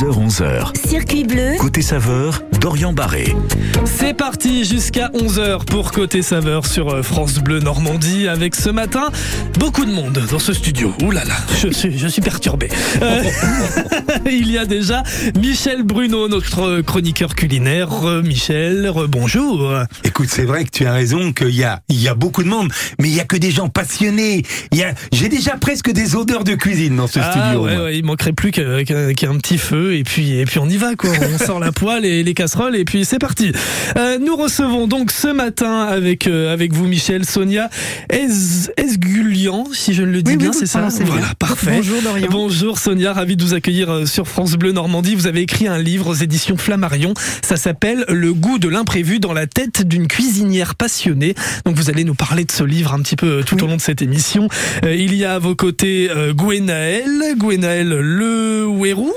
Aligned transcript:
10h-11h. 0.00 0.76
Circuit 0.86 1.24
bleu, 1.24 1.52
Côté 1.58 1.80
saveur, 1.80 2.42
Dorian 2.60 2.92
Barré. 2.92 3.34
C'est 3.86 4.12
parti 4.12 4.66
jusqu'à 4.66 5.08
11h 5.14 5.64
pour 5.64 5.90
Côté 5.90 6.20
Saveur 6.20 6.66
sur 6.66 6.90
euh, 6.90 7.02
France 7.02 7.38
Bleu 7.38 7.60
Normandie 7.60 8.28
avec 8.28 8.54
ce 8.56 8.68
matin 8.68 9.10
beaucoup 9.58 9.86
de 9.86 9.90
monde 9.90 10.20
dans 10.30 10.38
ce 10.38 10.52
studio. 10.52 10.92
Ouh 11.02 11.12
là 11.12 11.24
là, 11.24 11.36
je 11.62 11.68
suis, 11.68 11.98
je 11.98 12.08
suis 12.08 12.20
perturbé. 12.20 12.68
Euh, 13.00 13.22
il 14.30 14.50
y 14.50 14.58
a 14.58 14.66
déjà 14.66 15.02
Michel 15.40 15.82
Bruno, 15.82 16.28
notre 16.28 16.82
chroniqueur 16.82 17.34
culinaire. 17.34 17.88
Re- 17.88 18.22
Michel, 18.22 18.92
bonjour. 19.08 19.72
Écoute, 20.04 20.28
c'est 20.30 20.44
vrai 20.44 20.64
que 20.64 20.70
tu 20.72 20.84
as 20.84 20.92
raison 20.92 21.32
qu'il 21.32 21.54
y 21.56 21.64
a, 21.64 21.80
il 21.88 22.02
y 22.02 22.08
a 22.08 22.14
beaucoup 22.14 22.42
de 22.42 22.48
monde, 22.48 22.70
mais 23.00 23.08
il 23.08 23.14
y 23.14 23.20
a 23.20 23.24
que 23.24 23.36
des 23.38 23.50
gens 23.50 23.70
passionnés. 23.70 24.42
Il 24.72 24.78
y 24.78 24.82
a, 24.84 24.92
j'ai 25.12 25.30
déjà 25.30 25.52
presque 25.56 25.90
des 25.90 26.16
odeurs 26.16 26.44
de 26.44 26.54
cuisine 26.54 26.96
dans 26.96 27.06
ce 27.06 27.18
Ah 27.18 27.30
studio. 27.32 27.64
ouais, 27.64 27.76
ouais, 27.78 27.96
il 27.98 28.04
manquerait 28.04 28.34
plus 28.34 28.50
qu'un 28.50 28.66
petit 29.38 29.56
feu 29.56 29.85
et 29.92 30.02
puis 30.04 30.32
et 30.38 30.44
puis 30.44 30.58
on 30.58 30.68
y 30.68 30.76
va 30.76 30.94
quoi. 30.96 31.10
On 31.34 31.38
sort 31.44 31.60
la 31.60 31.72
poêle 31.72 32.04
et 32.04 32.22
les 32.22 32.34
casseroles 32.34 32.76
et 32.76 32.84
puis 32.84 33.04
c'est 33.04 33.18
parti. 33.18 33.52
Euh, 33.96 34.18
nous 34.18 34.36
recevons 34.36 34.86
donc 34.86 35.10
ce 35.10 35.28
matin 35.28 35.80
avec 35.82 36.26
euh, 36.26 36.52
avec 36.52 36.72
vous 36.72 36.86
Michel, 36.86 37.24
Sonia 37.24 37.70
Es- 38.10 38.70
Esgulian, 38.76 39.66
si 39.72 39.94
je 39.94 40.02
ne 40.02 40.10
le 40.12 40.22
dis 40.22 40.32
Oui, 40.32 40.36
bien, 40.38 40.52
c'est 40.52 40.66
ça. 40.66 40.80
bien. 40.88 41.04
Voilà, 41.06 41.34
parfait. 41.38 41.72
Bonjour 41.76 42.02
Dorian. 42.02 42.28
Bonjour 42.30 42.78
Sonia, 42.78 43.12
ravi 43.12 43.36
de 43.36 43.42
vous 43.44 43.54
accueillir 43.54 43.90
euh, 43.90 44.06
sur 44.06 44.26
France 44.28 44.54
Bleu 44.54 44.72
Normandie. 44.72 45.14
Vous 45.14 45.26
avez 45.26 45.40
écrit 45.42 45.66
un 45.68 45.78
livre 45.78 46.08
aux 46.08 46.14
éditions 46.14 46.56
Flammarion. 46.56 47.14
Ça 47.42 47.56
s'appelle 47.56 48.04
Le 48.08 48.32
goût 48.34 48.58
de 48.58 48.68
l'imprévu 48.68 49.18
dans 49.20 49.32
la 49.32 49.46
tête 49.46 49.86
d'une 49.86 50.08
cuisinière 50.08 50.74
passionnée. 50.74 51.34
Donc 51.64 51.76
vous 51.76 51.90
allez 51.90 52.04
nous 52.04 52.14
parler 52.14 52.44
de 52.44 52.52
ce 52.52 52.64
livre 52.64 52.92
un 52.94 53.00
petit 53.00 53.16
peu 53.16 53.26
euh, 53.38 53.42
tout 53.42 53.62
au 53.62 53.66
long 53.66 53.76
de 53.76 53.80
cette 53.80 54.02
émission. 54.02 54.48
Euh, 54.84 54.94
il 54.94 55.14
y 55.14 55.24
a 55.24 55.34
à 55.34 55.38
vos 55.38 55.54
côtés 55.54 56.08
euh, 56.10 56.32
Gwenaël, 56.32 57.34
Gwenaël 57.38 57.88
Le 57.88 58.66
Ouérou. 58.66 59.12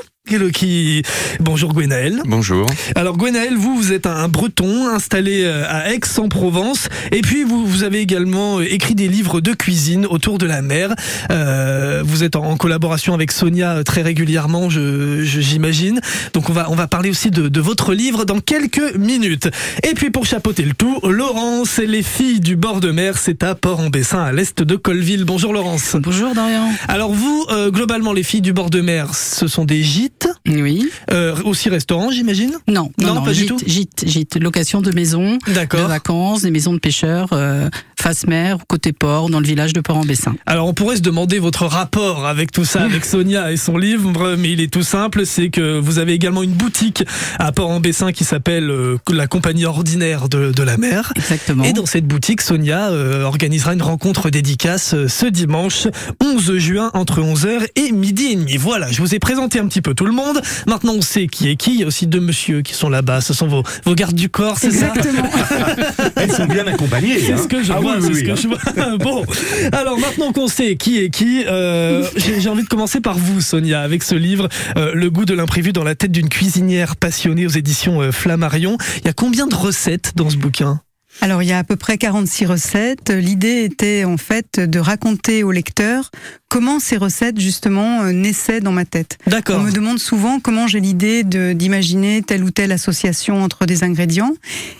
Qui... 0.53 1.01
Bonjour 1.39 1.73
Gwenaël. 1.73 2.21
Bonjour. 2.25 2.67
Alors 2.93 3.17
Gwenaël, 3.17 3.55
vous, 3.57 3.75
vous 3.75 3.93
êtes 3.93 4.05
un 4.05 4.27
breton 4.27 4.87
installé 4.87 5.41
euh, 5.43 5.63
à 5.67 5.91
Aix-en-Provence 5.91 6.87
et 7.11 7.21
puis 7.21 7.43
vous, 7.43 7.65
vous 7.65 7.81
avez 7.81 7.99
également 7.99 8.59
euh, 8.59 8.65
écrit 8.71 8.93
des 8.93 9.07
livres 9.07 9.41
de 9.41 9.53
cuisine 9.53 10.05
autour 10.05 10.37
de 10.37 10.45
la 10.45 10.61
mer. 10.61 10.93
Euh, 11.31 12.03
vous 12.05 12.23
êtes 12.23 12.35
en, 12.35 12.43
en 12.43 12.57
collaboration 12.57 13.15
avec 13.15 13.31
Sonia 13.31 13.77
euh, 13.77 13.83
très 13.83 14.03
régulièrement, 14.03 14.69
je, 14.69 15.23
je- 15.23 15.41
j'imagine. 15.41 15.99
Donc 16.33 16.49
on 16.51 16.53
va, 16.53 16.69
on 16.69 16.75
va 16.75 16.85
parler 16.87 17.09
aussi 17.09 17.31
de, 17.31 17.47
de 17.47 17.59
votre 17.61 17.93
livre 17.95 18.23
dans 18.25 18.39
quelques 18.39 18.95
minutes. 18.97 19.49
Et 19.81 19.95
puis 19.95 20.11
pour 20.11 20.27
chapeauter 20.27 20.63
le 20.63 20.73
tout, 20.75 20.99
Laurence 21.03 21.79
et 21.79 21.87
les 21.87 22.03
filles 22.03 22.39
du 22.39 22.55
bord 22.55 22.81
de 22.81 22.91
mer, 22.91 23.17
c'est 23.17 23.41
à 23.41 23.55
Port-en-Bessin, 23.55 24.21
à 24.21 24.31
l'est 24.31 24.61
de 24.61 24.75
Colville. 24.75 25.23
Bonjour 25.23 25.53
Laurence. 25.53 25.95
Bonjour 25.95 26.35
Dorian. 26.35 26.69
Alors 26.87 27.11
vous, 27.13 27.45
euh, 27.49 27.71
globalement, 27.71 28.13
les 28.13 28.23
filles 28.23 28.41
du 28.41 28.53
bord 28.53 28.69
de 28.69 28.81
mer, 28.81 29.15
ce 29.15 29.47
sont 29.47 29.65
des 29.65 29.81
gîtes, 29.81 30.08
Oui. 30.47 30.89
euh, 31.11 31.35
aussi 31.43 31.69
restaurants, 31.69 32.11
j'imagine? 32.11 32.51
Non, 32.67 32.91
non, 32.99 33.07
Non, 33.07 33.13
non, 33.15 33.23
pas 33.23 33.33
du 33.33 33.39
gîte, 33.41 33.47
tout? 33.49 33.59
gîte, 33.65 34.03
gîte, 34.07 34.35
location 34.37 34.81
de 34.81 34.91
maisons, 34.91 35.37
de 35.47 35.77
vacances, 35.87 36.41
des 36.43 36.51
maisons 36.51 36.73
de 36.73 36.79
pêcheurs, 36.79 37.29
euh, 37.33 37.69
face 37.99 38.25
mer, 38.27 38.57
côté 38.67 38.93
port, 38.93 39.29
dans 39.29 39.39
le 39.39 39.45
village 39.45 39.73
de 39.73 39.81
Port-en-Bessin. 39.81 40.35
Alors 40.45 40.67
on 40.67 40.73
pourrait 40.73 40.95
se 40.95 41.01
demander 41.01 41.37
votre 41.39 41.65
rapport 41.65 42.25
avec 42.25 42.51
tout 42.51 42.63
ça, 42.63 42.83
avec 42.83 43.03
Sonia 43.05 43.51
et 43.51 43.57
son 43.57 43.77
livre, 43.77 44.35
mais 44.37 44.51
il 44.51 44.61
est 44.61 44.71
tout 44.71 44.83
simple, 44.83 45.25
c'est 45.25 45.49
que 45.49 45.79
vous 45.79 45.99
avez 45.99 46.13
également 46.13 46.41
une 46.41 46.53
boutique 46.53 47.03
à 47.39 47.51
Port-en-Bessin 47.51 48.11
qui 48.11 48.23
s'appelle 48.23 48.69
euh, 48.69 48.97
la 49.11 49.27
compagnie 49.27 49.65
ordinaire 49.65 50.29
de, 50.29 50.51
de 50.51 50.63
la 50.63 50.77
mer. 50.77 51.11
Exactement. 51.15 51.63
Et 51.63 51.73
dans 51.73 51.85
cette 51.85 52.07
boutique, 52.07 52.41
Sonia 52.41 52.89
euh, 52.89 53.23
organisera 53.23 53.73
une 53.73 53.81
rencontre 53.81 54.29
dédicace 54.29 54.93
euh, 54.93 55.07
ce 55.07 55.25
dimanche 55.25 55.87
11 56.23 56.57
juin 56.57 56.91
entre 56.93 57.21
11h 57.21 57.67
et 57.75 57.91
midi 57.91 58.27
et 58.27 58.35
demi. 58.35 58.55
Voilà, 58.57 58.89
je 58.91 59.01
vous 59.01 59.13
ai 59.13 59.19
présenté 59.19 59.59
un 59.59 59.67
petit 59.67 59.81
peu 59.81 59.93
tout 59.93 60.05
le 60.05 60.13
monde. 60.13 60.41
Maintenant 60.67 60.93
on 60.95 61.01
sait 61.01 61.27
qui 61.27 61.49
est 61.49 61.57
qui. 61.57 61.71
Il 61.71 61.79
y 61.81 61.83
a 61.83 61.87
aussi 61.87 62.07
deux 62.07 62.21
messieurs 62.21 62.61
qui 62.61 62.73
sont 62.73 62.89
là-bas. 62.89 63.19
Ce 63.19 63.33
sont 63.33 63.47
vos, 63.47 63.63
vos 63.85 63.95
gardes 63.95 64.15
du 64.15 64.29
corps, 64.29 64.57
c'est 64.57 64.71
ça? 64.71 64.93
Exactement. 64.95 65.29
Elles 66.15 66.31
sont 66.31 66.45
bien 66.45 66.65
accompagnées. 66.65 67.19
C'est 67.19 67.33
hein. 67.33 67.37
ce 67.37 67.47
que 67.47 67.61
je 67.61 67.73
Ah 67.73 67.79
vois, 67.89 67.97
oui, 67.97 68.01
c'est 68.03 68.09
oui, 68.09 68.19
ce 68.19 68.25
que 68.25 68.31
hein. 68.31 68.35
je 68.35 68.47
vois. 68.47 68.97
Bon, 68.97 69.25
alors 69.71 69.99
maintenant 69.99 70.31
qu'on 70.31 70.47
sait 70.47 70.75
qui 70.75 70.99
est 70.99 71.09
qui, 71.09 71.45
euh, 71.47 72.03
j'ai 72.15 72.49
envie 72.49 72.63
de 72.63 72.67
commencer 72.67 73.01
par 73.01 73.17
vous, 73.17 73.41
Sonia, 73.41 73.81
avec 73.81 74.03
ce 74.03 74.15
livre, 74.15 74.49
euh, 74.77 74.93
Le 74.93 75.09
goût 75.09 75.25
de 75.25 75.33
l'imprévu 75.33 75.73
dans 75.73 75.83
la 75.83 75.95
tête 75.95 76.11
d'une 76.11 76.29
cuisinière 76.29 76.95
passionnée 76.95 77.45
aux 77.45 77.49
éditions 77.49 78.01
euh, 78.01 78.11
Flammarion. 78.11 78.77
Il 78.97 79.05
y 79.05 79.09
a 79.09 79.13
combien 79.13 79.47
de 79.47 79.55
recettes 79.55 80.13
dans 80.15 80.29
ce 80.29 80.37
bouquin? 80.37 80.81
Alors, 81.21 81.43
il 81.43 81.49
y 81.49 81.51
a 81.51 81.57
à 81.57 81.63
peu 81.63 81.75
près 81.75 81.97
46 81.97 82.45
recettes. 82.45 83.09
L'idée 83.09 83.63
était 83.63 84.05
en 84.05 84.17
fait 84.17 84.59
de 84.59 84.79
raconter 84.79 85.43
au 85.43 85.51
lecteur 85.51 86.11
comment 86.49 86.79
ces 86.79 86.97
recettes 86.97 87.39
justement 87.39 88.01
euh, 88.01 88.11
naissaient 88.11 88.59
dans 88.59 88.71
ma 88.71 88.83
tête. 88.83 89.17
On 89.27 89.29
D'accord. 89.29 89.61
me 89.61 89.71
demande 89.71 89.99
souvent 89.99 90.39
comment 90.39 90.67
j'ai 90.67 90.79
l'idée 90.79 91.23
d'imaginer 91.23 92.21
telle 92.23 92.43
ou 92.43 92.51
telle 92.51 92.71
association 92.71 93.41
entre 93.43 93.65
des 93.65 93.83
ingrédients. 93.83 94.33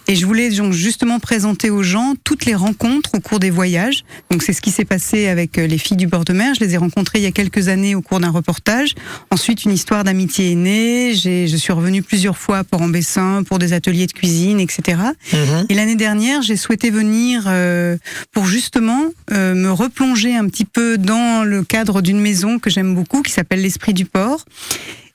Et 0.08 0.16
je 0.16 0.25
voulais 0.25 0.50
donc 0.50 0.74
justement 0.74 1.19
présenter 1.19 1.69
aux 1.69 1.84
gens 1.84 2.16
toutes 2.24 2.46
les 2.46 2.56
rencontres 2.56 3.12
au 3.13 3.19
cours 3.19 3.40
des 3.40 3.52
voyages. 3.52 4.03
Donc 4.31 4.41
c'est 4.41 4.53
ce 4.53 4.62
qui 4.62 4.72
s'est 4.72 4.85
passé 4.85 5.28
avec 5.28 5.58
euh, 5.58 5.68
les 5.68 5.78
filles 5.78 5.97
du 5.97 6.08
bord 6.08 6.25
de 6.25 6.34
mer. 6.34 6.56
Je 6.56 6.59
les 6.62 6.74
ai 6.74 6.78
rencontrées 6.78 7.19
il 7.19 7.24
y 7.24 7.28
a 7.28 7.31
quelques 7.31 7.68
années 7.68 7.94
au 7.94 8.02
cours 8.02 8.19
d'un 8.19 8.31
reportage. 8.31 8.96
Ensuite, 9.29 9.63
une 9.63 9.72
histoire 9.72 10.03
d'amitié 10.03 10.52
est 10.52 10.56
née. 10.56 11.13
Je 11.13 11.56
suis 11.56 11.74
revenue 11.74 12.02
plusieurs 12.02 12.38
fois 12.38 12.58
à 12.58 12.63
Port-en-Bessin 12.63 13.44
pour 13.44 13.59
des 13.59 13.74
ateliers 13.74 14.08
de 14.08 14.13
cuisine, 14.13 14.59
etc. 14.59 14.97
Mhm. 15.31 15.66
Et 15.69 15.75
l'année 15.75 15.96
dernière, 15.96 16.41
j'ai 16.41 16.56
souhaité 16.56 16.90
venir 16.90 17.44
euh, 17.47 17.97
pour 18.31 18.46
justement 18.46 19.03
euh, 19.31 19.53
me 19.53 19.72
replonger 19.72 20.35
un 20.35 20.47
petit 20.47 20.66
peu 20.66 20.97
dans 20.97 21.44
le 21.44 21.59
cadre 21.64 22.02
d'une 22.02 22.20
maison 22.20 22.59
que 22.59 22.70
j'aime 22.70 22.96
beaucoup, 22.96 23.22
qui 23.22 23.31
s'appelle 23.31 23.62
l'Esprit 23.62 23.94
du 23.94 24.06
Port. 24.06 24.46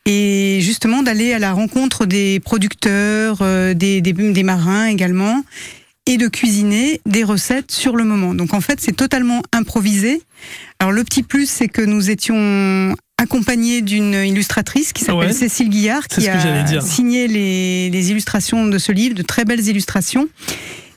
Et 0.06 0.58
justement 0.60 1.02
d'aller 1.02 1.32
à 1.32 1.38
la 1.38 1.52
rencontre 1.52 2.04
des 2.04 2.38
producteurs, 2.40 3.38
euh, 3.40 3.72
des, 3.72 4.00
des, 4.02 4.12
des 4.12 4.42
marins 4.42 4.86
également, 4.86 5.42
et 6.06 6.18
de 6.18 6.28
cuisiner 6.28 7.00
des 7.06 7.24
recettes 7.24 7.72
sur 7.72 7.96
le 7.96 8.04
moment. 8.04 8.34
Donc 8.34 8.52
en 8.52 8.60
fait, 8.60 8.78
c'est 8.80 8.92
totalement 8.92 9.42
improvisé. 9.52 10.20
Alors 10.78 10.92
le 10.92 11.02
petit 11.04 11.22
plus, 11.22 11.48
c'est 11.48 11.68
que 11.68 11.80
nous 11.80 12.10
étions 12.10 12.94
accompagnés 13.16 13.80
d'une 13.80 14.12
illustratrice 14.12 14.92
qui 14.92 15.04
s'appelle 15.04 15.28
Ouais. 15.28 15.32
Cécile 15.32 15.70
Guillard, 15.70 16.06
qui 16.08 16.28
a 16.28 16.80
signé 16.82 17.26
les, 17.26 17.88
les 17.88 18.10
illustrations 18.10 18.66
de 18.66 18.76
ce 18.76 18.92
livre, 18.92 19.14
de 19.14 19.22
très 19.22 19.46
belles 19.46 19.66
illustrations. 19.66 20.28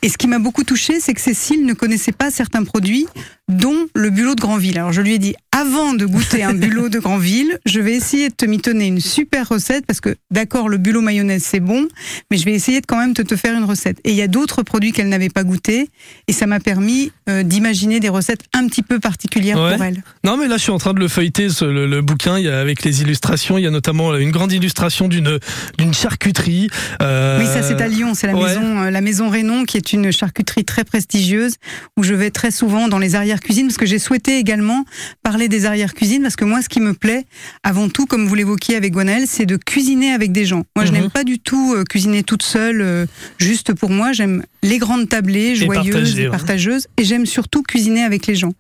Et 0.08 0.10
ce 0.10 0.18
qui 0.18 0.30
m'a 0.30 0.40
beaucoup 0.40 0.64
touchée, 0.64 1.02
c'est 1.02 1.14
que 1.14 1.20
Cécile 1.20 1.66
ne 1.66 1.74
connaissait 1.74 2.14
pas 2.14 2.32
certains 2.32 2.64
produits, 2.64 3.08
dont 3.50 3.88
le 3.94 4.10
bulot 4.10 4.36
de 4.36 4.40
Granville. 4.40 4.78
Alors 4.78 4.94
je 4.94 5.02
lui 5.02 5.14
ai 5.14 5.20
dit, 5.20 5.36
avant 5.58 5.94
de 5.94 6.06
goûter 6.06 6.44
un 6.44 6.54
bulot 6.54 6.90
de 6.90 7.00
Granville, 7.00 7.58
je 7.66 7.80
vais 7.80 7.94
essayer 7.94 8.30
de 8.30 8.34
te 8.36 8.46
mitonner 8.46 8.86
une 8.86 9.00
super 9.02 9.50
recette, 9.50 9.86
parce 9.88 10.02
que 10.02 10.16
d'accord, 10.30 10.70
le 10.70 10.78
bulot 10.78 11.02
mayonnaise 11.02 11.44
c'est 11.44 11.60
bon, 11.60 11.88
mais 12.30 12.38
je 12.38 12.46
vais 12.46 12.54
essayer 12.54 12.80
de 12.80 12.86
quand 12.86 12.98
même 12.98 13.14
de 13.14 13.24
te 13.24 13.36
faire 13.36 13.58
une 13.58 13.64
recette. 13.64 13.98
Et 14.04 14.12
il 14.12 14.16
y 14.16 14.22
a 14.22 14.28
d'autres 14.28 14.62
produits 14.62 14.92
qu'elle 14.92 15.10
n'avait 15.10 15.30
pas 15.30 15.44
goûté, 15.44 15.90
et 16.28 16.34
ça 16.34 16.46
m'a 16.46 16.60
permis 16.60 17.12
euh, 17.28 17.42
d'imaginer 17.42 18.00
des 18.00 18.10
recettes 18.10 18.42
un 18.54 18.68
petit 18.68 18.84
peu 18.84 19.00
particulières 19.00 19.58
Ouais. 19.58 19.74
pour 19.76 19.84
elle. 19.84 20.04
Non, 20.24 20.38
mais 20.38 20.48
là, 20.48 20.58
je 20.58 20.62
suis 20.64 20.72
en 20.72 20.78
train 20.78 20.94
de 20.94 21.00
le 21.00 21.08
feuilleter, 21.08 21.50
ce- 21.50 21.66
le, 21.66 21.88
le 21.88 22.02
bouquin, 22.02 22.38
il 22.38 22.46
y 22.46 22.50
a, 22.50 22.60
avec 22.60 22.84
les 22.84 23.02
illustrations. 23.02 23.58
Il 23.58 23.64
y 23.64 23.68
a 23.68 23.72
notamment 23.72 24.16
une 24.16 24.30
grande 24.32 24.52
illustration 24.52 25.08
d'une 25.08 25.40
d'une 25.80 25.94
charcuterie. 25.94 26.70
Euh, 27.02 27.40
Oui, 27.40 27.46
ça 27.46 27.64
c'est 27.64 27.82
à 27.82 27.88
Lyon, 27.88 28.14
c'est 28.14 28.28
la 28.28 28.36
ouais. 28.36 28.44
maison, 28.50 28.82
euh, 28.84 28.90
la 28.92 29.02
maison 29.02 29.30
Rénon 29.30 29.66
qui 29.66 29.78
est 29.78 29.94
une 29.94 30.12
charcuterie 30.12 30.66
très 30.66 30.84
prestigieuse 30.84 31.56
où 31.98 32.04
je 32.04 32.14
vais 32.14 32.30
très 32.32 32.52
souvent 32.52 32.88
dans 32.88 33.00
les 33.00 33.16
arrières 33.16 33.40
cuisines 33.40 33.68
parce 33.68 33.78
que 33.78 33.86
j'ai 33.86 34.00
souhaité 34.00 34.38
également 34.38 34.86
parler 35.24 35.47
des 35.48 35.66
arrières 35.66 35.94
cuisines 35.94 36.22
parce 36.22 36.36
que 36.36 36.46
moi 36.46 36.62
ce 36.62 36.70
qui 36.70 36.80
me 36.80 36.94
plaît 36.94 37.26
avant 37.64 37.90
tout, 37.90 38.06
comme 38.06 38.28
vous 38.28 38.36
l'évoquiez 38.36 38.76
avec 38.76 38.94
Gwenaël, 38.94 39.24
c'est 39.28 39.46
de 39.46 39.58
cuisiner 39.58 40.12
avec 40.12 40.32
des 40.32 40.46
gens. 40.46 40.64
Moi 40.76 40.86
je 40.86 40.92
Mhm. 40.92 41.00
n'aime 41.00 41.10
pas 41.12 41.24
du 41.24 41.40
tout 41.40 41.74
euh, 41.76 41.84
cuisiner 41.84 42.24
toute 42.24 42.44
seule, 42.44 42.82
euh, 42.82 43.06
juste 43.38 43.74
pour 43.74 43.90
moi. 43.90 44.12
J'aime 44.14 44.44
les 44.64 44.78
grandes 44.80 45.08
tablées, 45.10 45.56
joyeuses 45.56 46.20
et 46.20 46.24
ouais. 46.26 46.30
partageuses, 46.32 46.88
et 46.98 47.04
j'aime 47.06 47.26
surtout 47.26 47.64
cuisiner 47.64 48.04
avec 48.04 48.28
les 48.28 48.36
gens. 48.36 48.54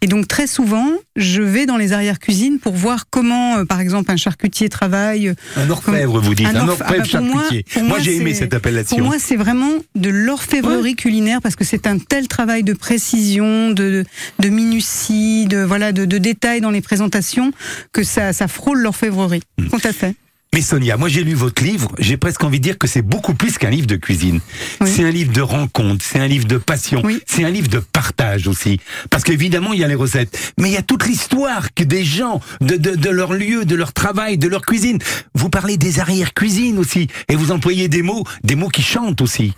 Et 0.00 0.06
donc 0.06 0.26
très 0.28 0.46
souvent, 0.46 0.88
je 1.16 1.42
vais 1.42 1.66
dans 1.66 1.76
les 1.76 1.92
arrières 1.92 2.18
cuisines 2.18 2.58
pour 2.58 2.74
voir 2.74 3.04
comment, 3.10 3.58
euh, 3.58 3.64
par 3.64 3.80
exemple, 3.80 4.10
un 4.10 4.16
charcutier 4.16 4.68
travaille. 4.68 5.32
Un 5.56 5.70
orfèvre, 5.70 6.20
vous 6.20 6.34
dites. 6.34 6.46
Un 6.46 6.56
Un, 6.56 6.66
orf- 6.68 6.80
orfèvre 6.80 6.84
ah 6.86 6.96
bah, 6.98 7.18
pour 7.18 7.20
moi- 7.22 7.42
charcutier. 7.42 7.64
pour 7.72 7.82
moi, 7.82 7.88
moi, 7.90 7.98
j'ai 8.00 8.16
aimé 8.16 8.34
cette 8.34 8.54
appellation. 8.54 8.96
Pour 8.96 9.06
moi, 9.06 9.16
c'est 9.18 9.36
vraiment 9.36 9.70
de 9.94 10.08
l'orfèvrerie 10.10 10.96
culinaire 10.96 11.40
parce 11.42 11.54
que 11.56 11.64
c'est 11.64 11.86
un 11.86 11.98
tel 11.98 12.26
travail 12.28 12.62
de 12.64 12.72
précision, 12.72 13.70
de, 13.70 14.04
de 14.38 14.48
minutie, 14.48 15.46
de 15.46 15.58
voilà, 15.62 15.92
de, 15.92 16.04
de 16.06 16.18
détails 16.32 16.60
dans 16.60 16.70
les 16.70 16.80
présentations 16.80 17.52
que 17.92 18.02
ça, 18.02 18.32
ça 18.32 18.48
frôle 18.48 18.80
l'orfèvrerie. 18.80 19.42
Hmm. 19.58 19.68
Tout 19.68 19.80
à 19.84 19.92
fait. 19.92 20.14
Mais 20.54 20.60
Sonia, 20.60 20.98
moi 20.98 21.08
j'ai 21.08 21.24
lu 21.24 21.32
votre 21.32 21.62
livre, 21.64 21.90
j'ai 21.98 22.18
presque 22.18 22.44
envie 22.44 22.58
de 22.58 22.62
dire 22.64 22.76
que 22.76 22.86
c'est 22.86 23.00
beaucoup 23.00 23.32
plus 23.32 23.56
qu'un 23.56 23.70
livre 23.70 23.86
de 23.86 23.96
cuisine. 23.96 24.38
Oui. 24.82 24.90
C'est 24.94 25.02
un 25.02 25.10
livre 25.10 25.32
de 25.32 25.40
rencontre, 25.40 26.04
c'est 26.04 26.18
un 26.18 26.26
livre 26.26 26.46
de 26.46 26.58
passion, 26.58 27.00
Oui. 27.04 27.20
c'est 27.26 27.42
un 27.44 27.48
livre 27.50 27.68
de 27.68 27.78
partage 27.78 28.46
aussi. 28.48 28.78
Parce 29.08 29.24
qu'évidemment, 29.24 29.72
il 29.72 29.80
y 29.80 29.84
a 29.84 29.88
les 29.88 29.94
recettes, 29.94 30.52
mais 30.58 30.68
il 30.68 30.74
y 30.74 30.76
a 30.76 30.82
toute 30.82 31.06
l'histoire 31.06 31.72
que 31.72 31.84
des 31.84 32.04
gens, 32.04 32.42
de, 32.60 32.76
de, 32.76 32.94
de 32.96 33.08
leur 33.08 33.32
lieu, 33.32 33.64
de 33.64 33.74
leur 33.74 33.94
travail, 33.94 34.36
de 34.36 34.46
leur 34.46 34.60
cuisine. 34.60 34.98
Vous 35.34 35.48
parlez 35.48 35.78
des 35.78 36.00
arrières-cuisines 36.00 36.78
aussi, 36.78 37.06
et 37.30 37.34
vous 37.34 37.50
employez 37.50 37.88
des 37.88 38.02
mots, 38.02 38.24
des 38.44 38.54
mots 38.54 38.68
qui 38.68 38.82
chantent 38.82 39.22
aussi. 39.22 39.54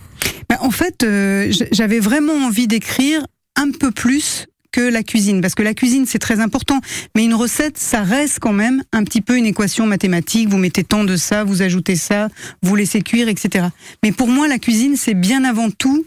Bah, 0.49 0.59
en 0.61 0.71
fait, 0.71 1.03
euh, 1.03 1.51
j'avais 1.73 1.99
vraiment 1.99 2.45
envie 2.47 2.67
d'écrire 2.67 3.19
un 3.57 3.71
peu 3.71 3.91
plus 3.91 4.47
que 4.75 4.81
la 4.81 5.03
cuisine, 5.03 5.39
parce 5.39 5.55
que 5.55 5.63
la 5.63 5.73
cuisine 5.73 6.05
c'est 6.05 6.19
très 6.19 6.41
important, 6.41 6.81
mais 7.15 7.23
une 7.23 7.33
recette 7.33 7.77
ça 7.77 8.03
reste 8.03 8.39
quand 8.39 8.51
même 8.51 8.83
un 8.91 9.05
petit 9.05 9.21
peu 9.21 9.37
une 9.37 9.45
équation 9.45 9.85
mathématique. 9.85 10.49
Vous 10.49 10.57
mettez 10.57 10.83
tant 10.83 11.05
de 11.05 11.15
ça, 11.15 11.45
vous 11.45 11.61
ajoutez 11.61 11.95
ça, 11.95 12.27
vous 12.61 12.75
laissez 12.75 13.01
cuire, 13.01 13.29
etc. 13.29 13.67
Mais 14.03 14.11
pour 14.11 14.27
moi 14.27 14.49
la 14.49 14.59
cuisine 14.59 14.97
c'est 14.97 15.13
bien 15.13 15.45
avant 15.45 15.69
tout 15.71 16.05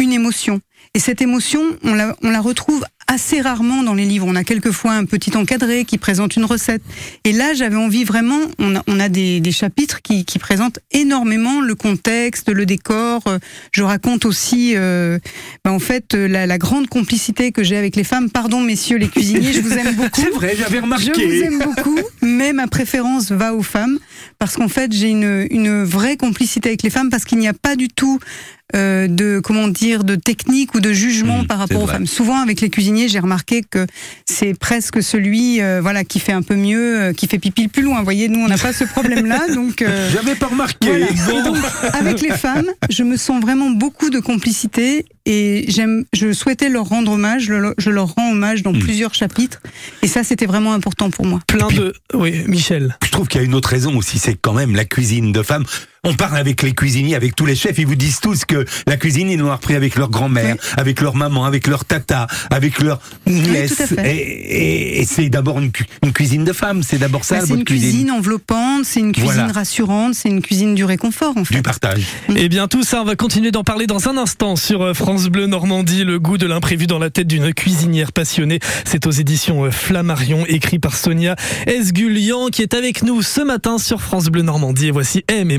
une 0.00 0.12
émotion. 0.12 0.60
Et 0.94 0.98
cette 0.98 1.22
émotion, 1.22 1.62
on 1.84 1.94
la, 1.94 2.16
on 2.24 2.30
la 2.30 2.40
retrouve 2.40 2.84
assez 3.08 3.40
rarement 3.40 3.82
dans 3.82 3.94
les 3.94 4.04
livres. 4.04 4.26
On 4.28 4.36
a 4.36 4.44
quelquefois 4.44 4.92
un 4.92 5.04
petit 5.06 5.36
encadré 5.36 5.84
qui 5.84 5.98
présente 5.98 6.36
une 6.36 6.44
recette. 6.44 6.82
Et 7.24 7.32
là, 7.32 7.54
j'avais 7.54 7.76
envie 7.76 8.04
vraiment, 8.04 8.38
on 8.58 8.76
a, 8.76 8.82
on 8.86 9.00
a 9.00 9.08
des, 9.08 9.40
des 9.40 9.52
chapitres 9.52 10.02
qui, 10.02 10.24
qui 10.24 10.38
présentent 10.38 10.78
énormément 10.92 11.60
le 11.60 11.74
contexte, 11.74 12.50
le 12.50 12.66
décor. 12.66 13.22
Je 13.72 13.82
raconte 13.82 14.26
aussi, 14.26 14.74
euh, 14.76 15.18
bah, 15.64 15.72
en 15.72 15.78
fait, 15.78 16.14
la, 16.14 16.46
la 16.46 16.58
grande 16.58 16.86
complicité 16.88 17.50
que 17.50 17.62
j'ai 17.64 17.76
avec 17.76 17.96
les 17.96 18.04
femmes. 18.04 18.30
Pardon, 18.30 18.60
messieurs 18.60 18.98
les 18.98 19.08
cuisiniers, 19.08 19.52
je 19.54 19.60
vous 19.60 19.72
aime 19.72 19.94
beaucoup. 19.96 20.20
C'est 20.20 20.30
vrai, 20.30 20.54
j'avais 20.58 20.76
Je 20.78 20.82
remarqué. 20.82 21.26
vous 21.26 21.42
aime 21.44 21.58
beaucoup, 21.60 21.98
mais 22.22 22.52
ma 22.52 22.66
préférence 22.68 23.32
va 23.32 23.54
aux 23.54 23.62
femmes 23.62 23.98
parce 24.38 24.56
qu'en 24.56 24.68
fait 24.68 24.92
j'ai 24.92 25.08
une, 25.08 25.46
une 25.50 25.82
vraie 25.82 26.16
complicité 26.16 26.68
avec 26.68 26.82
les 26.82 26.90
femmes 26.90 27.10
parce 27.10 27.24
qu'il 27.24 27.38
n'y 27.38 27.48
a 27.48 27.52
pas 27.54 27.74
du 27.76 27.88
tout 27.88 28.18
euh, 28.76 29.08
de 29.08 29.40
comment 29.42 29.68
dire 29.68 30.04
de 30.04 30.14
technique 30.14 30.74
ou 30.74 30.80
de 30.80 30.92
jugement 30.92 31.42
Mmh, 31.42 31.46
par 31.46 31.58
rapport 31.58 31.82
aux 31.82 31.86
vrai. 31.86 31.94
femmes. 31.94 32.06
Souvent 32.06 32.40
avec 32.42 32.60
les 32.60 32.68
cuisiniers, 32.70 33.08
j'ai 33.08 33.18
remarqué 33.18 33.62
que 33.62 33.86
c'est 34.26 34.52
presque 34.58 35.02
celui 35.02 35.60
euh, 35.62 35.80
voilà 35.80 36.04
qui 36.04 36.20
fait 36.20 36.32
un 36.32 36.42
peu 36.42 36.54
mieux, 36.54 37.00
euh, 37.00 37.12
qui 37.12 37.26
fait 37.28 37.38
pipi 37.38 37.62
le 37.64 37.68
plus 37.68 37.82
loin. 37.82 37.98
Vous 37.98 38.04
voyez, 38.04 38.28
nous 38.28 38.40
on 38.40 38.48
n'a 38.48 38.58
pas 38.58 38.72
ce 38.72 38.84
problème-là, 38.84 39.46
donc. 39.54 39.82
euh, 39.82 40.10
J'avais 40.12 40.34
pas 40.34 40.46
remarqué. 40.46 40.88
voilà. 40.88 41.42
Donc, 41.44 41.56
avec 41.92 42.20
les 42.20 42.30
femmes, 42.30 42.66
je 42.90 43.02
me 43.02 43.16
sens 43.16 43.40
vraiment 43.40 43.70
beaucoup 43.70 44.10
de 44.10 44.18
complicité 44.20 45.04
et 45.26 45.64
j'aime, 45.68 46.04
je 46.14 46.32
souhaitais 46.32 46.68
leur 46.68 46.86
rendre 46.88 47.12
hommage. 47.12 47.44
Je, 47.44 47.54
le- 47.54 47.74
je 47.78 47.90
leur 47.90 48.14
rends 48.14 48.30
hommage 48.32 48.62
dans 48.62 48.72
Mm. 48.72 48.78
plusieurs 48.80 49.14
chapitres 49.14 49.60
et 50.02 50.06
ça, 50.08 50.24
c'était 50.24 50.46
vraiment 50.46 50.72
important 50.74 51.10
pour 51.10 51.24
moi. 51.26 51.40
Plein 51.46 51.68
de. 51.68 51.94
Oui, 52.14 52.42
Michel. 52.46 52.96
Je 53.04 53.10
trouve 53.10 53.28
qu'il 53.28 53.40
y 53.40 53.44
a 53.44 53.46
une 53.46 53.54
autre 53.54 53.68
raison 53.70 53.96
aussi, 53.96 54.18
c'est 54.18 54.34
quand 54.34 54.52
même 54.52 54.74
la 54.76 54.84
cuisine 54.84 55.32
de 55.32 55.42
femmes. 55.42 55.64
On 56.04 56.14
parle 56.14 56.36
avec 56.38 56.62
les 56.62 56.72
cuisiniers, 56.72 57.16
avec 57.16 57.34
tous 57.34 57.44
les 57.44 57.56
chefs, 57.56 57.76
ils 57.78 57.86
vous 57.86 57.96
disent 57.96 58.20
tous 58.20 58.44
que 58.44 58.64
la 58.86 58.96
cuisine, 58.96 59.30
ils 59.30 59.38
l'ont 59.38 59.50
appris 59.50 59.74
avec 59.74 59.96
leur 59.96 60.08
grand-mère, 60.10 60.56
avec 60.76 61.00
leur 61.00 61.16
maman, 61.16 61.44
avec 61.44 61.66
leur 61.66 61.84
tata, 61.84 62.26
avec 62.50 62.80
leur 62.80 63.00
nièce. 63.26 63.92
Et, 64.04 64.08
et- 64.10 65.00
et 65.00 65.04
c'est 65.04 65.28
d'abord 65.28 65.58
une, 65.58 65.70
cu- 65.72 65.86
une 66.04 66.12
cuisine 66.12 66.44
de 66.44 66.52
femmes, 66.52 66.82
c'est 66.82 66.98
d'abord 66.98 67.24
ça, 67.24 67.38
Bah, 67.40 67.44
c'est 67.46 67.54
une 67.54 67.64
cuisine. 67.64 68.10
enveloppante, 68.12 68.84
c'est 68.84 69.00
une 69.00 69.12
cuisine 69.12 69.32
Voilà. 69.32 69.52
rassurante, 69.52 70.14
c'est 70.14 70.28
une 70.28 70.40
cuisine 70.40 70.74
du 70.74 70.84
réconfort 70.84 71.36
en 71.36 71.44
fait. 71.44 71.54
Du 71.54 71.62
partage. 71.62 72.02
Eh 72.34 72.48
bien, 72.48 72.68
tout 72.68 72.82
ça, 72.84 73.02
on 73.02 73.04
va 73.04 73.16
continuer 73.16 73.50
d'en 73.50 73.64
parler 73.64 73.86
dans 73.86 74.08
un 74.08 74.16
instant 74.16 74.54
sur 74.56 74.82
euh, 74.82 74.94
France 74.94 75.26
Bleu 75.28 75.46
Normandie. 75.46 76.04
Le 76.04 76.18
goût 76.20 76.38
de 76.38 76.46
l'imprévu 76.46 76.86
dans 76.86 76.98
la 76.98 77.10
tête 77.10 77.26
d'une 77.26 77.52
cuisinière 77.52 78.12
passionnée. 78.12 78.60
C'est 78.84 79.06
aux 79.06 79.10
éditions 79.10 79.64
euh, 79.64 79.70
Flammarion, 79.70 80.44
écrit 80.46 80.78
par 80.78 80.96
Sonia 80.96 81.34
Esgulian, 81.66 82.48
qui 82.48 82.62
est 82.62 82.74
avec 82.74 83.02
nous 83.02 83.22
ce 83.22 83.40
matin 83.40 83.78
sur 83.78 84.00
France 84.00 84.26
Bleu 84.26 84.42
Normandie. 84.42 84.86
Et 84.88 84.90
voici 84.90 85.24
M 85.28 85.50
et 85.50 85.58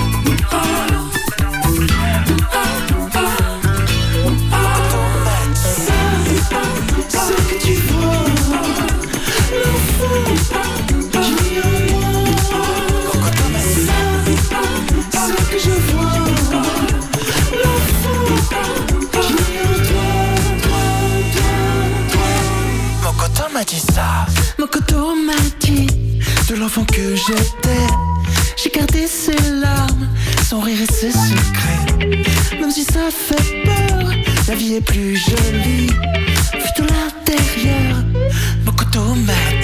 dit 23.71 23.79
ça. 23.93 24.25
Mokoto 24.59 25.15
m'a 25.15 25.39
dit 25.61 25.87
de 26.49 26.55
l'enfant 26.55 26.83
que 26.83 27.15
j'étais. 27.15 27.87
J'ai 28.61 28.69
gardé 28.69 29.07
ses 29.07 29.37
larmes, 29.61 30.09
son 30.49 30.59
rire 30.59 30.79
et 30.81 30.93
ses 30.93 31.11
secrets. 31.11 32.57
Même 32.59 32.71
si 32.71 32.83
ça 32.83 33.09
fait 33.09 33.63
peur, 33.63 34.11
la 34.47 34.55
vie 34.55 34.75
est 34.75 34.81
plus 34.81 35.15
jolie. 35.15 35.87
Vu 35.87 36.71
de 36.79 36.83
l'intérieur, 36.83 38.03
Mokoto 38.65 39.15
m'a 39.15 39.60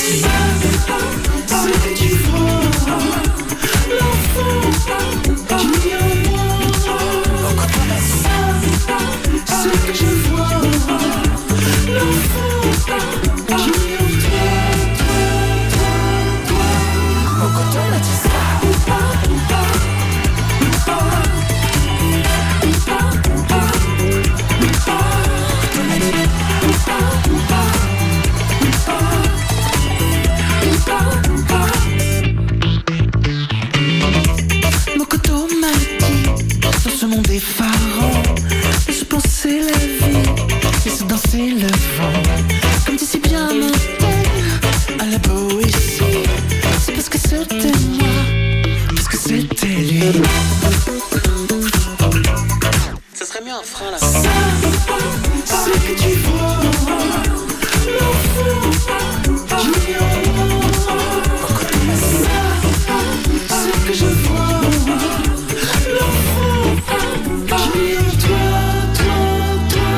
Ça 53.14 53.26
serait 53.26 53.44
mieux 53.44 53.52
un 53.52 53.62
frein 53.62 53.92
là. 53.92 53.98
Ça, 53.98 54.08
c'est 55.66 55.72
que 55.72 56.02
tu 56.02 56.16
vois 56.20 56.60
L'enfant 58.00 58.56
qui 59.60 59.92
est 59.92 59.98
en 60.00 60.16
moi 60.34 60.62
Ça, 63.50 63.56
c'est 63.64 63.80
que 63.86 63.94
je 63.94 64.06
vois 64.06 64.62
L'enfant 66.00 66.72
qui 66.88 67.80
est 67.92 67.98
en 67.98 68.12
toi, 68.24 68.46
toi, 68.94 69.20
toi, 69.72 69.92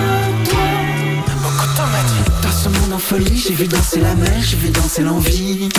toi 0.50 1.36
Mokoto 1.44 1.84
m'a 1.92 2.01
dit 2.01 2.24
Dans 2.42 2.51
ce 2.51 2.70
monde 2.70 2.94
en 2.94 3.00
folie, 3.00 3.38
j'ai 3.38 3.54
vu 3.54 3.68
danser 3.68 4.00
la 4.00 4.16
mer, 4.16 4.42
j'ai 4.42 4.58
vu 4.58 4.70
danser 4.70 5.04
l'envie 5.04 5.70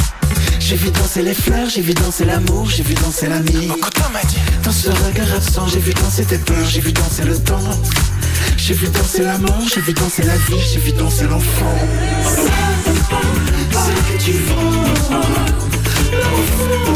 j'ai 0.71 0.77
vu 0.77 0.91
danser 0.93 1.23
les 1.23 1.35
fleurs, 1.35 1.69
j'ai 1.69 1.81
vu 1.81 1.95
danser 1.95 2.25
l'amour, 2.25 2.71
j'ai 2.71 2.85
vu 2.85 2.95
danser 2.95 3.27
l'ami. 3.27 3.73
Dans 4.63 4.71
ce 4.71 4.89
regard 4.89 5.35
absent, 5.35 5.67
j'ai 5.67 5.81
vu 5.81 5.93
danser 5.93 6.25
tes 6.25 6.39
peurs, 6.39 6.65
j'ai 6.65 6.81
vu 6.81 6.93
danser 6.93 7.25
le 7.25 7.37
temps. 7.37 7.59
J'ai 8.57 8.75
vu 8.75 8.87
danser 8.87 9.25
l'amour, 9.25 9.67
j'ai 9.75 9.81
vu 9.81 9.93
danser 9.93 10.23
la 10.23 10.37
vie, 10.37 10.61
j'ai 10.73 10.79
vu 10.79 10.93
danser 10.93 11.25
l'enfant. 11.25 11.75
C'est 13.73 14.13
que 14.13 14.23
tu 14.23 14.31
vois 14.31 14.63
l'enfant 16.13 16.90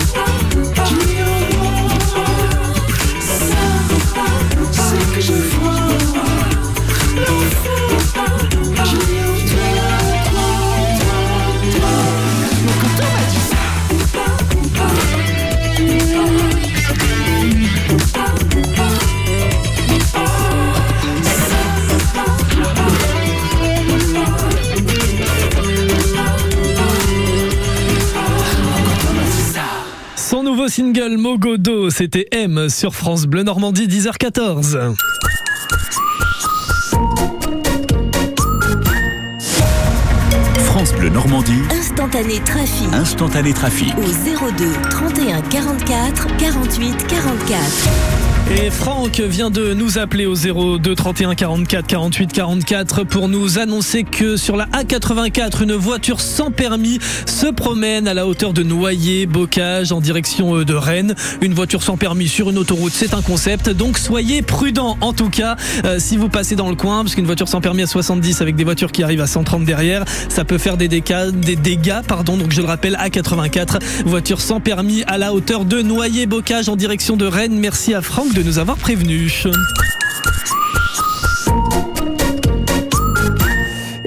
single 30.77 31.19
Mogodo, 31.19 31.89
c'était 31.89 32.27
M 32.33 32.69
sur 32.69 32.97
France 32.97 33.27
Bleu 33.27 33.45
Normandie 33.45 33.87
10h14. 33.87 34.97
France 40.65 40.93
Bleu 40.95 41.11
Normandie, 41.11 41.53
Instantané 41.71 42.41
trafic 42.41 42.93
instantané 42.93 43.53
trafic. 43.53 43.95
au 43.99 44.51
02 44.51 44.73
31 44.91 45.43
44 45.43 46.37
48 46.39 47.07
44. 47.07 48.34
Et 48.51 48.71
Franck 48.71 49.21
vient 49.21 49.49
de 49.49 49.73
nous 49.73 49.99
appeler 49.99 50.27
au 50.27 50.35
02 50.35 50.95
31 50.95 51.35
44 51.35 51.87
48 51.87 52.33
44 52.33 53.05
pour 53.05 53.29
nous 53.29 53.59
annoncer 53.59 54.05
que 54.05 54.37
sur 54.37 54.57
la 54.57 54.67
A84, 54.67 55.63
une 55.63 55.73
voiture 55.73 56.21
sans 56.21 56.51
permis 56.51 56.99
se 57.25 57.47
promène 57.47 58.07
à 58.07 58.13
la 58.13 58.27
hauteur 58.27 58.53
de 58.53 58.63
Noyer, 58.63 59.25
Bocage, 59.25 59.93
en 59.93 60.01
direction 60.03 60.57
euh, 60.57 60.65
de 60.65 60.75
Rennes. 60.75 61.15
Une 61.41 61.55
voiture 61.55 61.83
sans 61.83 61.97
permis 61.97 62.29
sur 62.29 62.51
une 62.51 62.59
autoroute, 62.59 62.93
c'est 62.93 63.15
un 63.15 63.23
concept. 63.23 63.71
Donc 63.71 63.97
soyez 63.97 64.43
prudents 64.43 64.99
en 65.01 65.15
tout 65.15 65.31
cas 65.31 65.57
euh, 65.87 65.99
si 65.99 66.19
vous 66.19 66.29
passez 66.29 66.55
dans 66.55 66.69
le 66.69 66.77
coin, 66.77 67.03
parce 67.03 67.15
qu'une 67.15 67.27
voiture 67.27 67.49
sans 67.49 67.63
permis 67.63 67.83
à 67.83 67.87
70 67.87 68.43
avec 68.43 68.57
des 68.57 68.65
voitures 68.65 68.93
qui 68.93 69.03
arrivent 69.03 69.23
à 69.23 69.27
130 69.27 69.65
derrière, 69.65 70.05
ça 70.29 70.45
peut 70.45 70.59
faire 70.59 70.77
des 70.77 70.89
dégâts, 70.89 71.31
des 71.31 71.57
dégâts 71.57 72.03
pardon. 72.07 72.37
Donc 72.37 72.53
je 72.53 72.61
le 72.61 72.67
rappelle, 72.67 72.99
A84, 73.03 73.79
voiture 74.05 74.43
sans 74.43 74.61
permis 74.61 75.03
à 75.05 75.17
la 75.17 75.33
hauteur 75.33 75.65
de 75.65 75.81
Noyer, 75.81 76.27
Bocage, 76.27 76.69
en 76.69 76.77
direction 76.77 77.17
de 77.17 77.25
Rennes. 77.25 77.59
Merci 77.59 77.95
à 77.95 78.03
Franck 78.03 78.34
de 78.35 78.43
nous 78.43 78.59
avoir 78.59 78.77
prévenus. 78.77 79.47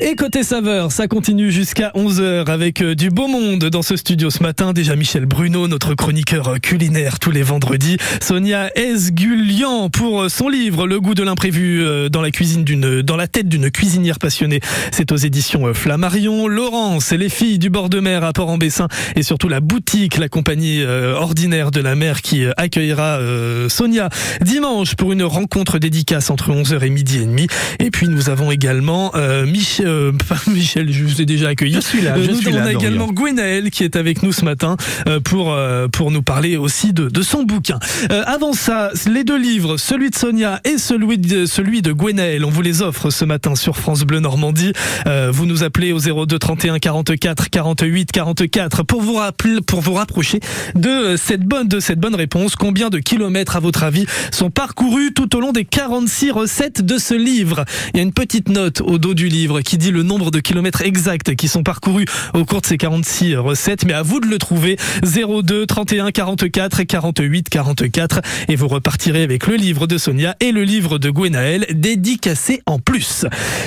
Et 0.10 0.16
côté 0.16 0.42
saveur, 0.44 0.94
ça 0.94 1.10
continue 1.10 1.52
jusqu'à 1.52 1.92
11h 1.94 2.50
avec 2.50 2.82
euh, 2.82 2.96
du 2.96 3.10
beau 3.10 3.28
monde 3.28 3.66
dans 3.66 3.82
ce 3.82 3.98
studio 3.98 4.30
ce 4.30 4.42
matin. 4.42 4.72
Déjà 4.72 4.96
Michel 4.96 5.26
Bruno, 5.26 5.68
notre 5.68 5.96
chroniqueur 5.96 6.48
euh, 6.48 6.58
culinaire 6.60 7.20
tous 7.20 7.32
les 7.32 7.44
vendredis. 7.44 7.98
Sonia 8.22 8.72
Esgulian 8.78 9.90
pour 9.90 10.22
euh, 10.22 10.30
son 10.30 10.48
livre 10.48 10.88
Le 10.88 11.02
goût 11.02 11.14
de 11.14 11.24
l'imprévu 11.24 11.84
dans 12.10 12.22
la 12.22 12.32
cuisine 12.32 12.64
d'une, 12.64 13.02
dans 13.02 13.18
la 13.18 13.28
tête 13.28 13.50
d'une 13.50 13.70
cuisinière 13.70 14.18
passionnée. 14.18 14.62
C'est 14.94 15.12
aux 15.12 15.18
éditions 15.18 15.74
Flammarion. 15.74 16.48
Laurence 16.48 17.12
et 17.12 17.18
les 17.18 17.28
filles 17.28 17.60
du 17.60 17.70
bord 17.70 17.90
de 17.90 18.00
mer 18.00 18.24
à 18.24 18.32
Port-en-Bessin 18.32 18.88
et 19.18 19.24
surtout 19.24 19.50
la 19.50 19.60
boutique, 19.60 20.18
la 20.18 20.30
compagnie 20.30 20.84
ordinaire 20.84 21.72
de 21.72 21.82
la 21.82 21.96
mer 21.96 22.22
qui 22.22 22.46
accueillera 22.56 23.20
Sonia 23.68 24.10
dimanche 24.42 24.96
pour 24.96 25.12
une 25.12 25.24
rencontre 25.24 25.80
dédicace 25.80 26.30
entre 26.30 26.52
11h 26.52 26.86
et 26.86 26.90
midi 26.90 27.18
et 27.18 27.26
demi. 27.26 27.48
Et 27.80 27.92
puis 27.92 28.08
nous 28.08 28.30
avons 28.30 28.52
également 28.52 29.12
Michel 29.46 29.97
euh, 29.98 30.12
Michel, 30.48 30.92
je 30.92 31.04
vous 31.04 31.22
ai 31.22 31.26
déjà 31.26 31.50
accueilli. 31.50 31.74
Je 31.74 31.80
suis 31.80 32.02
là, 32.02 32.16
je 32.22 32.30
nous 32.30 32.38
suis 32.38 32.50
avons 32.50 32.60
là, 32.60 32.72
également 32.72 33.08
Gwenaël 33.08 33.70
qui 33.70 33.84
est 33.84 33.96
avec 33.96 34.24
nous 34.24 34.32
ce 34.32 34.46
matin 34.46 34.78
euh, 35.08 35.20
pour 35.20 35.54
euh, 35.54 35.88
pour 35.88 36.12
nous 36.12 36.22
parler 36.22 36.58
aussi 36.58 36.94
de, 36.94 37.10
de 37.10 37.22
son 37.22 37.44
bouquin. 37.44 37.80
Euh, 38.12 38.24
avant 38.26 38.54
ça, 38.54 38.92
les 39.08 39.24
deux 39.24 39.38
livres, 39.38 39.78
celui 39.78 40.10
de 40.10 40.16
Sonia 40.16 40.62
et 40.64 40.78
celui 40.78 41.18
de 41.18 41.46
celui 41.46 41.82
de 41.82 41.92
Gwenaël, 41.92 42.46
on 42.46 42.50
vous 42.50 42.62
les 42.62 42.82
offre 42.82 43.10
ce 43.10 43.26
matin 43.26 43.56
sur 43.56 43.78
France 43.78 44.04
Bleu 44.04 44.20
Normandie. 44.20 44.74
Euh, 45.08 45.32
vous 45.32 45.46
nous 45.46 45.64
appelez 45.64 45.92
au 45.92 46.00
02 46.00 46.38
31 46.40 46.80
44 46.80 47.50
48 47.50 48.12
44 48.12 48.84
pour 48.84 49.02
vous 49.02 49.16
rappeler, 49.16 49.62
pour 49.66 49.82
vous 49.82 49.94
rapprocher 49.94 50.40
de 50.76 51.16
cette 51.18 51.44
bonne 51.44 51.68
de 51.68 51.80
cette 51.80 52.00
bonne 52.00 52.16
réponse. 52.16 52.56
Combien 52.56 52.90
de 52.90 53.00
kilomètres 53.00 53.56
à 53.56 53.60
votre 53.60 53.84
avis 53.84 54.06
sont 54.32 54.50
parcourus 54.50 55.14
tout 55.14 55.36
au 55.36 55.40
long 55.40 55.52
des 55.52 55.66
46 55.66 56.32
recettes 56.32 56.82
de 56.82 56.98
ce 56.98 57.14
livre? 57.14 57.66
Il 57.94 57.98
y 57.98 58.00
a 58.00 58.04
une 58.04 58.14
petite 58.14 58.50
note 58.50 58.82
au 58.82 58.98
dos 58.98 59.14
du 59.14 59.28
livre 59.28 59.62
qui 59.62 59.78
dit 59.78 59.87
le 59.92 60.04
nombre 60.04 60.32
de 60.32 60.40
kilomètres 60.40 60.82
exacts 60.82 61.36
qui 61.36 61.48
sont 61.48 61.64
parcourus 61.64 62.06
au 62.34 62.46
cours 62.46 62.62
de 62.62 62.66
ces 62.66 62.78
46 62.78 63.36
recettes, 63.38 63.86
mais 63.86 63.94
à 63.94 64.02
vous 64.02 64.20
de 64.20 64.28
le 64.28 64.38
trouver 64.38 64.78
02 65.04 65.66
31 65.66 66.12
44 66.12 66.84
48 66.84 67.50
44 67.50 68.22
et 68.48 68.56
vous 68.56 68.68
repartirez 68.68 69.24
avec 69.24 69.48
le 69.48 69.56
livre 69.56 69.88
de 69.88 69.98
Sonia 69.98 70.36
et 70.40 70.52
le 70.52 70.64
livre 70.64 70.98
de 70.98 71.10
Gwenaël 71.10 71.66
dédicacé 71.74 72.62
en 72.66 72.80
plus. 72.80 73.26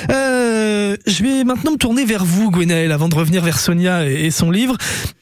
Euh, 0.09 0.95
je 1.05 1.23
vais 1.23 1.43
maintenant 1.43 1.71
me 1.71 1.77
tourner 1.77 2.05
vers 2.05 2.25
vous 2.25 2.51
Gwenaël 2.51 2.91
avant 2.91 3.09
de 3.09 3.15
revenir 3.15 3.43
vers 3.43 3.59
Sonia 3.59 4.05
et 4.07 4.31
son 4.31 4.51
livre. 4.51 4.77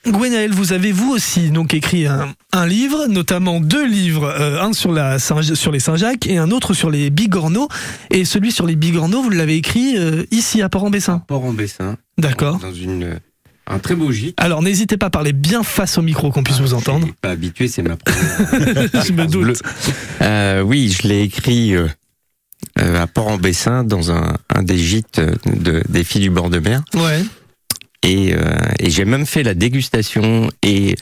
Gwenaël, 0.08 0.52
vous 0.52 0.74
avez 0.74 0.92
vous 0.92 1.12
aussi 1.12 1.50
donc 1.50 1.74
écrit 1.74 2.08
un, 2.08 2.34
livre, 2.66 3.08
notamment 3.08 3.60
deux 3.60 3.86
livres, 3.86 4.26
euh, 4.26 4.62
un 4.62 4.74
sur 4.74 4.92
la 4.92 5.20
sur 5.20 5.72
les 5.72 5.80
Saint-Jacques 5.80 6.26
et 6.28 6.38
un 6.38 6.52
autre 6.52 6.74
sur 6.74 6.90
les 6.90 7.10
bigorneaux. 7.10 7.68
Et 8.10 8.26
celui 8.26 8.52
sur 8.52 8.66
les 8.66 8.76
bigorneaux, 8.76 9.22
vous 9.22 9.30
l'avez 9.30 9.56
écrit 9.56 9.98
euh, 9.98 10.24
ici 10.32 10.62
à 10.62 10.70
Port-en-Bessin. 10.90 11.20
Port-en-Bessin. 11.28 11.98
D'accord. 12.18 12.58
Dans 12.60 12.74
une, 12.74 13.20
un 13.68 13.80
très 13.80 13.96
beau 13.96 14.12
gîte. 14.12 14.36
Alors 14.38 14.62
n'hésitez 14.62 14.98
pas 14.98 15.08
à 15.08 15.10
parler 15.10 15.34
bien 15.34 15.64
face 15.64 15.98
au 15.98 16.02
micro 16.02 16.32
qu'on 16.32 16.44
puisse 16.44 16.60
vous 16.60 16.74
entendre. 16.74 17.02
Je 17.02 17.06
suis 17.06 17.14
pas 17.22 17.30
habitué, 17.30 17.68
c'est 17.68 17.84
ma 17.84 17.96
première. 17.98 19.06
Je 19.06 19.14
me 19.14 19.28
doute. 19.28 19.62
Euh, 20.22 20.62
oui, 20.62 20.90
je 20.90 21.08
l'ai 21.08 21.22
écrit 21.22 21.76
euh, 21.76 21.88
euh, 22.80 23.02
à 23.02 23.08
Port-en-Bessin 23.08 23.84
dans 23.84 24.12
un, 24.12 24.36
un 24.54 24.64
des 24.64 24.78
gîtes 24.78 25.22
de, 25.46 25.84
des 25.88 26.04
filles 26.04 26.22
du 26.22 26.30
bord 26.30 26.50
de 26.50 26.60
mer. 26.60 26.84
Ouais. 26.96 27.24
Et, 28.04 28.34
euh, 28.34 28.40
et 28.80 28.90
j'ai 28.90 29.06
même 29.06 29.26
fait 29.26 29.44
la 29.44 29.54
dégustation 29.54 30.50
et. 30.64 30.96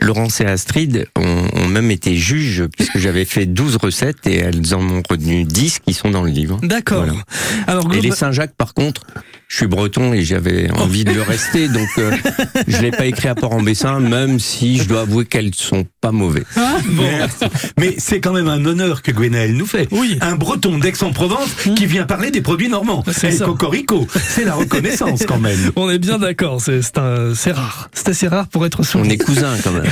Laurence 0.00 0.40
et 0.40 0.44
Astrid 0.44 1.06
ont, 1.16 1.46
ont 1.52 1.68
même 1.68 1.90
été 1.90 2.16
juges 2.16 2.64
puisque 2.76 2.98
j'avais 2.98 3.24
fait 3.24 3.46
12 3.46 3.76
recettes 3.76 4.26
et 4.26 4.36
elles 4.36 4.74
en 4.74 4.82
ont 4.88 5.02
retenu 5.08 5.44
10 5.44 5.80
qui 5.80 5.92
sont 5.92 6.10
dans 6.10 6.22
le 6.22 6.30
livre. 6.30 6.58
D'accord. 6.62 7.04
Voilà. 7.04 7.20
Alors 7.66 7.92
Et 7.94 8.00
les 8.00 8.10
Saint-Jacques, 8.10 8.54
par 8.56 8.74
contre, 8.74 9.02
je 9.48 9.56
suis 9.56 9.66
breton 9.66 10.12
et 10.12 10.22
j'avais 10.22 10.70
envie 10.72 11.04
de 11.04 11.12
le 11.12 11.22
rester, 11.22 11.68
donc 11.68 11.88
euh, 11.96 12.12
je 12.68 12.82
l'ai 12.82 12.90
pas 12.90 13.06
écrit 13.06 13.28
à 13.28 13.34
Port-en-Bessin, 13.34 13.98
même 13.98 14.38
si 14.38 14.76
je 14.76 14.84
dois 14.84 15.00
avouer 15.00 15.24
qu'elles 15.24 15.54
sont 15.54 15.86
pas 16.02 16.12
mauvais. 16.12 16.44
Merci. 16.86 17.44
Mais 17.78 17.94
c'est 17.96 18.20
quand 18.20 18.34
même 18.34 18.48
un 18.48 18.64
honneur 18.66 19.00
que 19.00 19.10
Gwenaël 19.10 19.54
nous 19.54 19.66
fait. 19.66 19.88
Oui. 19.90 20.18
Un 20.20 20.36
breton 20.36 20.78
d'Aix-en-Provence 20.78 21.48
qui 21.76 21.86
vient 21.86 22.04
parler 22.04 22.30
des 22.30 22.42
produits 22.42 22.68
normands. 22.68 23.02
C'est. 23.10 23.38
Cocorico, 23.38 24.06
c'est 24.14 24.44
la 24.44 24.54
reconnaissance 24.54 25.24
quand 25.26 25.38
même. 25.38 25.58
on 25.76 25.88
est 25.88 25.98
bien 25.98 26.18
d'accord, 26.18 26.37
c'est 26.58 26.80
c'est 27.34 27.52
rare. 27.52 27.90
C'est 27.92 28.08
assez 28.08 28.28
rare 28.28 28.48
pour 28.48 28.64
être 28.66 28.80
On 28.80 28.82
souligné. 28.82 29.14
est 29.14 29.18
cousins 29.18 29.56
quand 29.64 29.72
même. 29.72 29.84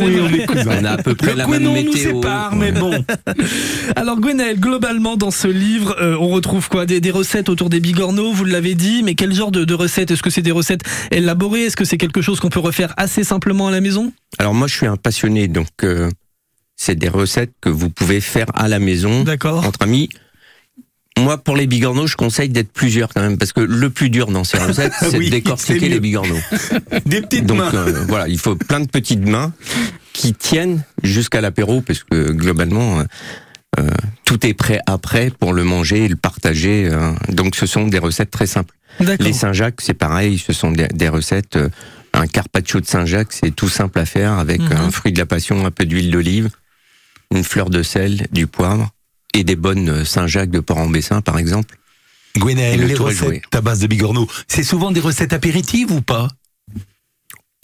Oui, 0.00 0.18
on 0.20 0.28
est 0.32 0.46
cousins. 0.46 0.78
On 0.80 0.84
a 0.84 0.90
à 0.92 0.96
peu 0.98 1.14
près 1.14 1.32
Le 1.32 1.38
la 1.38 1.46
même 1.46 1.58
Quénon 1.60 1.74
nous 1.74 1.92
météo. 1.92 2.14
sépare, 2.20 2.56
mais 2.56 2.72
bon. 2.72 3.04
Alors 3.96 4.18
Gwenaël, 4.20 4.58
globalement 4.58 5.16
dans 5.16 5.30
ce 5.30 5.48
livre, 5.48 5.96
euh, 6.00 6.16
on 6.20 6.28
retrouve 6.28 6.68
quoi? 6.68 6.86
Des, 6.86 7.00
des 7.00 7.10
recettes 7.10 7.48
autour 7.48 7.70
des 7.70 7.80
bigorneaux, 7.80 8.32
vous 8.32 8.44
l'avez 8.44 8.74
dit, 8.74 9.02
mais 9.02 9.14
quel 9.14 9.34
genre 9.34 9.50
de, 9.50 9.64
de 9.64 9.74
recettes? 9.74 10.10
Est-ce 10.10 10.22
que 10.22 10.30
c'est 10.30 10.42
des 10.42 10.50
recettes 10.52 10.82
élaborées? 11.10 11.64
Est-ce 11.64 11.76
que 11.76 11.84
c'est 11.84 11.98
quelque 11.98 12.22
chose 12.22 12.40
qu'on 12.40 12.50
peut 12.50 12.60
refaire 12.60 12.94
assez 12.96 13.24
simplement 13.24 13.68
à 13.68 13.70
la 13.70 13.80
maison? 13.80 14.12
Alors 14.38 14.54
moi, 14.54 14.66
je 14.68 14.74
suis 14.76 14.86
un 14.86 14.96
passionné, 14.96 15.48
donc 15.48 15.68
euh, 15.84 16.08
c'est 16.76 16.94
des 16.94 17.08
recettes 17.08 17.52
que 17.60 17.68
vous 17.68 17.90
pouvez 17.90 18.20
faire 18.20 18.46
à 18.54 18.68
la 18.68 18.78
maison 18.78 19.22
D'accord. 19.24 19.66
entre 19.66 19.82
amis. 19.82 20.08
Moi, 21.18 21.36
pour 21.38 21.56
les 21.56 21.66
bigorneaux, 21.66 22.06
je 22.06 22.16
conseille 22.16 22.48
d'être 22.48 22.72
plusieurs 22.72 23.12
quand 23.12 23.20
même, 23.20 23.36
parce 23.36 23.52
que 23.52 23.60
le 23.60 23.90
plus 23.90 24.08
dur 24.10 24.28
dans 24.28 24.44
ces 24.44 24.58
recettes, 24.66 24.92
c'est 25.00 25.16
Oui, 25.18 25.26
de 25.26 25.30
décortiquer 25.30 25.88
les 25.88 26.00
bigorneaux. 26.00 26.38
Des 27.06 27.20
petites 27.20 27.46
Donc 27.46 27.58
mains. 27.58 27.74
euh, 27.74 28.04
voilà, 28.08 28.28
il 28.28 28.38
faut 28.38 28.56
plein 28.56 28.80
de 28.80 28.88
petites 28.88 29.26
mains 29.26 29.52
qui 30.12 30.32
tiennent 30.34 30.82
jusqu'à 31.02 31.40
l'apéro, 31.40 31.80
parce 31.82 32.04
que 32.04 32.30
globalement, 32.32 33.00
euh, 33.00 33.04
euh, 33.80 33.90
tout 34.24 34.46
est 34.46 34.54
prêt 34.54 34.80
après 34.86 35.30
pour 35.30 35.52
le 35.52 35.64
manger 35.64 36.04
et 36.04 36.08
le 36.08 36.16
partager. 36.16 36.88
euh, 36.90 37.12
donc 37.28 37.54
ce 37.56 37.66
sont 37.66 37.86
des 37.86 37.98
recettes 37.98 38.30
très 38.30 38.46
simples. 38.46 38.74
Les 39.20 39.32
Saint-Jacques, 39.32 39.80
c'est 39.80 39.94
pareil, 39.94 40.38
ce 40.38 40.52
sont 40.52 40.70
des, 40.72 40.88
des 40.88 41.08
recettes. 41.08 41.56
euh, 41.56 41.68
un 42.12 42.26
carpaccio 42.26 42.80
de 42.80 42.86
Saint-Jacques, 42.86 43.32
c'est 43.32 43.54
tout 43.54 43.68
simple 43.68 43.98
à 43.98 44.04
faire 44.04 44.32
avec 44.32 44.60
Mhm. 44.60 44.72
un 44.72 44.90
fruit 44.90 45.12
de 45.12 45.18
la 45.18 45.26
passion, 45.26 45.64
un 45.64 45.70
peu 45.70 45.84
d'huile 45.86 46.10
d'olive, 46.10 46.50
une 47.32 47.44
fleur 47.44 47.70
de 47.70 47.82
sel, 47.84 48.26
du 48.32 48.46
poivre 48.48 48.90
et 49.34 49.44
des 49.44 49.56
bonnes 49.56 49.88
euh, 49.88 50.04
Saint-Jacques 50.04 50.50
de 50.50 50.60
Port-en-Bessin, 50.60 51.20
par 51.20 51.38
exemple. 51.38 51.76
Gwenaël, 52.36 52.80
le 52.80 52.86
les 52.86 52.94
recettes 52.94 53.42
à 53.54 53.60
base 53.60 53.80
de 53.80 53.86
bigorneaux, 53.86 54.28
c'est 54.46 54.62
souvent 54.62 54.90
des 54.90 55.00
recettes 55.00 55.32
apéritives 55.32 55.90
ou 55.90 56.00
pas? 56.00 56.28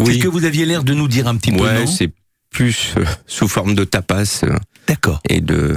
C'est 0.04 0.14
ce 0.14 0.18
que 0.18 0.28
vous 0.28 0.44
aviez 0.44 0.66
l'air 0.66 0.84
de 0.84 0.92
nous 0.92 1.08
dire 1.08 1.26
un 1.26 1.36
petit 1.36 1.52
peu, 1.52 1.62
ouais, 1.62 1.80
non? 1.80 1.86
c'est 1.86 2.12
plus 2.50 2.94
euh, 2.96 3.04
sous 3.26 3.48
forme 3.48 3.74
de 3.74 3.84
tapas 3.84 4.40
euh, 4.44 4.56
D'accord. 4.88 5.20
et 5.28 5.40
de, 5.40 5.76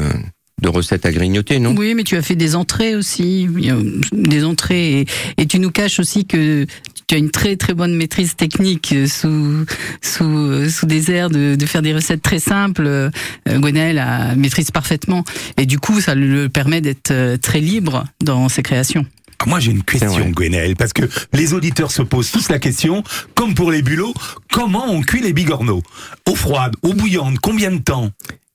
de 0.62 0.70
recettes 0.70 1.06
à 1.06 1.12
grignoter, 1.12 1.60
non? 1.60 1.75
Oui, 1.78 1.94
mais 1.96 2.04
tu 2.04 2.16
as 2.16 2.22
fait 2.22 2.36
des 2.36 2.56
entrées 2.56 2.96
aussi, 2.96 3.48
a 3.70 3.75
des 4.12 4.44
entrées, 4.44 5.01
et, 5.01 5.06
et 5.38 5.46
tu 5.46 5.60
nous 5.60 5.72
caches 5.72 6.00
aussi 6.00 6.25
que 6.25 6.66
tu 7.08 7.16
as 7.16 7.18
une 7.18 7.32
très 7.32 7.56
très 7.56 7.74
bonne 7.74 7.96
maîtrise 7.96 8.36
technique 8.36 8.94
sous 9.08 9.66
sous 10.01 10.70
sous 10.70 10.86
des 10.86 11.12
airs 11.12 11.30
de, 11.30 11.56
de 11.56 11.66
faire 11.66 11.82
des 11.82 11.94
recettes 11.94 12.22
très 12.22 12.39
simples. 12.39 12.86
Euh, 12.86 13.10
Gwenaël 13.48 13.96
la 13.96 14.36
maîtrise 14.36 14.72
parfaitement, 14.72 15.24
et 15.58 15.66
du 15.66 15.80
coup, 15.80 16.00
ça 16.01 16.16
le 16.16 16.50
permet 16.50 16.82
d'être 16.82 17.12
euh, 17.12 17.38
très 17.38 17.60
libre 17.60 18.06
dans 18.24 18.50
ses 18.50 18.62
créations. 18.62 19.06
Ah, 19.39 19.46
Moi, 19.48 19.60
j'ai 19.60 19.72
une 19.72 19.84
question. 19.84 20.30
Gwenaël, 20.30 20.75
parce 20.75 20.94
que 20.94 21.04
les 21.34 21.54
auditeurs 21.54 21.92
se 21.92 22.01
posent 22.01 22.32
tous 22.32 22.50
la 22.50 22.60
question, 22.60 23.04
comme 23.36 23.56
pour 23.56 23.72
les 23.72 23.82
bulots, 23.82 24.13
comment 24.51 24.86
on 24.92 25.01
cuit 25.01 25.22
les 25.22 25.34
bigorneaux? 25.34 25.82
Eau 26.28 26.36
froide, 26.36 26.75
eau 26.84 26.94
bouillante, 26.94 27.39
combien 27.39 27.72
de 27.72 27.78
temps? 27.78 28.12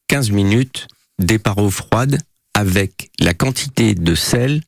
15 0.07 0.29
minutes, 0.29 0.87
départ 1.19 1.57
eau 1.57 1.69
froide, 1.69 2.19
avec 2.53 3.09
la 3.19 3.33
quantité 3.33 3.95
de 3.95 4.15
sel 4.15 4.61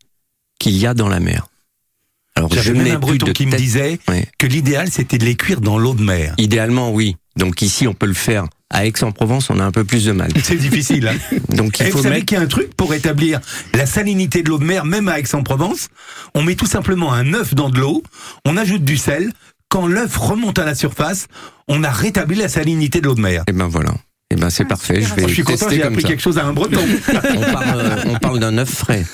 qu'il 0.59 0.77
y 0.77 0.85
a 0.85 0.93
dans 0.93 1.09
la 1.09 1.19
mer. 1.19 1.47
Alors, 2.35 2.53
je 2.53 2.71
même 2.71 2.95
un 2.95 2.99
breton 2.99 3.33
qui 3.33 3.47
me 3.47 3.57
disait 3.57 3.99
que 4.37 4.45
l'idéal, 4.45 4.89
c'était 4.91 5.17
de 5.17 5.25
les 5.25 5.35
cuire 5.35 5.59
dans 5.59 5.79
l'eau 5.79 5.95
de 5.95 6.03
mer. 6.03 6.35
Idéalement, 6.37 6.91
oui. 6.91 7.15
Donc 7.35 7.61
ici, 7.61 7.87
on 7.87 7.93
peut 7.93 8.05
le 8.05 8.13
faire. 8.13 8.45
À 8.69 8.85
Aix-en-Provence, 8.85 9.49
on 9.49 9.59
a 9.59 9.63
un 9.63 9.71
peu 9.71 9.85
plus 9.85 10.05
de 10.05 10.11
mal. 10.11 10.29
C'est 10.43 10.57
difficile, 10.57 11.07
hein 11.07 11.17
Donc 11.49 11.79
il 11.79 11.87
Et 11.87 11.89
faut 11.89 11.97
vous 11.97 12.03
savez 12.03 12.15
mettre... 12.15 12.25
qu'il 12.25 12.37
y 12.37 12.39
a 12.41 12.43
un 12.43 12.47
truc 12.47 12.75
pour 12.75 12.93
établir 12.93 13.39
la 13.73 13.85
salinité 13.85 14.43
de 14.43 14.49
l'eau 14.49 14.57
de 14.57 14.65
mer, 14.65 14.85
même 14.85 15.07
à 15.07 15.19
Aix-en-Provence 15.19 15.87
On 16.35 16.43
met 16.43 16.55
tout 16.55 16.65
simplement 16.65 17.13
un 17.13 17.33
œuf 17.33 17.55
dans 17.55 17.69
de 17.69 17.79
l'eau, 17.79 18.03
on 18.45 18.57
ajoute 18.57 18.83
du 18.83 18.97
sel. 18.97 19.31
Quand 19.69 19.87
l'œuf 19.87 20.15
remonte 20.17 20.59
à 20.59 20.65
la 20.65 20.75
surface, 20.75 21.27
on 21.67 21.83
a 21.83 21.89
rétabli 21.89 22.37
la 22.37 22.49
salinité 22.49 23.01
de 23.01 23.07
l'eau 23.07 23.15
de 23.15 23.21
mer. 23.21 23.43
Et 23.47 23.51
ben 23.51 23.67
voilà. 23.67 23.93
Eh 24.29 24.35
ben 24.35 24.49
c'est 24.49 24.63
Ah, 24.63 24.67
parfait, 24.67 25.01
je 25.01 25.13
vais 25.15 25.27
Je 25.27 25.33
suis 25.33 25.43
content, 25.43 25.57
tester 25.57 25.75
j'ai 25.75 25.81
comme 25.81 25.93
appris 25.93 26.01
ça. 26.01 26.07
quelque 26.09 26.21
chose 26.21 26.37
à 26.37 26.45
un 26.45 26.53
breton. 26.53 26.81
On 27.37 27.39
parle, 27.53 27.79
euh, 27.81 28.19
parle 28.21 28.39
d'un 28.39 28.57
œuf 28.57 28.69
frais. 28.69 29.05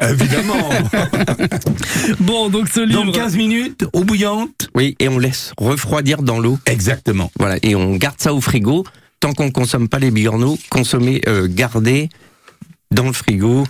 Évidemment. 0.00 0.70
Bon, 2.20 2.48
donc 2.48 2.68
ce 2.68 2.80
livre. 2.80 3.04
Dans 3.04 3.12
15 3.12 3.36
minutes, 3.36 3.84
eau 3.92 4.04
bouillante. 4.04 4.68
Oui, 4.74 4.96
et 4.98 5.08
on 5.08 5.18
laisse 5.18 5.52
refroidir 5.58 6.22
dans 6.22 6.40
l'eau. 6.40 6.58
Exactement. 6.66 7.30
Voilà, 7.38 7.56
et 7.62 7.74
on 7.76 7.96
garde 7.96 8.16
ça 8.18 8.32
au 8.34 8.40
frigo. 8.40 8.84
Tant 9.20 9.32
qu'on 9.34 9.50
consomme 9.50 9.88
pas 9.88 9.98
les 9.98 10.10
bigorneaux, 10.10 10.58
consommer, 10.70 11.20
euh, 11.28 11.46
garder 11.48 12.08
dans 12.90 13.04
le 13.06 13.12
frigo 13.12 13.64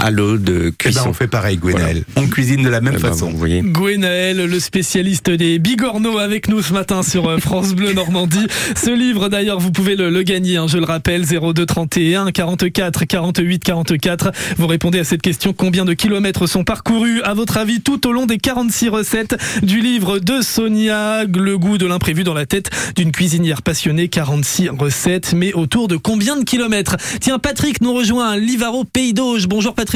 à 0.00 0.12
l'eau 0.12 0.38
de 0.38 0.52
Eh 0.52 0.62
ben, 0.68 0.72
cuisson. 0.78 1.08
on 1.08 1.12
fait 1.12 1.26
pareil, 1.26 1.56
Gwenaël. 1.56 2.04
On 2.14 2.28
cuisine 2.28 2.62
de 2.62 2.68
la 2.68 2.80
même 2.80 2.94
Eh 2.98 3.02
ben, 3.02 3.10
façon. 3.10 3.30
vous 3.30 3.36
voyez. 3.36 3.62
Gwenaël, 3.62 4.36
le 4.36 4.60
spécialiste 4.60 5.28
des 5.28 5.58
bigorneaux 5.58 6.18
avec 6.18 6.48
nous 6.48 6.62
ce 6.62 6.72
matin 6.72 7.02
sur 7.02 7.28
euh, 7.28 7.38
France 7.38 7.74
Bleu 7.74 7.92
Normandie. 7.94 8.46
Ce 8.76 8.90
livre 8.90 9.28
d'ailleurs, 9.28 9.58
vous 9.58 9.72
pouvez 9.72 9.96
le, 9.96 10.08
le 10.10 10.22
gagner, 10.22 10.56
hein, 10.56 10.66
je 10.68 10.78
le 10.78 10.84
rappelle, 10.84 11.24
02 11.26 11.66
31 11.66 12.30
44 12.30 13.06
48 13.06 13.58
44. 13.64 14.30
Vous 14.56 14.68
répondez 14.68 15.00
à 15.00 15.04
cette 15.04 15.20
question, 15.20 15.52
combien 15.52 15.84
de 15.84 15.94
kilomètres 15.94 16.46
sont 16.46 16.62
parcourus 16.62 17.20
à 17.22 17.34
votre 17.34 17.56
avis 17.56 17.80
tout 17.80 18.06
au 18.06 18.12
long 18.12 18.26
des 18.26 18.38
46 18.38 18.90
recettes 18.90 19.36
du 19.64 19.80
livre 19.80 20.20
de 20.20 20.42
Sonia, 20.42 21.24
le 21.24 21.58
goût 21.58 21.76
de 21.76 21.86
l'imprévu 21.86 22.22
dans 22.22 22.34
la 22.34 22.46
tête 22.46 22.70
d'une 22.94 23.10
cuisinière 23.10 23.62
passionnée, 23.62 24.06
46 24.08 24.68
recettes, 24.78 25.34
mais 25.34 25.52
autour 25.54 25.88
de 25.88 25.96
combien 25.96 26.36
de 26.36 26.44
kilomètres? 26.44 26.96
Tiens, 27.20 27.40
Patrick 27.40 27.80
nous 27.80 27.92
rejoint, 27.94 28.36
Livaro 28.36 28.84
Pays 28.84 29.12
d'Auge. 29.12 29.48
Bonjour 29.48 29.74
Patrick. 29.74 29.87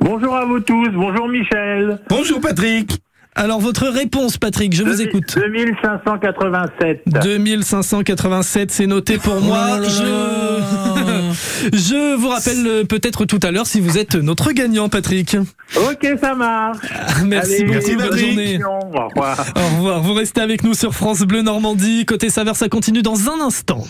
Bonjour 0.00 0.34
à 0.34 0.44
vous 0.44 0.60
tous, 0.60 0.88
bonjour 0.90 1.28
Michel. 1.28 1.98
Bonjour 2.08 2.40
Patrick. 2.40 2.98
Alors 3.34 3.60
votre 3.60 3.86
réponse 3.88 4.38
Patrick, 4.38 4.74
je 4.74 4.82
vous 4.82 5.02
écoute. 5.02 5.36
2587. 5.36 7.02
2587, 7.06 8.70
c'est 8.70 8.86
noté 8.86 9.18
pour 9.18 9.42
moi. 9.42 9.82
Je... 9.82 11.70
je 11.76 12.16
vous 12.16 12.28
rappelle 12.28 12.66
euh, 12.66 12.84
peut-être 12.84 13.26
tout 13.26 13.40
à 13.42 13.50
l'heure 13.50 13.66
si 13.66 13.80
vous 13.80 13.98
êtes 13.98 14.14
notre 14.14 14.52
gagnant, 14.52 14.88
Patrick. 14.88 15.36
Ok, 15.76 16.08
ça 16.18 16.34
marche. 16.34 16.78
Merci 17.26 17.56
Allez, 17.56 17.64
beaucoup, 17.64 17.72
merci, 17.74 17.96
bonne 17.96 18.18
journée. 18.18 18.64
Au 18.64 19.08
revoir. 19.08 19.44
Au 19.54 19.76
revoir, 19.76 20.00
vous 20.00 20.14
restez 20.14 20.40
avec 20.40 20.64
nous 20.64 20.72
sur 20.72 20.94
France 20.94 21.20
Bleu 21.20 21.42
Normandie. 21.42 22.06
Côté 22.06 22.30
saveur, 22.30 22.56
ça 22.56 22.70
continue 22.70 23.02
dans 23.02 23.28
un 23.28 23.40
instant. 23.44 23.84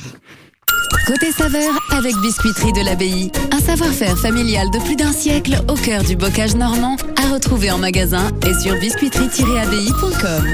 Côté 1.06 1.30
saveur 1.30 1.72
avec 1.92 2.16
Biscuiterie 2.16 2.72
de 2.72 2.84
l'Abbaye. 2.84 3.30
Un 3.52 3.60
savoir-faire 3.60 4.18
familial 4.18 4.68
de 4.72 4.80
plus 4.80 4.96
d'un 4.96 5.12
siècle 5.12 5.62
au 5.68 5.74
cœur 5.74 6.02
du 6.02 6.16
bocage 6.16 6.56
normand 6.56 6.96
à 7.16 7.32
retrouver 7.32 7.70
en 7.70 7.78
magasin 7.78 8.30
et 8.44 8.54
sur 8.54 8.74
biscuiterie-abbaye.com. 8.74 10.46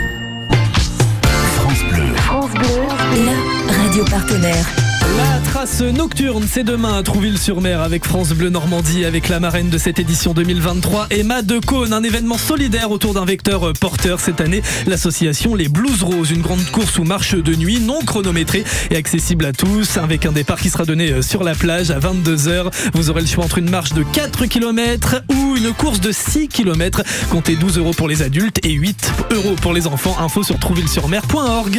France 2.27 2.51
Bleu. 2.51 2.87
La 3.67 3.83
radio 3.83 4.05
partenaire. 4.05 4.82
La 5.17 5.41
trace 5.51 5.81
nocturne, 5.81 6.47
c'est 6.49 6.65
demain 6.65 6.99
à 6.99 7.03
Trouville-sur-Mer 7.03 7.81
avec 7.81 8.05
France 8.05 8.31
Bleu 8.31 8.51
Normandie, 8.51 9.05
avec 9.05 9.29
la 9.29 9.41
marraine 9.41 9.69
de 9.69 9.79
cette 9.79 9.99
édition 9.99 10.33
2023, 10.33 11.09
Emma 11.11 11.43
de 11.43 11.59
Cône, 11.59 11.93
un 11.93 12.03
événement 12.03 12.39
solidaire 12.39 12.91
autour 12.91 13.13
d'un 13.15 13.25
vecteur 13.25 13.73
porteur 13.75 14.21
cette 14.21 14.41
année, 14.41 14.63
l'association 14.87 15.55
Les 15.55 15.69
Blues 15.69 16.03
Roses, 16.03 16.31
une 16.31 16.41
grande 16.41 16.65
course 16.71 16.99
ou 16.99 17.05
marche 17.05 17.35
de 17.35 17.55
nuit 17.55 17.81
non 17.81 18.01
chronométrée 18.01 18.65
et 18.91 18.97
accessible 18.97 19.45
à 19.45 19.53
tous, 19.53 19.97
avec 19.97 20.25
un 20.25 20.33
départ 20.33 20.61
qui 20.61 20.71
sera 20.71 20.85
donné 20.85 21.11
euh, 21.11 21.23
sur 21.23 21.45
la 21.45 21.55
plage 21.55 21.91
à 21.91 21.99
22h. 21.99 22.71
Vous 22.95 23.11
aurez 23.11 23.21
le 23.21 23.27
choix 23.27 23.45
entre 23.45 23.59
une 23.59 23.71
marche 23.71 23.93
de 23.93 24.03
4 24.03 24.47
km 24.47 25.23
ou 25.29 25.57
une 25.57 25.73
course 25.73 26.01
de 26.01 26.13
6 26.13 26.49
km. 26.49 27.03
Comptez 27.31 27.57
12 27.57 27.79
euros 27.79 27.93
pour 27.93 28.09
les 28.09 28.23
adultes 28.23 28.65
et 28.65 28.73
8 28.73 29.13
euros 29.33 29.57
pour 29.61 29.73
les 29.73 29.87
enfants. 29.87 30.17
Info 30.21 30.43
sur 30.43 30.59
trouville-sur-mer.org. 30.59 31.79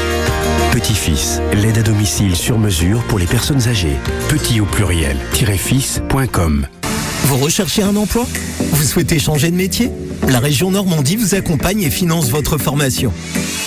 Petit-Fils, 0.71 1.41
l'aide 1.53 1.77
à 1.77 1.81
domicile 1.81 2.35
sur 2.35 2.57
mesure 2.57 3.03
pour 3.03 3.19
les 3.19 3.25
personnes 3.25 3.67
âgées. 3.67 3.97
Petit 4.29 4.61
au 4.61 4.65
pluriel, 4.65 5.17
fils.com. 5.57 6.65
Vous 7.25 7.37
recherchez 7.37 7.83
un 7.83 7.95
emploi? 7.95 8.25
Vous 8.71 8.83
souhaitez 8.83 9.19
changer 9.19 9.51
de 9.51 9.55
métier? 9.55 9.91
La 10.27 10.39
région 10.39 10.71
Normandie 10.71 11.15
vous 11.15 11.35
accompagne 11.35 11.81
et 11.81 11.89
finance 11.89 12.29
votre 12.29 12.57
formation. 12.57 13.13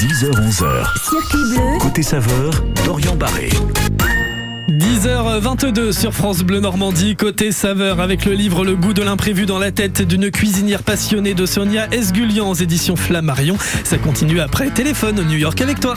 10h-11h. 0.00 0.86
Circuit 1.08 1.54
bleu. 1.54 1.78
Côté 1.80 2.02
saveur, 2.02 2.64
Dorian 2.84 3.14
Barré. 3.14 3.50
10h22 4.82 5.92
sur 5.92 6.12
France 6.12 6.42
Bleu 6.42 6.58
Normandie, 6.58 7.14
côté 7.14 7.52
saveur, 7.52 8.00
avec 8.00 8.24
le 8.24 8.32
livre 8.32 8.64
Le 8.64 8.74
goût 8.74 8.92
de 8.92 9.02
l'imprévu 9.02 9.46
dans 9.46 9.60
la 9.60 9.70
tête 9.70 10.02
d'une 10.02 10.28
cuisinière 10.32 10.82
passionnée 10.82 11.34
de 11.34 11.46
Sonia 11.46 11.86
Esgulian 11.92 12.50
aux 12.50 12.54
éditions 12.54 12.96
Flammarion. 12.96 13.56
Ça 13.84 13.96
continue 13.96 14.40
après 14.40 14.70
Téléphone 14.70 15.24
New 15.24 15.38
York 15.38 15.60
avec 15.60 15.78
toi. 15.78 15.94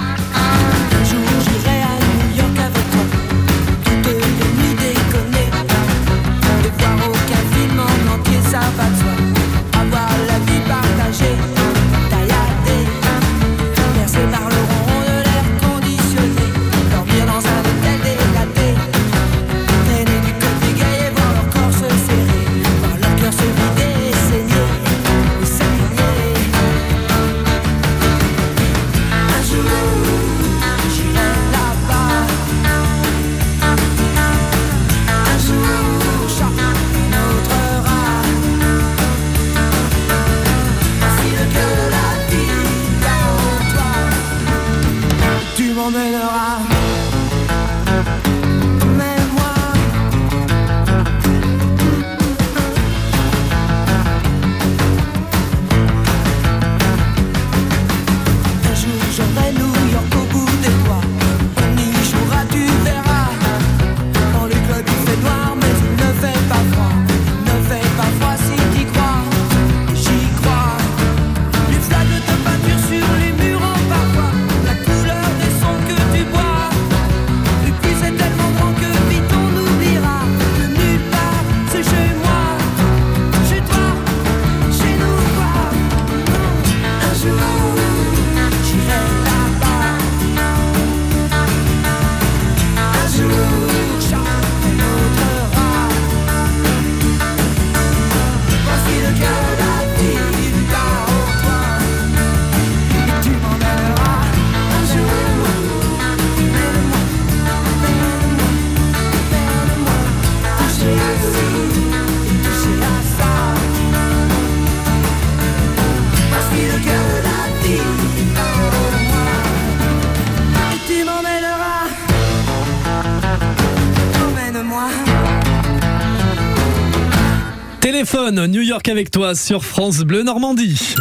Téléphone, 127.96 128.48
New 128.48 128.62
York 128.62 128.90
avec 128.90 129.10
toi 129.10 129.36
sur 129.36 129.64
France 129.64 130.00
Bleu 130.00 130.24
Normandie. 130.24 130.96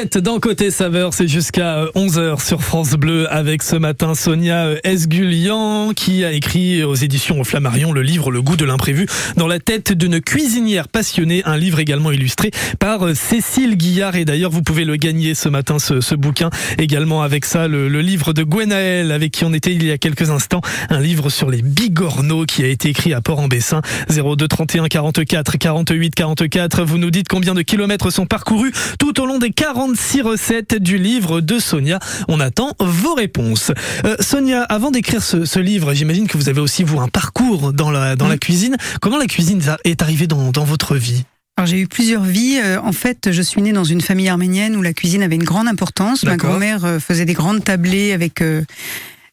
Êtes 0.00 0.16
dans 0.16 0.40
Côté 0.40 0.70
Saveur, 0.70 1.12
c'est 1.12 1.28
jusqu'à 1.28 1.84
11h 1.94 2.42
sur 2.42 2.62
France 2.62 2.92
Bleu 2.92 3.30
avec 3.30 3.62
ce 3.62 3.76
matin 3.76 4.14
Sonia 4.14 4.68
Esgulian 4.82 5.92
qui 5.94 6.24
a 6.24 6.32
écrit 6.32 6.82
aux 6.82 6.94
éditions 6.94 7.44
Flammarion 7.44 7.92
le 7.92 8.00
livre 8.00 8.30
Le 8.30 8.40
goût 8.40 8.56
de 8.56 8.64
l'imprévu 8.64 9.06
dans 9.36 9.46
la 9.46 9.58
tête 9.58 9.92
d'une 9.92 10.22
cuisinière 10.22 10.88
passionnée, 10.88 11.42
un 11.44 11.58
livre 11.58 11.80
également 11.80 12.12
illustré 12.12 12.50
par 12.78 13.14
Cécile 13.14 13.76
Guillard. 13.76 14.16
Et 14.16 14.24
d'ailleurs 14.24 14.50
vous 14.50 14.62
pouvez 14.62 14.86
le 14.86 14.96
gagner 14.96 15.34
ce 15.34 15.50
matin 15.50 15.78
ce, 15.78 16.00
ce 16.00 16.14
bouquin. 16.14 16.48
Également 16.78 17.20
avec 17.20 17.44
ça 17.44 17.68
le, 17.68 17.90
le, 17.90 18.00
livre 18.00 18.32
de 18.32 18.42
Gwenaël 18.42 19.12
avec 19.12 19.32
qui 19.32 19.44
on 19.44 19.52
était 19.52 19.74
il 19.74 19.84
y 19.84 19.90
a 19.90 19.98
quelques 19.98 20.30
instants, 20.30 20.62
un 20.88 21.00
livre 21.00 21.28
sur 21.28 21.50
les 21.50 21.60
bigorneaux 21.60 22.46
qui 22.46 22.64
a 22.64 22.68
été 22.68 22.88
écrit 22.88 23.12
à 23.12 23.20
Port-en-Bessin. 23.20 23.82
02 24.08 24.48
31 24.48 24.88
44 24.88 25.58
48 25.58 26.14
44 26.14 26.84
vous 26.84 26.96
nous 26.96 27.10
dites 27.10 27.28
combien 27.28 27.52
de 27.52 27.60
kilomètres 27.60 28.10
sont 28.10 28.24
parcourus 28.24 28.72
tout 28.98 29.20
au 29.20 29.26
long 29.26 29.38
des 29.38 29.50
46 29.90 30.22
recettes 30.22 30.74
du 30.76 30.98
livre 30.98 31.40
de 31.40 31.58
Sonia. 31.58 31.98
On 32.28 32.38
attend 32.38 32.76
vos 32.78 33.14
réponses. 33.14 33.72
Euh, 34.04 34.14
Sonia, 34.20 34.62
avant 34.62 34.92
d'écrire 34.92 35.20
ce, 35.20 35.44
ce, 35.44 35.58
livre, 35.58 35.94
j'imagine 35.94 36.28
que 36.28 36.36
vous 36.36 36.48
avez 36.48 36.60
aussi, 36.60 36.84
vous, 36.84 37.00
un 37.00 37.08
parcours 37.08 37.72
dans 37.72 37.90
la, 37.90 38.14
dans 38.14 38.28
la 38.28 38.38
cuisine. 38.38 38.76
Comment 39.00 39.18
la 39.18 39.26
cuisine 39.26 39.60
est 39.84 40.00
arrivée 40.00 40.28
dans, 40.28 40.52
dans 40.52 40.62
votre 40.62 40.94
vie? 40.94 41.24
Alors 41.56 41.66
j'ai 41.66 41.80
eu 41.80 41.88
plusieurs 41.88 42.22
vies. 42.22 42.60
Euh, 42.62 42.80
en 42.80 42.92
fait, 42.92 43.32
je 43.32 43.42
suis 43.42 43.62
née 43.62 43.72
dans 43.72 43.82
une 43.82 44.00
famille 44.00 44.28
arménienne 44.28 44.76
où 44.76 44.82
la 44.82 44.92
cuisine 44.92 45.24
avait 45.24 45.34
une 45.34 45.42
grande 45.42 45.66
importance. 45.66 46.22
Ma 46.22 46.36
grand-mère 46.36 46.84
euh, 46.84 46.98
faisait 47.00 47.24
des 47.24 47.34
grandes 47.34 47.64
tablées 47.64 48.12
avec 48.12 48.44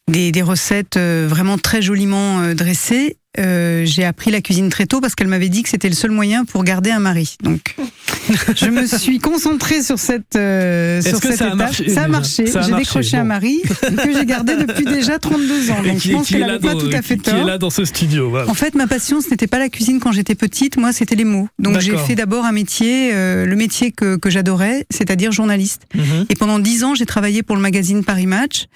des, 0.08 0.32
des, 0.32 0.42
recettes 0.42 0.98
vraiment 0.98 1.56
très 1.56 1.82
joliment 1.82 2.52
dressées. 2.54 3.16
Euh, 3.38 3.84
j'ai 3.84 4.04
appris 4.04 4.30
la 4.30 4.40
cuisine 4.40 4.68
très 4.68 4.86
tôt 4.86 5.00
parce 5.00 5.14
qu'elle 5.14 5.28
m'avait 5.28 5.48
dit 5.48 5.62
que 5.62 5.68
c'était 5.68 5.88
le 5.88 5.94
seul 5.94 6.10
moyen 6.10 6.44
pour 6.44 6.64
garder 6.64 6.90
un 6.90 6.98
mari. 6.98 7.36
Donc, 7.42 7.76
je 8.56 8.66
me 8.66 8.86
suis 8.86 9.18
concentrée 9.18 9.82
sur 9.82 9.98
cette, 9.98 10.34
euh, 10.36 11.00
sur 11.00 11.18
cette 11.18 11.36
ça 11.36 11.46
étape. 11.46 11.52
A 11.52 11.56
marché, 11.56 11.88
ça 11.88 12.02
a 12.04 12.08
marché. 12.08 12.44
J'ai 12.46 12.74
décroché 12.74 13.16
bon. 13.16 13.22
un 13.22 13.24
mari 13.24 13.62
que 13.80 14.12
j'ai 14.12 14.26
gardé 14.26 14.56
depuis 14.56 14.84
déjà 14.84 15.18
32 15.18 15.70
ans. 15.70 15.82
Donc, 15.82 15.98
qui, 15.98 16.08
je 16.08 16.14
pense 16.14 16.28
qu'elle 16.28 16.40
n'avait 16.40 16.58
pas 16.58 16.74
dans, 16.74 16.80
tout 16.80 16.90
à 16.92 17.02
fait 17.02 17.16
qui, 17.16 17.22
tort. 17.22 17.34
Qui 17.34 17.40
est 17.40 17.44
là 17.44 17.58
dans 17.58 17.70
ce 17.70 17.84
studio. 17.84 18.30
Voilà. 18.30 18.50
En 18.50 18.54
fait, 18.54 18.74
ma 18.74 18.86
passion, 18.86 19.20
ce 19.20 19.30
n'était 19.30 19.46
pas 19.46 19.58
la 19.58 19.68
cuisine 19.68 20.00
quand 20.00 20.12
j'étais 20.12 20.34
petite. 20.34 20.76
Moi, 20.76 20.92
c'était 20.92 21.16
les 21.16 21.24
mots. 21.24 21.48
Donc, 21.58 21.78
j'ai 21.80 21.96
fait 21.96 22.14
d'abord 22.14 22.44
un 22.44 22.52
métier, 22.52 23.10
euh, 23.12 23.46
le 23.46 23.56
métier 23.56 23.92
que, 23.92 24.16
que 24.16 24.30
j'adorais, 24.30 24.86
c'est-à-dire 24.90 25.32
journaliste. 25.32 25.82
Mhm. 25.94 26.02
Mm 26.02 26.08
-hmm. 26.08 26.26
Et 26.30 26.34
pendant 26.36 26.58
10 26.58 26.84
ans, 26.84 26.94
j'ai 26.94 27.06
travaillé 27.06 27.42
pour 27.42 27.56
le 27.56 27.62
magazine 27.62 28.02
Paris 28.04 28.26
Match, 28.26 28.66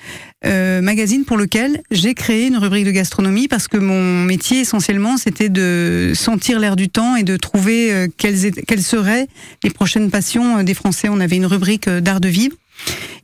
euh, 0.45 0.81
magazine 0.83 1.25
pour 1.25 1.37
lequel 1.37 1.83
j'ai 1.91 2.15
créé 2.15 2.49
une 2.49 2.59
rubrique 2.65 2.87
de 2.91 2.91
gastronomie 2.91 3.47
parce 3.47 3.69
que 3.69 3.79
mon 3.79 4.25
métier, 4.25 4.52
essentiellement, 4.59 5.17
c'était 5.17 5.49
de 5.49 6.13
sentir 6.15 6.59
l'air 6.59 6.77
du 6.77 6.89
temps 6.89 7.17
et 7.17 7.23
de 7.23 7.37
trouver 7.37 7.93
euh, 7.93 8.09
quelles, 8.17 8.45
étaient, 8.45 8.63
quelles 8.63 8.83
seraient 8.83 9.27
les 9.65 9.71
prochaines 9.71 10.11
passions 10.11 10.59
euh, 10.59 10.63
des 10.63 10.75
Français. 10.75 11.09
On 11.09 11.21
avait 11.21 11.37
une 11.37 11.47
rubrique 11.47 11.89
euh, 11.89 12.01
d'art 12.01 12.21
de 12.21 12.29
vivre. 12.29 12.57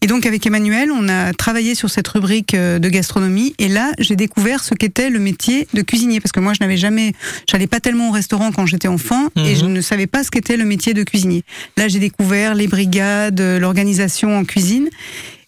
Et 0.02 0.06
donc 0.06 0.26
avec 0.26 0.46
Emmanuel, 0.46 0.92
on 0.92 1.08
a 1.08 1.32
travaillé 1.32 1.74
sur 1.74 1.90
cette 1.90 2.06
rubrique 2.06 2.54
de 2.54 2.88
gastronomie 2.88 3.54
et 3.58 3.66
là, 3.66 3.90
j'ai 3.98 4.14
découvert 4.14 4.62
ce 4.62 4.74
qu'était 4.74 5.10
le 5.10 5.18
métier 5.18 5.66
de 5.74 5.82
cuisinier 5.82 6.20
parce 6.20 6.30
que 6.30 6.38
moi 6.38 6.52
je 6.52 6.62
n'avais 6.62 6.76
jamais 6.76 7.12
j'allais 7.50 7.66
pas 7.66 7.80
tellement 7.80 8.10
au 8.10 8.12
restaurant 8.12 8.52
quand 8.52 8.66
j'étais 8.66 8.86
enfant 8.86 9.28
Mhm. 9.34 9.42
mmh. 9.42 9.46
et 9.46 9.56
je 9.56 9.66
ne 9.66 9.80
savais 9.80 10.06
pas 10.06 10.22
ce 10.22 10.30
qu'était 10.30 10.56
le 10.56 10.64
métier 10.64 10.94
de 10.94 11.02
cuisinier. 11.02 11.42
Là, 11.76 11.88
j'ai 11.88 11.98
découvert 11.98 12.54
les 12.54 12.68
brigades, 12.68 13.40
l'organisation 13.40 14.36
en 14.36 14.44
cuisine 14.44 14.88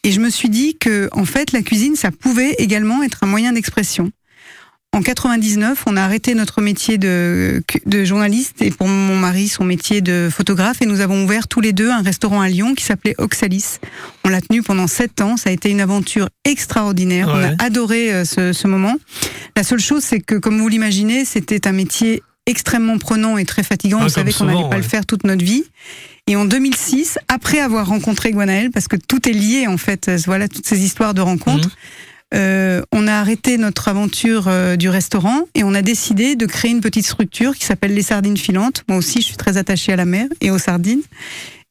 et 0.02 0.10
je 0.12 0.20
me 0.20 0.30
suis 0.30 0.48
dit 0.48 0.76
que 0.78 1.08
en 1.12 1.24
fait 1.24 1.52
la 1.52 1.62
cuisine 1.62 1.94
ça 1.94 2.10
pouvait 2.10 2.54
également 2.58 3.02
être 3.04 3.18
un 3.22 3.26
moyen 3.26 3.52
d'expression. 3.52 4.10
En 4.92 5.02
99, 5.02 5.84
on 5.86 5.96
a 5.96 6.02
arrêté 6.02 6.34
notre 6.34 6.60
métier 6.60 6.98
de, 6.98 7.62
de 7.86 8.04
journaliste 8.04 8.60
et 8.60 8.72
pour 8.72 8.88
mon 8.88 9.16
mari 9.16 9.46
son 9.46 9.62
métier 9.62 10.00
de 10.00 10.28
photographe 10.32 10.82
et 10.82 10.86
nous 10.86 11.00
avons 11.00 11.22
ouvert 11.24 11.46
tous 11.46 11.60
les 11.60 11.72
deux 11.72 11.90
un 11.90 12.02
restaurant 12.02 12.40
à 12.40 12.48
Lyon 12.48 12.74
qui 12.74 12.84
s'appelait 12.84 13.14
Oxalis. 13.18 13.78
On 14.24 14.28
l'a 14.30 14.40
tenu 14.40 14.62
pendant 14.62 14.88
sept 14.88 15.20
ans, 15.20 15.36
ça 15.36 15.50
a 15.50 15.52
été 15.52 15.70
une 15.70 15.80
aventure 15.80 16.28
extraordinaire. 16.44 17.28
Ouais. 17.28 17.34
On 17.34 17.62
a 17.62 17.64
adoré 17.64 18.12
euh, 18.12 18.24
ce, 18.24 18.52
ce 18.52 18.66
moment. 18.66 18.96
La 19.56 19.62
seule 19.62 19.78
chose, 19.78 20.02
c'est 20.02 20.18
que 20.18 20.34
comme 20.34 20.58
vous 20.58 20.68
l'imaginez, 20.68 21.24
c'était 21.24 21.68
un 21.68 21.72
métier 21.72 22.24
extrêmement 22.46 22.98
prenant 22.98 23.38
et 23.38 23.44
très 23.44 23.62
fatigant. 23.62 23.98
Ah, 24.00 24.06
on 24.06 24.08
savait 24.08 24.32
qu'on 24.32 24.46
n'allait 24.46 24.62
pas 24.62 24.68
ouais. 24.70 24.76
le 24.78 24.82
faire 24.82 25.06
toute 25.06 25.22
notre 25.22 25.44
vie. 25.44 25.64
Et 26.26 26.34
en 26.34 26.44
2006, 26.44 27.18
après 27.28 27.60
avoir 27.60 27.86
rencontré 27.86 28.32
Guanaël, 28.32 28.70
parce 28.70 28.88
que 28.88 28.96
tout 28.96 29.28
est 29.28 29.32
lié 29.32 29.66
en 29.68 29.76
fait, 29.76 30.08
euh, 30.08 30.18
voilà 30.26 30.48
toutes 30.48 30.66
ces 30.66 30.80
histoires 30.80 31.14
de 31.14 31.20
rencontres. 31.20 31.68
Mhm. 31.68 31.74
Euh, 32.32 32.82
on 32.92 33.08
a 33.08 33.14
arrêté 33.14 33.58
notre 33.58 33.88
aventure 33.88 34.46
euh, 34.46 34.76
du 34.76 34.88
restaurant 34.88 35.46
et 35.54 35.64
on 35.64 35.74
a 35.74 35.82
décidé 35.82 36.36
de 36.36 36.46
créer 36.46 36.70
une 36.70 36.80
petite 36.80 37.06
structure 37.06 37.56
qui 37.56 37.64
s'appelle 37.64 37.92
les 37.92 38.02
sardines 38.02 38.36
filantes. 38.36 38.84
Moi 38.88 38.98
aussi, 38.98 39.20
je 39.20 39.26
suis 39.26 39.36
très 39.36 39.56
attachée 39.56 39.92
à 39.92 39.96
la 39.96 40.04
mer 40.04 40.26
et 40.40 40.50
aux 40.50 40.58
sardines. 40.58 41.02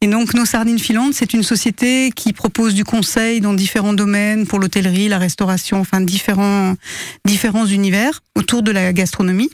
Et 0.02 0.08
donc, 0.08 0.34
nos 0.34 0.46
sardines 0.46 0.80
filantes, 0.80 1.14
c'est 1.14 1.34
une 1.34 1.44
société 1.44 2.12
qui 2.16 2.32
propose 2.32 2.74
du 2.74 2.86
conseil 2.86 3.42
dans 3.42 3.54
différents 3.54 3.94
domaines 3.94 4.48
pour 4.48 4.60
l'hôtellerie, 4.60 5.10
la 5.10 5.18
restauration, 5.18 5.80
enfin 5.80 6.00
différents 6.00 6.76
différents 7.26 7.66
univers 7.66 8.22
autour 8.36 8.64
de 8.64 8.72
la 8.72 8.94
gastronomie. 8.94 9.50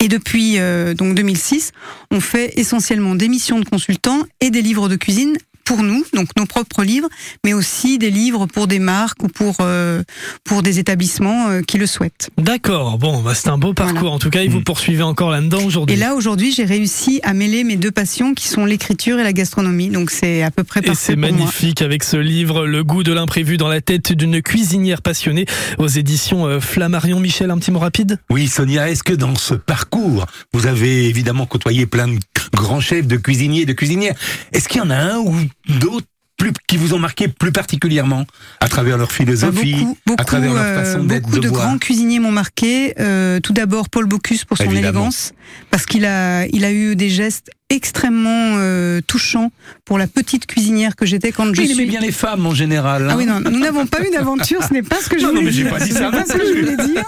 Et 0.00 0.08
depuis 0.08 0.58
euh, 0.58 0.94
donc 0.94 1.14
2006, 1.14 1.72
on 2.10 2.20
fait 2.20 2.58
essentiellement 2.58 3.14
des 3.14 3.28
missions 3.28 3.60
de 3.60 3.64
consultants 3.64 4.22
et 4.40 4.50
des 4.50 4.62
livres 4.62 4.88
de 4.88 4.96
cuisine 4.96 5.36
pour 5.66 5.82
nous, 5.82 6.04
donc 6.14 6.28
nos 6.38 6.46
propres 6.46 6.82
livres, 6.84 7.08
mais 7.44 7.52
aussi 7.52 7.98
des 7.98 8.10
livres 8.10 8.46
pour 8.46 8.66
des 8.68 8.78
marques 8.78 9.22
ou 9.22 9.28
pour 9.28 9.56
euh, 9.60 10.02
pour 10.44 10.62
des 10.62 10.78
établissements 10.78 11.48
euh, 11.50 11.60
qui 11.60 11.76
le 11.76 11.86
souhaitent. 11.86 12.30
D'accord. 12.38 12.96
Bon, 12.98 13.20
bah, 13.20 13.34
c'est 13.34 13.48
un 13.48 13.58
beau 13.58 13.74
parcours. 13.74 13.98
Voilà. 13.98 14.14
En 14.14 14.18
tout 14.18 14.30
cas, 14.30 14.42
et 14.42 14.48
vous 14.48 14.62
poursuivez 14.62 15.02
encore 15.02 15.30
là-dedans 15.30 15.62
aujourd'hui. 15.64 15.96
Et 15.96 15.98
là, 15.98 16.14
aujourd'hui, 16.14 16.52
j'ai 16.52 16.64
réussi 16.64 17.20
à 17.24 17.34
mêler 17.34 17.64
mes 17.64 17.76
deux 17.76 17.90
passions 17.90 18.32
qui 18.32 18.48
sont 18.48 18.64
l'écriture 18.64 19.18
et 19.18 19.24
la 19.24 19.32
gastronomie. 19.32 19.88
Donc, 19.90 20.10
c'est 20.10 20.42
à 20.42 20.50
peu 20.50 20.64
près 20.64 20.80
Et 20.80 20.84
parfait 20.84 21.00
c'est 21.04 21.16
pour 21.16 21.22
moi. 21.28 21.30
magnifique 21.32 21.82
avec 21.82 22.04
ce 22.04 22.16
livre, 22.16 22.64
Le 22.66 22.84
goût 22.84 23.02
de 23.02 23.12
l'imprévu 23.12 23.56
dans 23.56 23.68
la 23.68 23.80
tête 23.80 24.12
d'une 24.12 24.40
cuisinière 24.42 25.02
passionnée 25.02 25.46
aux 25.78 25.88
éditions 25.88 26.46
euh, 26.46 26.60
Flammarion. 26.60 27.18
Michel, 27.18 27.50
un 27.50 27.58
petit 27.58 27.72
mot 27.72 27.80
rapide? 27.80 28.18
Oui, 28.30 28.46
Sonia, 28.46 28.88
est-ce 28.88 29.02
que 29.02 29.12
dans 29.14 29.34
ce 29.34 29.54
parcours, 29.54 30.26
vous 30.52 30.66
avez 30.66 31.06
évidemment 31.08 31.46
côtoyé 31.46 31.86
plein 31.86 32.06
de 32.08 32.18
grands 32.54 32.80
chefs, 32.80 33.06
de 33.06 33.16
cuisiniers, 33.16 33.64
de 33.66 33.72
cuisinières? 33.72 34.14
Est-ce 34.52 34.68
qu'il 34.68 34.80
y 34.80 34.84
en 34.84 34.90
a 34.90 34.96
un 34.96 35.18
ou 35.18 35.34
d'autres 35.68 36.06
plus, 36.36 36.52
qui 36.66 36.76
vous 36.76 36.92
ont 36.92 36.98
marqué 36.98 37.28
plus 37.28 37.50
particulièrement 37.50 38.26
à 38.60 38.68
travers 38.68 38.98
leur 38.98 39.10
philosophie, 39.10 39.72
beaucoup, 39.74 39.96
beaucoup, 40.06 40.20
à 40.22 40.24
travers 40.26 40.52
leur 40.52 40.62
euh, 40.62 40.84
façon 40.84 41.04
d'être, 41.04 41.22
beaucoup 41.22 41.36
de, 41.36 41.48
de 41.48 41.48
grands 41.48 41.78
cuisiniers 41.78 42.18
m'ont 42.18 42.30
marqué. 42.30 42.92
Euh, 43.00 43.40
tout 43.40 43.54
d'abord 43.54 43.88
Paul 43.88 44.04
Bocuse 44.06 44.44
pour 44.44 44.58
son 44.58 44.64
Évidemment. 44.64 45.00
élégance, 45.00 45.32
parce 45.70 45.86
qu'il 45.86 46.04
a, 46.04 46.44
il 46.48 46.64
a 46.66 46.72
eu 46.72 46.94
des 46.94 47.08
gestes 47.08 47.50
extrêmement 47.68 48.56
euh, 48.58 49.00
touchants 49.06 49.50
pour 49.84 49.98
la 49.98 50.06
petite 50.06 50.46
cuisinière 50.46 50.94
que 50.94 51.04
j'étais 51.06 51.32
quand 51.32 51.46
je 51.46 51.60
Oui, 51.62 51.68
il 51.68 51.74
suis. 51.74 51.82
aimait 51.82 51.90
bien 51.90 52.00
les 52.00 52.12
femmes 52.12 52.46
en 52.46 52.54
général. 52.54 53.06
Ah 53.08 53.12
hein. 53.12 53.16
oui, 53.16 53.24
non, 53.26 53.40
nous 53.40 53.58
n'avons 53.58 53.86
pas 53.86 54.06
eu 54.06 54.10
d'aventure, 54.12 54.62
ce 54.62 54.72
n'est 54.74 54.82
pas 54.82 55.00
ce 55.02 55.08
que 55.08 55.18
je 55.20 55.24
Non, 55.26 55.40
mais 55.42 55.50
j'ai 55.50 55.62
dire. 55.64 55.72
pas 55.72 55.80
dit 55.80 55.90
ça 55.90 56.10
pas 56.10 56.24
ce 56.26 56.34
que 56.34 56.46
je 56.46 56.52
voulais 56.60 56.76
dire. 56.76 57.02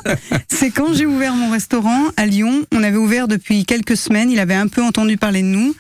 C'est 0.49 0.71
quand 0.71 0.95
j'ai 0.95 1.07
ouvert 1.07 1.35
mon 1.35 1.51
restaurant 1.51 2.07
à 2.17 2.25
Lyon, 2.27 2.65
on 2.73 2.83
avait 2.83 2.97
ouvert 2.97 3.29
depuis 3.29 3.67
quelques 3.67 3.97
semaines, 3.97 4.31
il 4.31 4.41
avait 4.41 4.55
un 4.55 4.69
peu 4.69 4.83
entendu 4.83 5.17
parler 5.19 5.43
de 5.43 5.49
nous. 5.49 5.75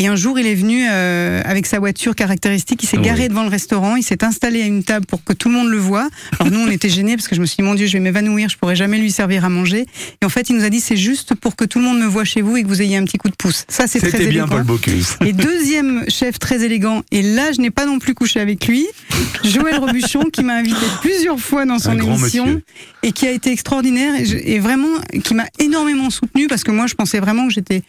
Et 0.00 0.06
un 0.06 0.14
jour, 0.14 0.38
il 0.38 0.46
est 0.46 0.54
venu 0.54 0.86
euh, 0.88 1.42
avec 1.44 1.66
sa 1.66 1.80
voiture 1.80 2.14
caractéristique, 2.14 2.80
il 2.84 2.86
s'est 2.86 2.98
Oui. 2.98 3.02
garé 3.04 3.28
devant 3.28 3.42
le 3.42 3.48
restaurant, 3.48 3.96
il 3.96 4.04
s'est 4.04 4.22
installé 4.22 4.62
à 4.62 4.66
une 4.66 4.84
table 4.84 5.04
pour 5.06 5.24
que 5.24 5.32
tout 5.32 5.48
le 5.48 5.54
monde 5.56 5.68
le 5.68 5.76
voit. 5.76 6.08
Alors 6.38 6.52
nous, 6.52 6.60
on 6.60 6.70
était 6.70 6.88
gênés 6.88 7.16
parce 7.16 7.26
que 7.26 7.34
je 7.34 7.40
me 7.40 7.46
suis 7.46 7.56
dit, 7.56 7.62
mon 7.64 7.74
Dieu, 7.74 7.88
je 7.88 7.94
vais 7.94 7.98
m'évanouir, 8.00 8.48
je 8.48 8.56
pourrais 8.56 8.76
jamais 8.76 8.98
lui 8.98 9.10
servir 9.10 9.44
à 9.44 9.48
manger. 9.48 9.86
Et 10.22 10.24
en 10.24 10.28
fait, 10.28 10.50
il 10.50 10.56
nous 10.56 10.64
a 10.64 10.70
dit, 10.70 10.80
c'est 10.80 10.96
juste 10.96 11.34
pour 11.34 11.56
que 11.56 11.64
tout 11.64 11.80
le 11.80 11.84
monde 11.84 11.98
me 11.98 12.06
voit 12.06 12.24
chez 12.24 12.42
vous 12.42 12.56
et 12.56 12.62
que 12.62 12.68
vous 12.68 12.80
ayez 12.80 12.96
un 12.96 13.04
petit 13.04 13.18
coup 13.18 13.28
de 13.28 13.34
pouce. 13.34 13.64
Ça, 13.68 13.88
c'est 13.88 13.98
très 13.98 14.18
bien 14.18 14.28
élégant. 14.28 14.46
Paul 14.46 14.62
Bocuse. 14.62 15.16
Et 15.26 15.32
deuxième 15.32 16.04
chef 16.08 16.38
très 16.38 16.62
élégant, 16.64 17.02
et 17.10 17.22
là 17.22 17.50
je 17.50 17.60
n'ai 17.60 17.70
pas 17.72 17.84
non 17.84 17.98
plus 17.98 18.14
couché 18.14 18.38
avec 18.38 18.68
lui, 18.68 18.86
Joël 19.42 19.78
Robuchon 19.78 20.22
qui 20.32 20.44
m'a 20.44 20.54
invité 20.54 20.76
plusieurs 21.02 21.40
fois 21.40 21.64
dans 21.64 21.80
son 21.80 21.98
émission 21.98 22.44
monsieur. 22.46 22.62
et 23.02 23.10
qui 23.10 23.26
a 23.26 23.32
été 23.32 23.50
extraordinaire 23.50 24.14
et, 24.14 24.24
je- 24.26 24.36
et 24.36 24.60
vraiment 24.60 24.86
qui 25.24 25.34
m'a 25.34 25.46
énormément 25.58 26.10
soutenu 26.10 26.46
parce 26.46 26.62
que 26.62 26.70
moi 26.70 26.86
je 26.86 26.94
pensais 26.94 27.18
vraiment 27.18 27.48
que 27.48 27.52
j'étais 27.52 27.82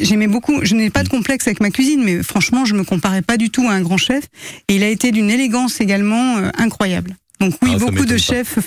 J'aimais 0.00 0.28
beaucoup, 0.28 0.60
je 0.64 0.74
n'ai 0.74 0.90
pas 0.90 1.02
de 1.02 1.08
complexe 1.08 1.46
avec 1.46 1.60
ma 1.60 1.70
cuisine, 1.70 2.02
mais 2.04 2.22
franchement, 2.22 2.64
je 2.64 2.74
me 2.74 2.84
comparais 2.84 3.22
pas 3.22 3.36
du 3.36 3.50
tout 3.50 3.66
à 3.68 3.72
un 3.72 3.80
grand 3.82 3.96
chef. 3.96 4.24
Et 4.68 4.76
il 4.76 4.82
a 4.82 4.88
été 4.88 5.10
d'une 5.10 5.30
élégance 5.30 5.80
également 5.80 6.36
euh, 6.38 6.50
incroyable. 6.56 7.16
Donc 7.40 7.54
oui, 7.62 7.72
Ah, 7.74 7.78
beaucoup 7.78 8.04
de 8.06 8.12
pas. 8.12 8.18
chefs 8.18 8.58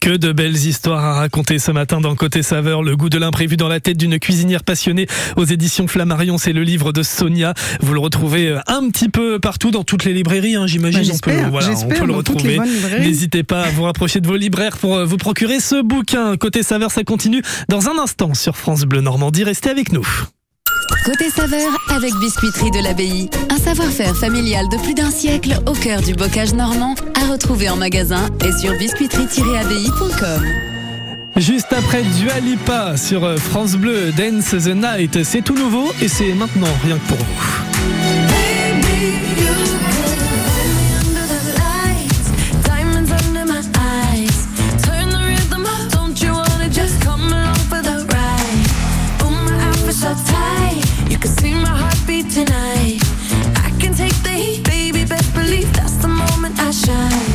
Que 0.00 0.16
de 0.16 0.32
belles 0.32 0.54
histoires 0.54 1.04
à 1.04 1.14
raconter 1.14 1.58
ce 1.58 1.72
matin 1.72 2.00
dans 2.00 2.14
Côté 2.14 2.42
Saveur. 2.42 2.82
Le 2.82 2.96
goût 2.96 3.08
de 3.08 3.18
l'imprévu 3.18 3.56
dans 3.56 3.68
la 3.68 3.80
tête 3.80 3.96
d'une 3.96 4.18
cuisinière 4.18 4.62
passionnée 4.62 5.06
aux 5.36 5.44
éditions 5.44 5.88
Flammarion. 5.88 6.38
C'est 6.38 6.52
le 6.52 6.62
livre 6.62 6.92
de 6.92 7.02
Sonia. 7.02 7.54
Vous 7.80 7.92
le 7.92 8.00
retrouvez 8.00 8.48
euh, 8.48 8.60
un 8.66 8.88
petit 8.90 9.08
peu 9.08 9.38
partout 9.38 9.70
dans 9.70 9.82
toutes 9.82 10.04
les 10.04 10.12
librairies, 10.12 10.54
hein, 10.54 10.66
j'imagine. 10.66 11.02
Bah, 11.02 11.14
on 11.14 11.18
peut, 11.18 11.50
voilà, 11.50 11.70
on 11.70 11.88
peut 11.88 12.06
le 12.06 12.12
retrouver. 12.12 12.58
N'hésitez 13.00 13.42
pas 13.42 13.62
à 13.62 13.70
vous 13.70 13.82
rapprocher 13.82 14.20
de 14.20 14.26
vos 14.26 14.36
libraires 14.36 14.76
pour 14.76 14.96
euh, 14.96 15.04
vous 15.04 15.16
procurer 15.16 15.60
ce 15.60 15.82
bouquin. 15.82 16.36
Côté 16.36 16.62
Saveur, 16.62 16.90
ça 16.90 17.02
continue 17.02 17.42
dans 17.68 17.88
un 17.88 17.98
instant 17.98 18.34
sur 18.34 18.56
France 18.56 18.82
Bleu 18.82 19.00
Normandie. 19.00 19.44
Restez 19.44 19.70
avec 19.70 19.92
nous. 19.92 20.06
Côté 21.04 21.28
saveur 21.28 21.78
avec 21.90 22.14
Biscuiterie 22.14 22.70
de 22.70 22.82
l'Abbaye. 22.82 23.28
Un 23.50 23.58
savoir-faire 23.58 24.16
familial 24.16 24.66
de 24.70 24.78
plus 24.78 24.94
d'un 24.94 25.10
siècle 25.10 25.58
au 25.66 25.72
cœur 25.72 26.00
du 26.00 26.14
bocage 26.14 26.54
normand 26.54 26.94
à 27.14 27.30
retrouver 27.30 27.68
en 27.68 27.76
magasin 27.76 28.28
et 28.42 28.52
sur 28.52 28.72
biscuiterie-abbaye.com. 28.72 30.46
Juste 31.36 31.72
après 31.72 32.02
Dua 32.18 32.40
Lipa 32.40 32.96
sur 32.96 33.24
euh, 33.24 33.36
France 33.36 33.76
Bleu, 33.76 34.12
Dance 34.12 34.50
the 34.50 34.74
Night, 34.74 35.24
c'est 35.24 35.42
tout 35.42 35.56
nouveau 35.56 35.92
et 36.00 36.08
c'est 36.08 36.32
maintenant 36.32 36.68
rien 36.84 36.96
que 36.96 37.08
pour 37.08 37.18
vous. 37.18 38.13
Tonight. 52.34 52.98
I 53.54 53.70
can 53.78 53.94
take 53.94 54.16
the 54.24 54.30
heat, 54.30 54.64
baby. 54.64 55.04
Best 55.04 55.32
believe 55.34 55.72
that's 55.72 55.94
the 55.96 56.08
moment 56.08 56.58
I 56.58 56.72
shine. 56.72 57.33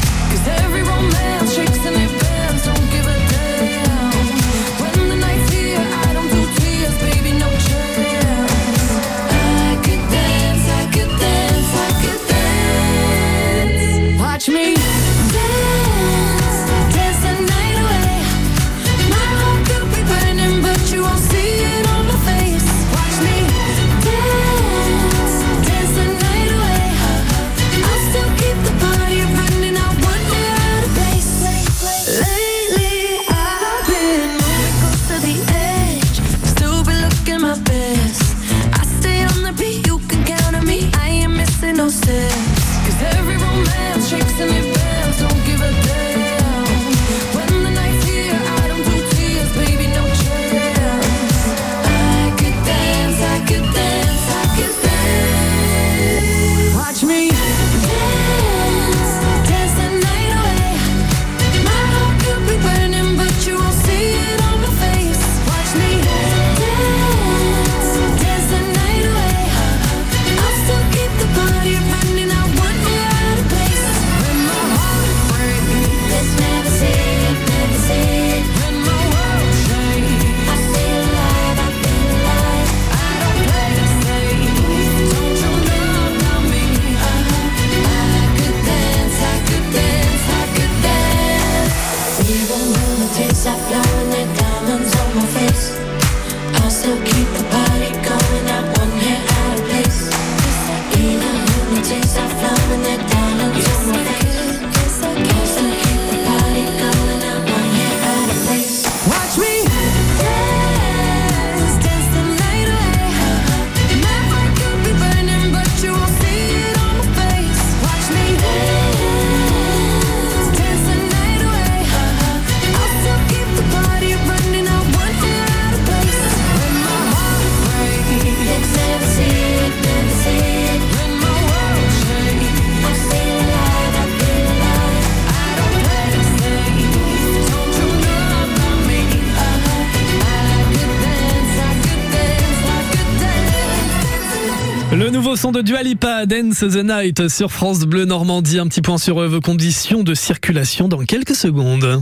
De 145.52 145.62
Dua 145.62 145.84
Lipa, 145.84 146.26
Dance 146.26 146.60
the 146.60 146.84
Night 146.84 147.28
sur 147.28 147.52
France 147.52 147.80
Bleu 147.80 148.06
Normandie. 148.06 148.60
Un 148.60 148.68
petit 148.68 148.82
point 148.82 148.98
sur 148.98 149.20
euh, 149.20 149.28
vos 149.28 149.42
conditions 149.42 150.04
de 150.04 150.14
circulation 150.14 150.88
dans 150.88 151.04
quelques 151.06 151.36
secondes. 151.36 152.02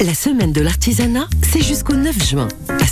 La 0.00 0.14
semaine 0.14 0.52
de 0.52 0.60
l'artisanat, 0.60 1.26
c'est 1.42 1.62
jusqu'au 1.62 1.94
9 1.94 2.28
juin. 2.28 2.48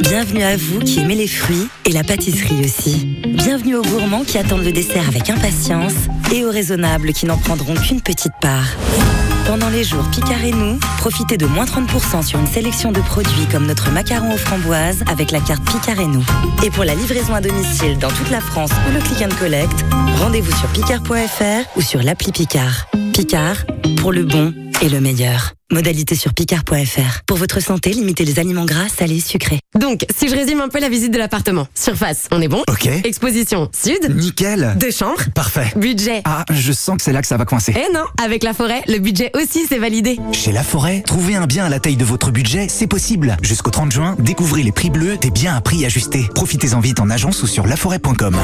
Bienvenue 0.00 0.42
à 0.42 0.56
vous 0.56 0.80
qui 0.80 1.00
aimez 1.00 1.14
les 1.14 1.26
fruits 1.26 1.68
et 1.84 1.92
la 1.92 2.04
pâtisserie 2.04 2.64
aussi. 2.64 3.06
Bienvenue 3.26 3.76
aux 3.76 3.82
gourmands 3.82 4.24
qui 4.24 4.38
attendent 4.38 4.64
le 4.64 4.72
dessert 4.72 5.08
avec 5.08 5.30
impatience 5.30 5.94
et 6.32 6.44
aux 6.44 6.50
raisonnables 6.50 7.12
qui 7.12 7.26
n'en 7.26 7.38
prendront 7.38 7.74
qu'une 7.74 8.00
petite 8.00 8.32
part. 8.40 8.66
Pendant 9.46 9.68
les 9.68 9.84
jours 9.84 10.04
Picard 10.10 10.44
et 10.44 10.52
nous, 10.52 10.78
profitez 10.98 11.36
de 11.36 11.46
moins 11.46 11.64
30% 11.64 12.24
sur 12.24 12.38
une 12.38 12.46
sélection 12.46 12.92
de 12.92 13.00
produits 13.00 13.46
comme 13.50 13.66
notre 13.66 13.90
macaron 13.90 14.34
aux 14.34 14.38
framboises 14.38 15.02
avec 15.10 15.30
la 15.30 15.40
carte 15.40 15.64
Picard 15.64 16.00
et 16.00 16.06
nous. 16.06 16.24
Et 16.64 16.70
pour 16.70 16.84
la 16.84 16.94
livraison 16.94 17.34
à 17.34 17.40
domicile 17.40 17.98
dans 17.98 18.10
toute 18.10 18.30
la 18.30 18.40
France 18.40 18.70
ou 18.88 18.92
le 18.92 19.00
click 19.00 19.22
and 19.22 19.34
collect, 19.38 19.84
rendez-vous 20.20 20.52
sur 20.56 20.68
picard.fr 20.68 21.76
ou 21.76 21.80
sur 21.80 22.02
l'appli 22.02 22.32
Picard. 22.32 22.86
Picard, 23.12 23.64
pour 23.98 24.12
le 24.12 24.24
bon 24.24 24.52
et 24.82 24.88
le 24.88 25.00
meilleur. 25.00 25.55
Modalité 25.72 26.14
sur 26.14 26.32
picard.fr. 26.32 27.22
Pour 27.26 27.38
votre 27.38 27.58
santé, 27.60 27.90
limitez 27.90 28.24
les 28.24 28.38
aliments 28.38 28.64
gras, 28.64 28.88
salés, 28.88 29.18
sucrés. 29.18 29.58
Donc, 29.76 30.06
si 30.16 30.28
je 30.28 30.34
résume 30.36 30.60
un 30.60 30.68
peu 30.68 30.78
la 30.78 30.88
visite 30.88 31.12
de 31.12 31.18
l'appartement. 31.18 31.66
Surface, 31.74 32.28
on 32.30 32.40
est 32.40 32.46
bon 32.46 32.62
Ok. 32.70 32.86
Exposition, 33.02 33.68
sud. 33.76 34.14
Nickel. 34.14 34.76
Deux 34.78 34.92
chambres. 34.92 35.24
Parfait. 35.34 35.72
Budget. 35.74 36.22
Ah, 36.24 36.44
je 36.52 36.70
sens 36.70 36.98
que 36.98 37.02
c'est 37.02 37.12
là 37.12 37.20
que 37.20 37.26
ça 37.26 37.36
va 37.36 37.44
coincer. 37.44 37.74
Eh 37.76 37.92
non, 37.92 38.04
avec 38.22 38.44
la 38.44 38.54
forêt, 38.54 38.82
le 38.86 38.98
budget 38.98 39.32
aussi 39.34 39.66
c'est 39.68 39.78
validé. 39.78 40.20
Chez 40.30 40.52
La 40.52 40.62
Forêt, 40.62 41.00
trouver 41.04 41.34
un 41.34 41.46
bien 41.46 41.64
à 41.64 41.68
la 41.68 41.80
taille 41.80 41.96
de 41.96 42.04
votre 42.04 42.30
budget, 42.30 42.68
c'est 42.68 42.86
possible. 42.86 43.36
Jusqu'au 43.42 43.70
30 43.72 43.90
juin, 43.90 44.14
découvrez 44.20 44.62
les 44.62 44.72
prix 44.72 44.90
bleus 44.90 45.16
des 45.16 45.32
biens 45.32 45.56
à 45.56 45.60
prix 45.60 45.84
ajusté. 45.84 46.28
Profitez-en 46.36 46.78
vite 46.78 47.00
en 47.00 47.10
agence 47.10 47.42
ou 47.42 47.48
sur 47.48 47.66
laforêt.com. 47.66 48.36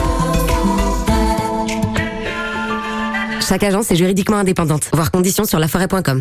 Chaque 3.48 3.62
agence 3.62 3.90
est 3.92 3.96
juridiquement 3.96 4.38
indépendante. 4.38 4.88
Voir 4.92 5.11
conditions 5.12 5.44
sur 5.44 5.61
laforêt.com. 5.61 6.20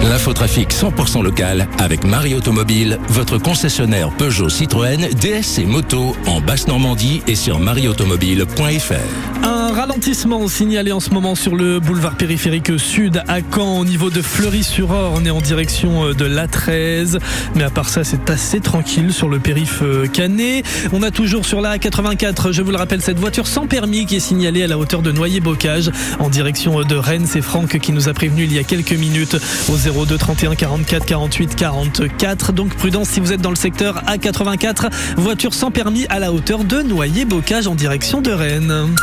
L'infotrafic 0.00 0.72
100% 0.72 1.22
local 1.22 1.68
avec 1.78 2.04
Marie 2.04 2.34
Automobile, 2.34 2.98
votre 3.08 3.38
concessionnaire 3.38 4.10
Peugeot 4.10 4.48
Citroën, 4.48 5.08
DS 5.14 5.58
et 5.60 5.64
moto 5.64 6.16
en 6.26 6.40
Basse-Normandie 6.40 7.22
et 7.26 7.34
sur 7.34 7.60
marieautomobile.fr. 7.60 9.44
Un 9.44 9.72
ralentissement 9.72 10.46
signalé 10.48 10.92
en 10.92 11.00
ce 11.00 11.10
moment 11.10 11.34
sur 11.34 11.56
le 11.56 11.80
boulevard 11.80 12.16
périphérique 12.16 12.78
sud 12.78 13.22
à 13.28 13.38
Caen 13.40 13.78
au 13.78 13.84
niveau 13.84 14.10
de 14.10 14.22
Fleury-sur-Orne 14.22 15.26
et 15.26 15.30
en 15.30 15.40
direction 15.40 16.06
euh, 16.06 16.14
de 16.14 16.24
l'A13. 16.24 17.18
Mais 17.54 17.64
à 17.64 17.70
part 17.70 17.88
ça, 17.88 18.04
c'est 18.04 18.28
assez 18.30 18.60
tranquille 18.60 19.12
sur 19.12 19.28
le 19.28 19.38
périph' 19.38 19.82
euh, 19.82 20.06
Canet. 20.06 20.64
On 20.92 21.02
a 21.02 21.10
toujours 21.10 21.46
sur 21.46 21.60
la 21.60 21.76
A84, 21.76 22.52
je 22.52 22.62
vous 22.62 22.70
le 22.70 22.76
rappelle, 22.76 23.00
cette 23.00 23.18
voiture 23.18 23.46
sans 23.46 23.66
permis 23.66 24.06
qui 24.06 24.16
est 24.16 24.20
signalée 24.20 24.62
à 24.62 24.66
la 24.66 24.78
hauteur 24.78 25.02
de 25.02 25.12
Noyer-Bocage 25.12 25.90
en 26.18 26.28
direction 26.28 26.80
euh, 26.80 26.84
de 26.84 26.96
Rennes. 26.96 27.26
C'est 27.26 27.42
Franck 27.42 27.78
qui 27.78 27.92
nous 27.92 28.08
a 28.08 28.14
prévenu 28.14 28.44
il 28.44 28.52
y 28.52 28.58
a 28.58 28.64
quelques 28.64 28.92
minutes 28.92 29.36
au 29.68 29.81
02 29.82 30.16
31 30.16 30.54
44 30.54 31.06
48 31.06 31.56
44. 31.56 32.52
Donc 32.52 32.74
prudence 32.76 33.08
si 33.08 33.20
vous 33.20 33.32
êtes 33.32 33.40
dans 33.40 33.50
le 33.50 33.56
secteur 33.56 34.02
A84, 34.06 34.90
voiture 35.16 35.54
sans 35.54 35.70
permis 35.70 36.06
à 36.08 36.18
la 36.18 36.32
hauteur 36.32 36.64
de 36.64 36.82
Noyer-Bocage 36.82 37.66
en 37.66 37.74
direction 37.74 38.20
de 38.20 38.30
Rennes. 38.30 38.94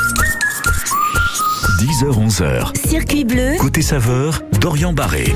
10h-11h. 1.80 2.76
Circuit 2.90 3.24
bleu. 3.24 3.56
Côté 3.58 3.82
saveur, 3.82 4.42
Dorian 4.60 4.92
Barré. 4.92 5.34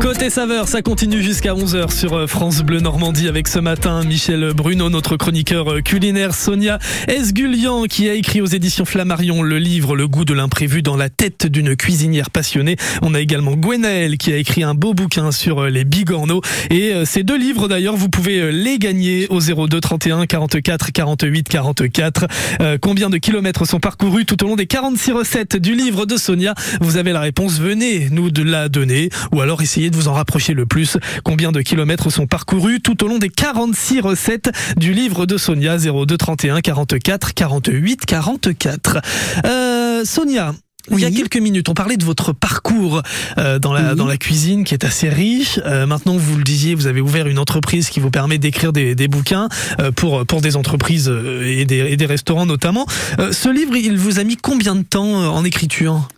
Côté 0.00 0.28
saveur, 0.28 0.66
ça 0.66 0.82
continue 0.82 1.22
jusqu'à 1.22 1.54
11h 1.54 1.92
sur 1.92 2.14
euh, 2.14 2.26
France 2.26 2.62
Bleu 2.62 2.80
Normandie 2.80 3.28
avec 3.28 3.46
ce 3.46 3.60
matin 3.60 4.02
Michel 4.02 4.52
Bruno, 4.56 4.90
notre 4.90 5.16
chroniqueur 5.16 5.72
euh, 5.72 5.80
culinaire, 5.82 6.34
Sonia 6.34 6.80
Esgulian 7.06 7.84
qui 7.84 8.08
a 8.08 8.14
écrit 8.14 8.40
aux 8.40 8.46
éditions 8.46 8.84
Flammarion 8.84 9.42
le 9.42 9.58
livre 9.58 9.94
Le 9.94 10.08
goût 10.08 10.24
de 10.24 10.34
l'imprévu 10.34 10.82
dans 10.82 10.96
la 10.96 11.10
tête 11.10 11.46
d'une 11.46 11.76
cuisinière 11.76 12.30
passionnée. 12.30 12.74
On 13.02 13.14
a 13.14 13.20
également 13.20 13.52
Gwenaël 13.52 14.18
qui 14.18 14.32
a 14.32 14.36
écrit 14.36 14.64
un 14.64 14.74
beau 14.74 14.94
bouquin 14.94 15.30
sur 15.30 15.60
euh, 15.60 15.68
les 15.70 15.84
bigorneaux 15.84 16.42
et 16.70 16.92
ces 17.04 17.22
deux 17.22 17.38
livres 17.38 17.68
d'ailleurs, 17.68 17.96
vous 17.96 18.08
pouvez 18.08 18.50
les 18.50 18.80
gagner 18.80 19.28
au 19.30 19.38
02 19.38 19.80
31 19.80 20.26
44 20.26 20.90
48 20.90 21.48
44. 21.48 22.26
Euh, 22.60 22.78
combien 22.80 23.10
de 23.10 23.18
kilomètres 23.18 23.64
sont 23.64 23.80
parcourus 23.80 24.24
tout 24.24 24.42
au 24.44 24.48
long 24.48 24.56
des 24.56 24.66
46 24.66 25.12
recettes 25.12 25.56
du 25.56 25.74
livre 25.74 25.83
de 25.90 26.16
Sonia 26.16 26.54
Vous 26.80 26.96
avez 26.96 27.12
la 27.12 27.20
réponse, 27.20 27.58
venez 27.58 28.08
nous 28.10 28.30
de 28.30 28.42
la 28.42 28.68
donner 28.70 29.10
ou 29.32 29.42
alors 29.42 29.60
essayez 29.60 29.90
de 29.90 29.96
vous 29.96 30.08
en 30.08 30.14
rapprocher 30.14 30.54
le 30.54 30.64
plus. 30.64 30.96
Combien 31.24 31.52
de 31.52 31.60
kilomètres 31.60 32.10
sont 32.10 32.26
parcourus 32.26 32.80
tout 32.80 33.04
au 33.04 33.08
long 33.08 33.18
des 33.18 33.28
46 33.28 34.00
recettes 34.00 34.50
du 34.78 34.94
livre 34.94 35.26
de 35.26 35.36
Sonia? 35.36 35.76
02 35.76 36.16
31 36.16 36.60
44 36.62 37.34
48 37.34 38.06
44. 38.06 38.98
Euh, 39.44 40.04
Sonia, 40.04 40.54
il 40.90 41.00
y 41.00 41.04
a 41.04 41.10
quelques 41.10 41.36
minutes, 41.36 41.68
on 41.68 41.74
parlait 41.74 41.96
de 41.96 42.04
votre 42.04 42.32
parcours 42.32 43.02
euh, 43.38 43.58
dans, 43.58 43.72
la, 43.72 43.94
dans 43.94 44.06
la 44.06 44.16
cuisine 44.16 44.64
qui 44.64 44.74
est 44.74 44.84
assez 44.84 45.08
riche. 45.08 45.58
Euh, 45.64 45.86
maintenant, 45.86 46.16
vous 46.16 46.36
le 46.36 46.44
disiez, 46.44 46.74
vous 46.74 46.86
avez 46.86 47.00
ouvert 47.00 47.26
une 47.26 47.38
entreprise 47.38 47.88
qui 47.88 48.00
vous 48.00 48.10
permet 48.10 48.38
d'écrire 48.38 48.72
des, 48.72 48.94
des 48.94 49.08
bouquins 49.08 49.48
euh, 49.80 49.90
pour, 49.90 50.26
pour 50.26 50.40
des 50.40 50.56
entreprises 50.56 51.08
et 51.42 51.64
des, 51.64 51.78
et 51.78 51.96
des 51.96 52.06
restaurants 52.06 52.46
notamment. 52.46 52.86
Ce 53.18 53.48
livre, 53.48 53.76
il 53.76 53.96
vous 53.96 54.18
a 54.18 54.24
mis 54.24 54.36
combien 54.36 54.74
de 54.76 54.82
temps 54.82 55.34
en 55.34 55.44
écriture? 55.44 56.08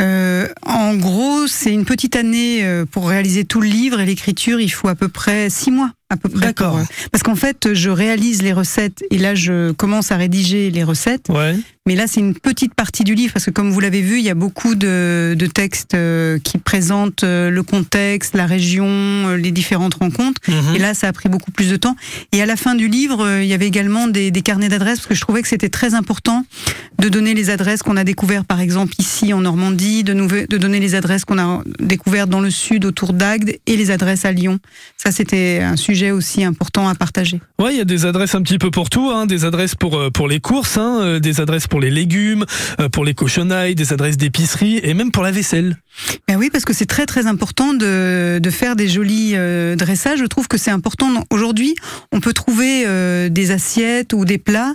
Euh, 0.00 0.48
en 0.66 0.94
gros, 0.96 1.46
c'est 1.46 1.72
une 1.72 1.84
petite 1.84 2.16
année 2.16 2.66
pour 2.90 3.08
réaliser 3.08 3.44
tout 3.44 3.60
le 3.60 3.68
livre 3.68 4.00
et 4.00 4.06
l'écriture. 4.06 4.60
Il 4.60 4.70
faut 4.70 4.88
à 4.88 4.94
peu 4.94 5.08
près 5.08 5.50
six 5.50 5.70
mois. 5.70 5.90
À 6.14 6.16
peu 6.16 6.28
près. 6.28 6.46
D'accord. 6.46 6.80
Parce 7.10 7.22
qu'en 7.22 7.34
fait, 7.34 7.74
je 7.74 7.90
réalise 7.90 8.42
les 8.42 8.52
recettes 8.52 9.02
et 9.10 9.18
là, 9.18 9.34
je 9.34 9.72
commence 9.72 10.12
à 10.12 10.16
rédiger 10.16 10.70
les 10.70 10.84
recettes. 10.84 11.26
Ouais. 11.28 11.56
Mais 11.86 11.96
là, 11.96 12.06
c'est 12.06 12.20
une 12.20 12.32
petite 12.32 12.72
partie 12.72 13.04
du 13.04 13.14
livre 13.14 13.34
parce 13.34 13.44
que, 13.44 13.50
comme 13.50 13.70
vous 13.70 13.80
l'avez 13.80 14.00
vu, 14.00 14.18
il 14.18 14.24
y 14.24 14.30
a 14.30 14.34
beaucoup 14.34 14.74
de, 14.74 15.34
de 15.38 15.46
textes 15.46 15.92
euh, 15.92 16.38
qui 16.38 16.56
présentent 16.56 17.24
euh, 17.24 17.50
le 17.50 17.62
contexte, 17.62 18.34
la 18.34 18.46
région, 18.46 18.86
euh, 18.86 19.36
les 19.36 19.50
différentes 19.50 19.96
rencontres. 19.96 20.40
Mhm. 20.48 20.76
Et 20.76 20.78
là, 20.78 20.94
ça 20.94 21.08
a 21.08 21.12
pris 21.12 21.28
beaucoup 21.28 21.50
plus 21.50 21.68
de 21.68 21.76
temps. 21.76 21.94
Et 22.32 22.40
à 22.40 22.46
la 22.46 22.56
fin 22.56 22.74
du 22.74 22.88
livre, 22.88 23.40
il 23.42 23.46
y 23.46 23.52
avait 23.52 23.66
également 23.66 24.08
des, 24.08 24.30
des 24.30 24.40
carnets 24.40 24.70
d'adresses 24.70 25.00
parce 25.00 25.08
que 25.08 25.14
je 25.14 25.20
trouvais 25.20 25.42
que 25.42 25.48
c'était 25.48 25.68
très 25.68 25.92
important 25.92 26.46
de 26.98 27.10
donner 27.10 27.34
les 27.34 27.50
adresses 27.50 27.82
qu'on 27.82 27.98
a 27.98 28.04
découvertes, 28.04 28.46
par 28.46 28.60
exemple 28.60 28.94
ici 28.98 29.34
en 29.34 29.42
Normandie, 29.42 30.04
de 30.04 30.56
donner 30.56 30.80
les 30.80 30.94
adresses 30.94 31.26
qu'on 31.26 31.38
a 31.38 31.62
découvertes 31.80 32.30
dans 32.30 32.40
le 32.40 32.50
sud 32.50 32.86
autour 32.86 33.12
d'Agde 33.12 33.58
et 33.66 33.76
les 33.76 33.90
adresses 33.90 34.24
à 34.24 34.32
Lyon. 34.32 34.58
Ça, 34.96 35.10
c'était 35.12 35.60
un 35.62 35.76
sujet 35.76 36.03
aussi 36.10 36.44
important 36.44 36.88
à 36.88 36.94
partager. 36.94 37.40
Ouais, 37.60 37.72
il 37.74 37.78
y 37.78 37.80
a 37.80 37.84
des 37.84 38.06
adresses 38.06 38.34
un 38.34 38.42
petit 38.42 38.58
peu 38.58 38.70
pour 38.70 38.90
tout, 38.90 39.10
hein, 39.10 39.26
des 39.26 39.44
adresses 39.44 39.74
pour 39.74 39.96
euh, 39.98 40.10
pour 40.10 40.28
les 40.28 40.40
courses, 40.40 40.76
hein, 40.76 40.98
euh, 41.00 41.18
des 41.20 41.40
adresses 41.40 41.66
pour 41.66 41.80
les 41.80 41.90
légumes, 41.90 42.44
euh, 42.80 42.88
pour 42.88 43.04
les 43.04 43.14
cochonnailles, 43.14 43.74
des 43.74 43.92
adresses 43.92 44.16
d'épicerie 44.16 44.80
et 44.82 44.94
même 44.94 45.10
pour 45.10 45.22
la 45.22 45.30
vaisselle. 45.30 45.76
Ben 46.26 46.36
oui, 46.36 46.50
parce 46.50 46.64
que 46.64 46.72
c'est 46.72 46.86
très 46.86 47.06
très 47.06 47.26
important 47.26 47.72
de, 47.72 48.40
de 48.42 48.50
faire 48.50 48.74
des 48.74 48.88
jolis 48.88 49.32
euh, 49.34 49.76
dressages. 49.76 50.18
Je 50.18 50.24
trouve 50.24 50.48
que 50.48 50.58
c'est 50.58 50.72
important. 50.72 51.08
Aujourd'hui, 51.30 51.74
on 52.10 52.18
peut 52.20 52.32
trouver 52.32 52.84
euh, 52.86 53.28
des 53.28 53.52
assiettes 53.52 54.12
ou 54.12 54.24
des 54.24 54.38
plats 54.38 54.74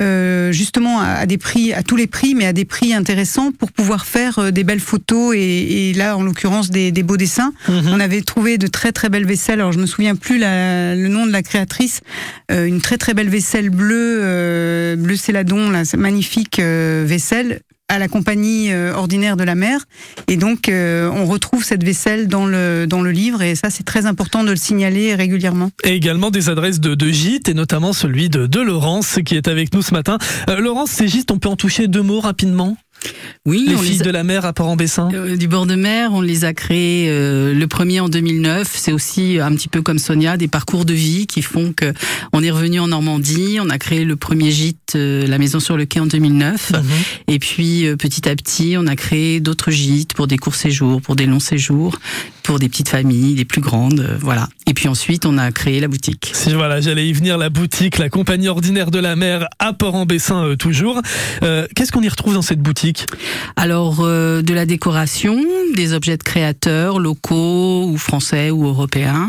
euh, 0.00 0.50
justement 0.52 1.00
à, 1.00 1.06
à 1.06 1.26
des 1.26 1.38
prix, 1.38 1.72
à 1.72 1.82
tous 1.84 1.94
les 1.96 2.08
prix, 2.08 2.34
mais 2.34 2.46
à 2.46 2.52
des 2.52 2.64
prix 2.64 2.92
intéressants 2.94 3.52
pour 3.52 3.70
pouvoir 3.70 4.06
faire 4.06 4.52
des 4.52 4.64
belles 4.64 4.80
photos 4.80 5.34
et, 5.36 5.90
et 5.90 5.94
là, 5.94 6.16
en 6.16 6.22
l'occurrence, 6.24 6.70
des, 6.70 6.90
des 6.90 7.02
beaux 7.04 7.16
dessins. 7.16 7.52
On 7.68 8.00
avait 8.00 8.22
trouvé 8.22 8.58
de 8.58 8.66
très 8.66 8.90
très 8.92 9.08
belles 9.08 9.26
vaisselles. 9.26 9.60
Alors 9.60 9.72
je 9.72 9.78
me 9.78 9.86
souviens 9.86 10.16
plus 10.16 10.38
la- 10.38 10.55
le 10.94 11.08
nom 11.08 11.26
de 11.26 11.32
la 11.32 11.42
créatrice. 11.42 12.00
Euh, 12.50 12.66
une 12.66 12.80
très 12.80 12.98
très 12.98 13.14
belle 13.14 13.28
vaisselle 13.28 13.70
bleue, 13.70 14.20
euh, 14.22 14.96
bleu 14.96 15.16
céladon, 15.16 15.70
là, 15.70 15.82
magnifique 15.96 16.58
euh, 16.58 17.04
vaisselle 17.06 17.60
à 17.88 17.98
la 17.98 18.08
compagnie 18.08 18.72
euh, 18.72 18.92
ordinaire 18.94 19.36
de 19.36 19.44
la 19.44 19.54
mer. 19.54 19.84
Et 20.28 20.36
donc, 20.36 20.68
euh, 20.68 21.08
on 21.12 21.26
retrouve 21.26 21.64
cette 21.64 21.84
vaisselle 21.84 22.26
dans 22.26 22.46
le, 22.46 22.86
dans 22.86 23.00
le 23.00 23.12
livre. 23.12 23.42
Et 23.42 23.54
ça, 23.54 23.70
c'est 23.70 23.84
très 23.84 24.06
important 24.06 24.42
de 24.42 24.50
le 24.50 24.56
signaler 24.56 25.14
régulièrement. 25.14 25.70
Et 25.84 25.94
également 25.94 26.30
des 26.30 26.48
adresses 26.48 26.80
de, 26.80 26.94
de 26.94 27.08
gîtes 27.08 27.48
et 27.48 27.54
notamment 27.54 27.92
celui 27.92 28.28
de, 28.28 28.60
Laurence 28.60 29.18
qui 29.24 29.36
est 29.36 29.46
avec 29.46 29.72
nous 29.74 29.82
ce 29.82 29.92
matin. 29.92 30.18
Euh, 30.48 30.58
Laurence, 30.58 30.90
ces 30.90 31.06
gîtes, 31.06 31.30
on 31.30 31.38
peut 31.38 31.48
en 31.48 31.56
toucher 31.56 31.86
deux 31.86 32.02
mots 32.02 32.20
rapidement? 32.20 32.76
Oui, 33.44 33.66
Les 33.68 33.74
on 33.74 33.78
filles 33.78 33.92
les 33.94 34.00
a- 34.02 34.04
de 34.04 34.10
la 34.10 34.24
mer 34.24 34.44
à 34.44 34.52
Port-en-Bessin 34.52 35.08
Euh, 35.12 35.36
du 35.36 35.46
bord 35.48 35.66
de 35.66 35.74
mer, 35.76 36.10
on 36.12 36.20
les 36.20 36.44
a 36.44 36.52
créés 36.52 37.06
euh, 37.08 37.54
le 37.54 37.66
premier 37.68 38.00
en 38.00 38.08
2009. 38.08 38.72
C'est 38.76 38.92
aussi 38.92 39.38
un 39.40 39.52
petit 39.54 39.68
peu 39.68 39.82
comme 39.82 39.98
Sonia, 39.98 40.36
des 40.36 40.48
parcours 40.48 40.84
de 40.84 40.92
vie 40.94 41.26
qui 41.26 41.42
font 41.42 41.72
que 41.72 41.92
on 42.32 42.42
est 42.42 42.50
revenu 42.50 42.80
en 42.80 42.88
Normandie. 42.88 43.58
On 43.60 43.70
a 43.70 43.78
créé 43.78 44.04
le 44.04 44.16
premier 44.16 44.50
gîte, 44.50 44.94
euh, 44.96 45.26
la 45.26 45.38
maison 45.38 45.60
sur 45.60 45.76
le 45.76 45.84
quai 45.84 46.00
en 46.00 46.06
2009. 46.06 46.72
Et 47.28 47.38
puis 47.38 47.86
euh, 47.86 47.96
petit 47.96 48.28
à 48.28 48.34
petit, 48.34 48.74
on 48.78 48.86
a 48.86 48.96
créé 48.96 49.40
d'autres 49.40 49.70
gîtes 49.70 50.14
pour 50.14 50.26
des 50.26 50.38
courts 50.38 50.54
séjours, 50.56 51.00
pour 51.00 51.14
des 51.16 51.26
longs 51.26 51.40
séjours, 51.40 51.98
pour 52.42 52.58
des 52.58 52.68
petites 52.68 52.88
familles, 52.88 53.34
des 53.34 53.44
plus 53.44 53.60
grandes, 53.60 54.00
euh, 54.00 54.16
voilà. 54.20 54.48
Et 54.68 54.74
puis 54.74 54.88
ensuite, 54.88 55.26
on 55.26 55.38
a 55.38 55.50
créé 55.52 55.80
la 55.80 55.88
boutique. 55.88 56.30
Si 56.34 56.52
voilà, 56.52 56.80
j'allais 56.80 57.08
y 57.08 57.12
venir, 57.12 57.38
la 57.38 57.48
boutique, 57.50 57.98
la 57.98 58.08
compagnie 58.08 58.48
ordinaire 58.48 58.90
de 58.90 58.98
la 58.98 59.14
mer 59.16 59.46
à 59.58 59.72
Port-en-Bessin 59.72 60.44
euh, 60.44 60.56
toujours. 60.56 61.00
Euh, 61.42 61.66
Qu'est-ce 61.74 61.92
qu'on 61.92 62.02
y 62.02 62.08
retrouve 62.08 62.34
dans 62.34 62.42
cette 62.42 62.60
boutique? 62.60 62.95
Alors, 63.56 63.98
euh, 64.00 64.42
de 64.42 64.54
la 64.54 64.66
décoration, 64.66 65.38
des 65.74 65.92
objets 65.92 66.16
de 66.16 66.22
créateurs 66.22 66.98
locaux 66.98 67.88
ou 67.88 67.96
français 67.96 68.50
ou 68.50 68.66
européens. 68.66 69.28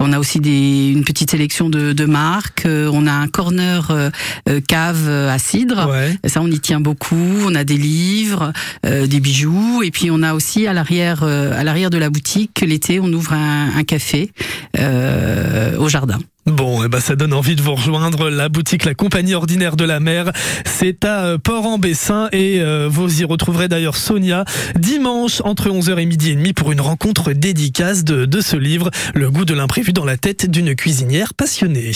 On 0.00 0.12
a 0.12 0.18
aussi 0.18 0.40
des, 0.40 0.88
une 0.88 1.04
petite 1.04 1.30
sélection 1.30 1.68
de, 1.70 1.92
de 1.92 2.04
marques. 2.04 2.66
Euh, 2.66 2.90
on 2.92 3.06
a 3.06 3.12
un 3.12 3.28
corner 3.28 3.90
euh, 3.90 4.10
euh, 4.48 4.60
cave 4.60 5.06
euh, 5.08 5.30
à 5.32 5.38
cidre. 5.38 5.88
Ça, 6.24 6.40
on 6.42 6.50
y 6.50 6.60
tient 6.60 6.80
beaucoup. 6.80 7.16
On 7.46 7.54
a 7.54 7.64
des 7.64 7.76
livres, 7.78 8.52
euh, 8.84 9.06
des 9.06 9.20
bijoux. 9.20 9.82
Et 9.82 9.90
puis, 9.90 10.10
on 10.10 10.22
a 10.22 10.34
aussi 10.34 10.66
à 10.66 10.72
l'arrière, 10.72 11.22
euh, 11.22 11.58
à 11.58 11.64
l'arrière 11.64 11.90
de 11.90 11.98
la 11.98 12.10
boutique, 12.10 12.60
l'été, 12.60 13.00
on 13.00 13.12
ouvre 13.12 13.32
un, 13.32 13.76
un 13.76 13.84
café 13.84 14.32
euh, 14.78 15.76
au 15.78 15.88
jardin. 15.88 16.18
Bon, 16.48 16.82
eh 16.82 16.88
ben 16.88 17.00
ça 17.00 17.14
donne 17.14 17.34
envie 17.34 17.56
de 17.56 17.62
vous 17.62 17.74
rejoindre. 17.74 18.30
La 18.30 18.48
boutique, 18.48 18.84
la 18.84 18.94
compagnie 18.94 19.34
ordinaire 19.34 19.76
de 19.76 19.84
la 19.84 20.00
mer, 20.00 20.32
c'est 20.64 21.04
à 21.04 21.24
euh, 21.24 21.38
Port-en-Bessin 21.38 22.28
et 22.32 22.60
euh, 22.60 22.88
vous 22.90 23.20
y 23.20 23.24
retrouverez 23.24 23.68
d'ailleurs 23.68 23.96
Sonia 23.96 24.44
dimanche 24.74 25.42
entre 25.44 25.68
11h 25.68 25.98
et 25.98 26.06
midi 26.06 26.30
et 26.30 26.34
demi 26.34 26.54
pour 26.54 26.72
une 26.72 26.80
rencontre 26.80 27.32
dédicace 27.32 28.02
de, 28.04 28.40
ce 28.40 28.56
livre, 28.56 28.90
Le 29.14 29.30
goût 29.30 29.44
de 29.44 29.52
l'imprévu 29.52 29.92
dans 29.92 30.06
la 30.06 30.16
tête 30.16 30.50
d'une 30.50 30.74
cuisinière 30.74 31.34
passionnée. 31.34 31.92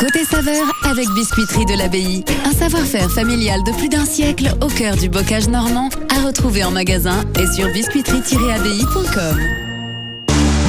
Côté 0.00 0.24
saveur 0.24 0.64
avec 0.84 1.08
Biscuiterie 1.14 1.66
de 1.66 1.78
l'Abbaye. 1.78 2.24
Un 2.44 2.52
savoir-faire 2.52 3.10
familial 3.10 3.60
de 3.64 3.72
plus 3.72 3.88
d'un 3.88 4.04
siècle 4.04 4.50
au 4.60 4.66
cœur 4.66 4.96
du 4.96 5.08
bocage 5.08 5.48
normand 5.48 5.88
à 6.14 6.26
retrouver 6.26 6.64
en 6.64 6.72
magasin 6.72 7.24
et 7.38 7.46
sur 7.54 7.68
biscuiterie-abbaye.com. 7.68 9.65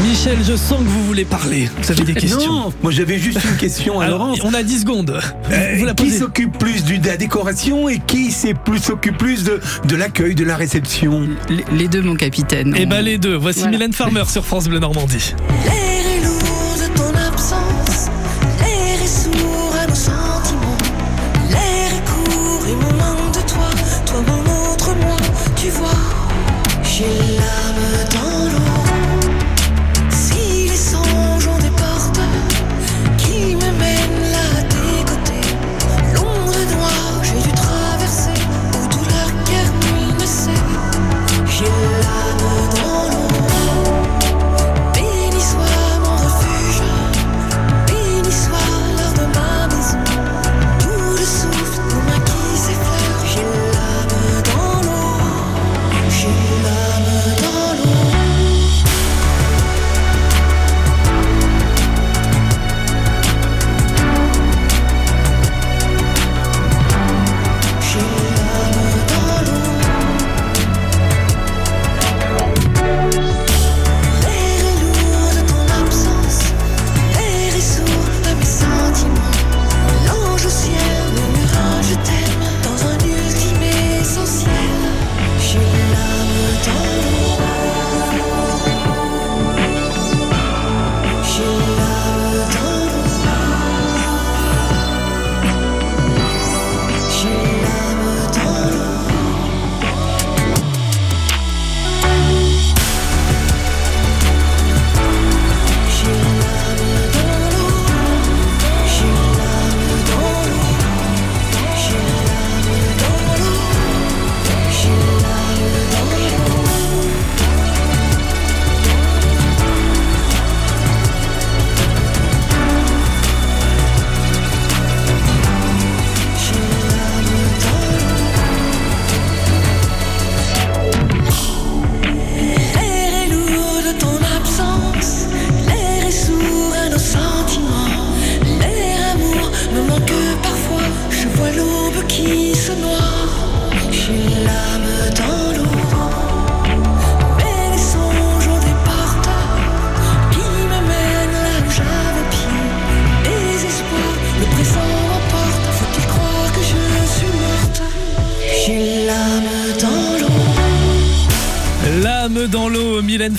Michel, 0.08 0.38
je 0.41 0.55
sens 0.55 0.80
que 0.80 0.88
vous 0.88 1.03
voulez 1.05 1.26
parler. 1.26 1.70
Vous 1.82 1.91
avez 1.91 2.03
des 2.03 2.14
questions 2.14 2.39
Non, 2.51 2.74
moi 2.82 2.91
j'avais 2.91 3.18
juste 3.20 3.39
une 3.43 3.58
question 3.58 3.99
à 3.99 4.05
Alors, 4.05 4.20
Laurence. 4.20 4.39
On 4.43 4.53
a 4.53 4.64
10 4.64 4.82
secondes. 4.82 5.20
Euh, 5.51 5.76
vous 5.78 5.86
la 5.86 5.93
qui 5.93 6.12
s'occupe 6.12 6.58
plus 6.58 6.84
du- 6.86 6.97
de 6.99 7.08
la 7.08 7.18
décoration 7.18 7.89
et 7.89 7.99
qui 7.99 8.32
s'est 8.32 8.53
plus 8.53 8.80
s'occupe 8.80 9.18
plus 9.18 9.43
de, 9.43 9.60
de 9.86 9.95
l'accueil, 9.97 10.34
de 10.34 10.45
la 10.45 10.55
réception? 10.55 11.28
Les 11.74 11.88
deux, 11.89 12.01
mon 12.01 12.16
capitaine. 12.16 12.74
Eh 12.78 12.86
ben 12.86 13.01
les 13.01 13.18
deux. 13.18 13.36
Voici 13.36 13.60
Voilà. 13.60 13.74
Mylène 13.74 13.93
Farmer 13.93 14.24
sur 14.30 14.45
France 14.45 14.68
Bleu 14.70 14.80
Normandie. 14.80 15.34
L'air 15.66 16.18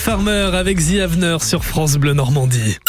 Farmer 0.09 0.49
avec 0.55 0.79
The 0.79 1.01
Avener 1.01 1.37
sur 1.39 1.63
France 1.63 1.97
Bleu 1.97 2.13
Normandie. 2.13 2.79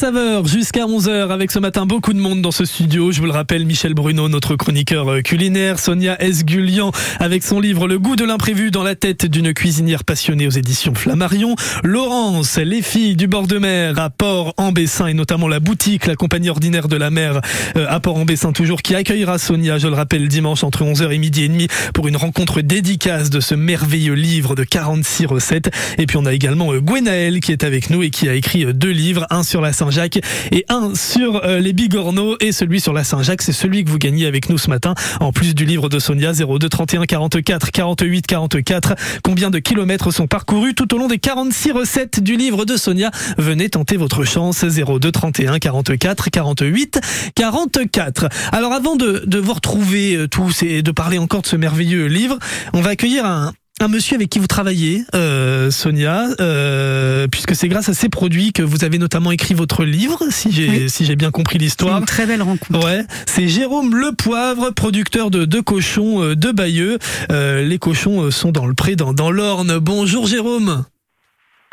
Côté 0.00 0.12
saveur, 0.12 0.46
jusqu'à 0.46 0.86
11h 0.86 1.30
avec 1.30 1.50
ce 1.50 1.58
matin 1.58 1.84
beaucoup 1.84 2.14
de 2.14 2.18
monde 2.18 2.40
dans 2.40 2.50
ce 2.52 2.64
studio. 2.64 3.12
Je 3.12 3.20
vous 3.20 3.26
le 3.26 3.32
rappelle, 3.32 3.66
Michel 3.66 3.92
Bruno, 3.92 4.28
notre 4.28 4.56
chroniqueur 4.56 5.08
euh, 5.08 5.20
culinaire, 5.20 5.78
Sonia 5.78 6.20
Esgulian 6.22 6.90
avec 7.18 7.42
son 7.42 7.60
livre 7.60 7.86
Le 7.86 7.98
goût 7.98 8.16
de 8.16 8.24
l'imprévu 8.24 8.70
dans 8.70 8.82
la 8.82 8.94
tête 8.94 9.26
d'une 9.26 9.52
cuisinière 9.52 10.04
passionnée 10.04 10.46
aux 10.46 10.50
éditions 10.50 10.94
Flammarion. 10.94 11.54
Laurence, 11.82 12.56
les 12.56 12.80
filles 12.80 13.14
du 13.14 13.26
bord 13.26 13.46
de 13.46 13.58
mer 13.58 13.98
à 13.98 14.08
Port-en-Bessin 14.08 15.08
et 15.08 15.14
notamment 15.14 15.48
la 15.48 15.60
boutique, 15.60 16.06
la 16.06 16.16
compagnie 16.16 16.48
ordinaire 16.48 16.88
de 16.88 16.96
la 16.96 17.10
mer 17.10 17.40
euh, 17.76 17.86
à 17.88 18.00
Port-en-Bessin 18.00 18.52
toujours 18.52 18.80
qui 18.80 18.94
accueillera 18.94 19.38
Sonia, 19.38 19.78
je 19.78 19.88
le 19.88 19.94
rappelle, 19.94 20.28
dimanche 20.28 20.64
entre 20.64 20.82
11h 20.82 21.10
et 21.10 21.18
midi 21.18 21.44
et 21.44 21.48
demi 21.48 21.68
pour 21.92 22.08
une 22.08 22.16
rencontre 22.16 22.62
dédicace 22.62 23.28
de 23.28 23.40
ce 23.40 23.54
merveilleux 23.54 24.14
livre 24.14 24.54
de 24.54 24.64
46 24.64 25.26
recettes. 25.26 25.70
Et 25.98 26.06
puis 26.06 26.16
on 26.16 26.24
a 26.24 26.32
également 26.32 26.72
euh, 26.72 26.80
Gwenaël 26.80 27.40
qui 27.40 27.52
est 27.52 27.64
avec 27.64 27.90
nous 27.90 28.02
et 28.02 28.08
qui 28.08 28.28
a 28.28 28.34
écrit 28.34 28.64
deux 28.72 28.92
livres, 28.92 29.26
un 29.28 29.42
sur 29.42 29.60
la 29.60 29.74
Saint-Jacques. 29.90 30.20
Et 30.52 30.64
un 30.68 30.94
sur 30.94 31.44
euh, 31.44 31.58
les 31.58 31.72
bigorneaux 31.72 32.36
et 32.38 32.52
celui 32.52 32.80
sur 32.80 32.92
la 32.92 33.02
Saint-Jacques, 33.02 33.42
c'est 33.42 33.52
celui 33.52 33.82
que 33.82 33.90
vous 33.90 33.98
gagnez 33.98 34.26
avec 34.26 34.48
nous 34.48 34.56
ce 34.56 34.70
matin. 34.70 34.94
En 35.18 35.32
plus 35.32 35.54
du 35.54 35.64
livre 35.64 35.88
de 35.88 35.98
Sonia 35.98 36.32
02 36.32 36.68
31 36.68 37.06
44 37.06 37.72
48 37.72 38.26
44. 38.26 38.94
Combien 39.24 39.50
de 39.50 39.58
kilomètres 39.58 40.12
sont 40.12 40.28
parcourus 40.28 40.74
tout 40.76 40.94
au 40.94 40.98
long 40.98 41.08
des 41.08 41.18
46 41.18 41.72
recettes 41.72 42.22
du 42.22 42.36
livre 42.36 42.64
de 42.64 42.76
Sonia? 42.76 43.10
Venez 43.36 43.68
tenter 43.68 43.96
votre 43.96 44.24
chance. 44.24 44.64
02 44.64 45.10
31 45.10 45.58
44 45.58 46.30
48 46.30 47.00
44. 47.34 48.28
Alors 48.52 48.72
avant 48.72 48.94
de, 48.94 49.24
de 49.26 49.38
vous 49.38 49.54
retrouver 49.54 50.14
euh, 50.14 50.28
tous 50.28 50.62
et 50.62 50.82
de 50.82 50.90
parler 50.92 51.18
encore 51.18 51.42
de 51.42 51.48
ce 51.48 51.56
merveilleux 51.56 52.06
livre, 52.06 52.38
on 52.72 52.80
va 52.80 52.90
accueillir 52.90 53.26
un, 53.26 53.52
un 53.80 53.88
monsieur 53.88 54.14
avec 54.14 54.28
qui 54.28 54.38
vous 54.38 54.46
travaillez, 54.46 55.04
euh, 55.14 55.70
Sonia, 55.70 56.26
euh, 56.40 57.26
puisque 57.28 57.54
c'est 57.56 57.68
grâce 57.68 57.88
à 57.88 57.94
ces 57.94 58.08
produits 58.08 58.52
que 58.52 58.62
vous 58.62 58.84
avez 58.84 58.98
notamment 58.98 59.32
écrit 59.32 59.54
votre 59.54 59.84
livre, 59.84 60.20
si 60.30 60.52
j'ai 60.52 60.88
si 60.88 61.04
j'ai 61.06 61.16
bien 61.16 61.30
compris 61.30 61.58
l'histoire. 61.58 61.98
Une 61.98 62.04
très 62.04 62.26
belle 62.26 62.42
rencontre. 62.42 62.84
Ouais, 62.84 63.04
c'est 63.26 63.48
Jérôme 63.48 63.96
Le 63.96 64.12
Poivre, 64.12 64.70
producteur 64.70 65.30
de, 65.30 65.46
de 65.46 65.60
cochons 65.60 66.22
euh, 66.22 66.36
de 66.36 66.52
Bayeux. 66.52 66.98
Euh, 67.32 67.62
les 67.62 67.78
cochons 67.78 68.30
sont 68.30 68.52
dans 68.52 68.66
le 68.66 68.74
pré, 68.74 68.96
dans, 68.96 69.14
dans 69.14 69.30
l'Orne. 69.30 69.78
Bonjour 69.78 70.26
Jérôme. 70.26 70.84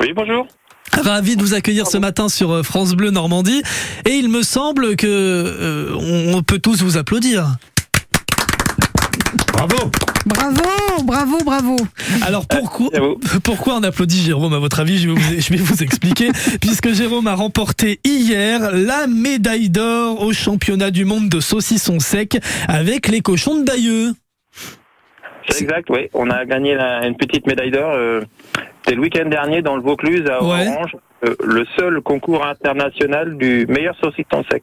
Oui, 0.00 0.12
bonjour. 0.14 0.46
Ravi 0.92 1.36
de 1.36 1.42
vous 1.42 1.54
accueillir 1.54 1.86
ce 1.86 1.98
matin 1.98 2.28
sur 2.30 2.64
France 2.64 2.94
Bleu 2.94 3.10
Normandie. 3.10 3.62
Et 4.06 4.12
il 4.12 4.30
me 4.30 4.42
semble 4.42 4.96
que 4.96 5.06
euh, 5.06 6.32
on 6.34 6.42
peut 6.42 6.58
tous 6.58 6.82
vous 6.82 6.96
applaudir. 6.96 7.56
Bravo 9.58 9.90
Bravo, 10.26 11.02
bravo, 11.04 11.38
bravo. 11.44 11.76
Alors 12.22 12.46
pourquoi, 12.46 12.90
pourquoi 13.42 13.74
on 13.76 13.82
applaudit 13.82 14.22
Jérôme 14.22 14.52
à 14.52 14.58
votre 14.58 14.78
avis 14.80 14.98
je 14.98 15.08
vais, 15.08 15.14
vous, 15.14 15.40
je 15.40 15.50
vais 15.50 15.56
vous 15.58 15.82
expliquer. 15.82 16.30
Puisque 16.60 16.92
Jérôme 16.92 17.26
a 17.26 17.34
remporté 17.34 17.98
hier 18.04 18.70
la 18.72 19.06
médaille 19.06 19.70
d'or 19.70 20.22
au 20.22 20.32
championnat 20.32 20.90
du 20.90 21.04
monde 21.04 21.28
de 21.28 21.40
saucisson 21.40 21.98
sec 21.98 22.38
avec 22.68 23.08
les 23.08 23.20
cochons 23.20 23.58
de 23.60 23.64
Bayeux. 23.64 24.12
C'est 25.48 25.62
exact, 25.62 25.88
oui. 25.90 26.08
On 26.12 26.28
a 26.30 26.44
gagné 26.44 26.74
la- 26.74 27.06
une 27.06 27.16
petite 27.16 27.46
médaille 27.46 27.70
d'or. 27.70 27.92
euh, 27.94 28.20
C'était 28.84 28.96
le 28.96 29.02
week-end 29.02 29.28
dernier 29.28 29.62
dans 29.62 29.76
le 29.76 29.82
Vaucluse 29.82 30.24
à 30.28 30.44
Ouais. 30.44 30.68
Orange. 30.68 30.92
euh, 31.26 31.34
le 31.44 31.64
seul 31.78 32.00
concours 32.02 32.44
international 32.44 33.36
du 33.38 33.66
meilleur 33.68 33.94
saucisson 34.00 34.44
sec. 34.50 34.62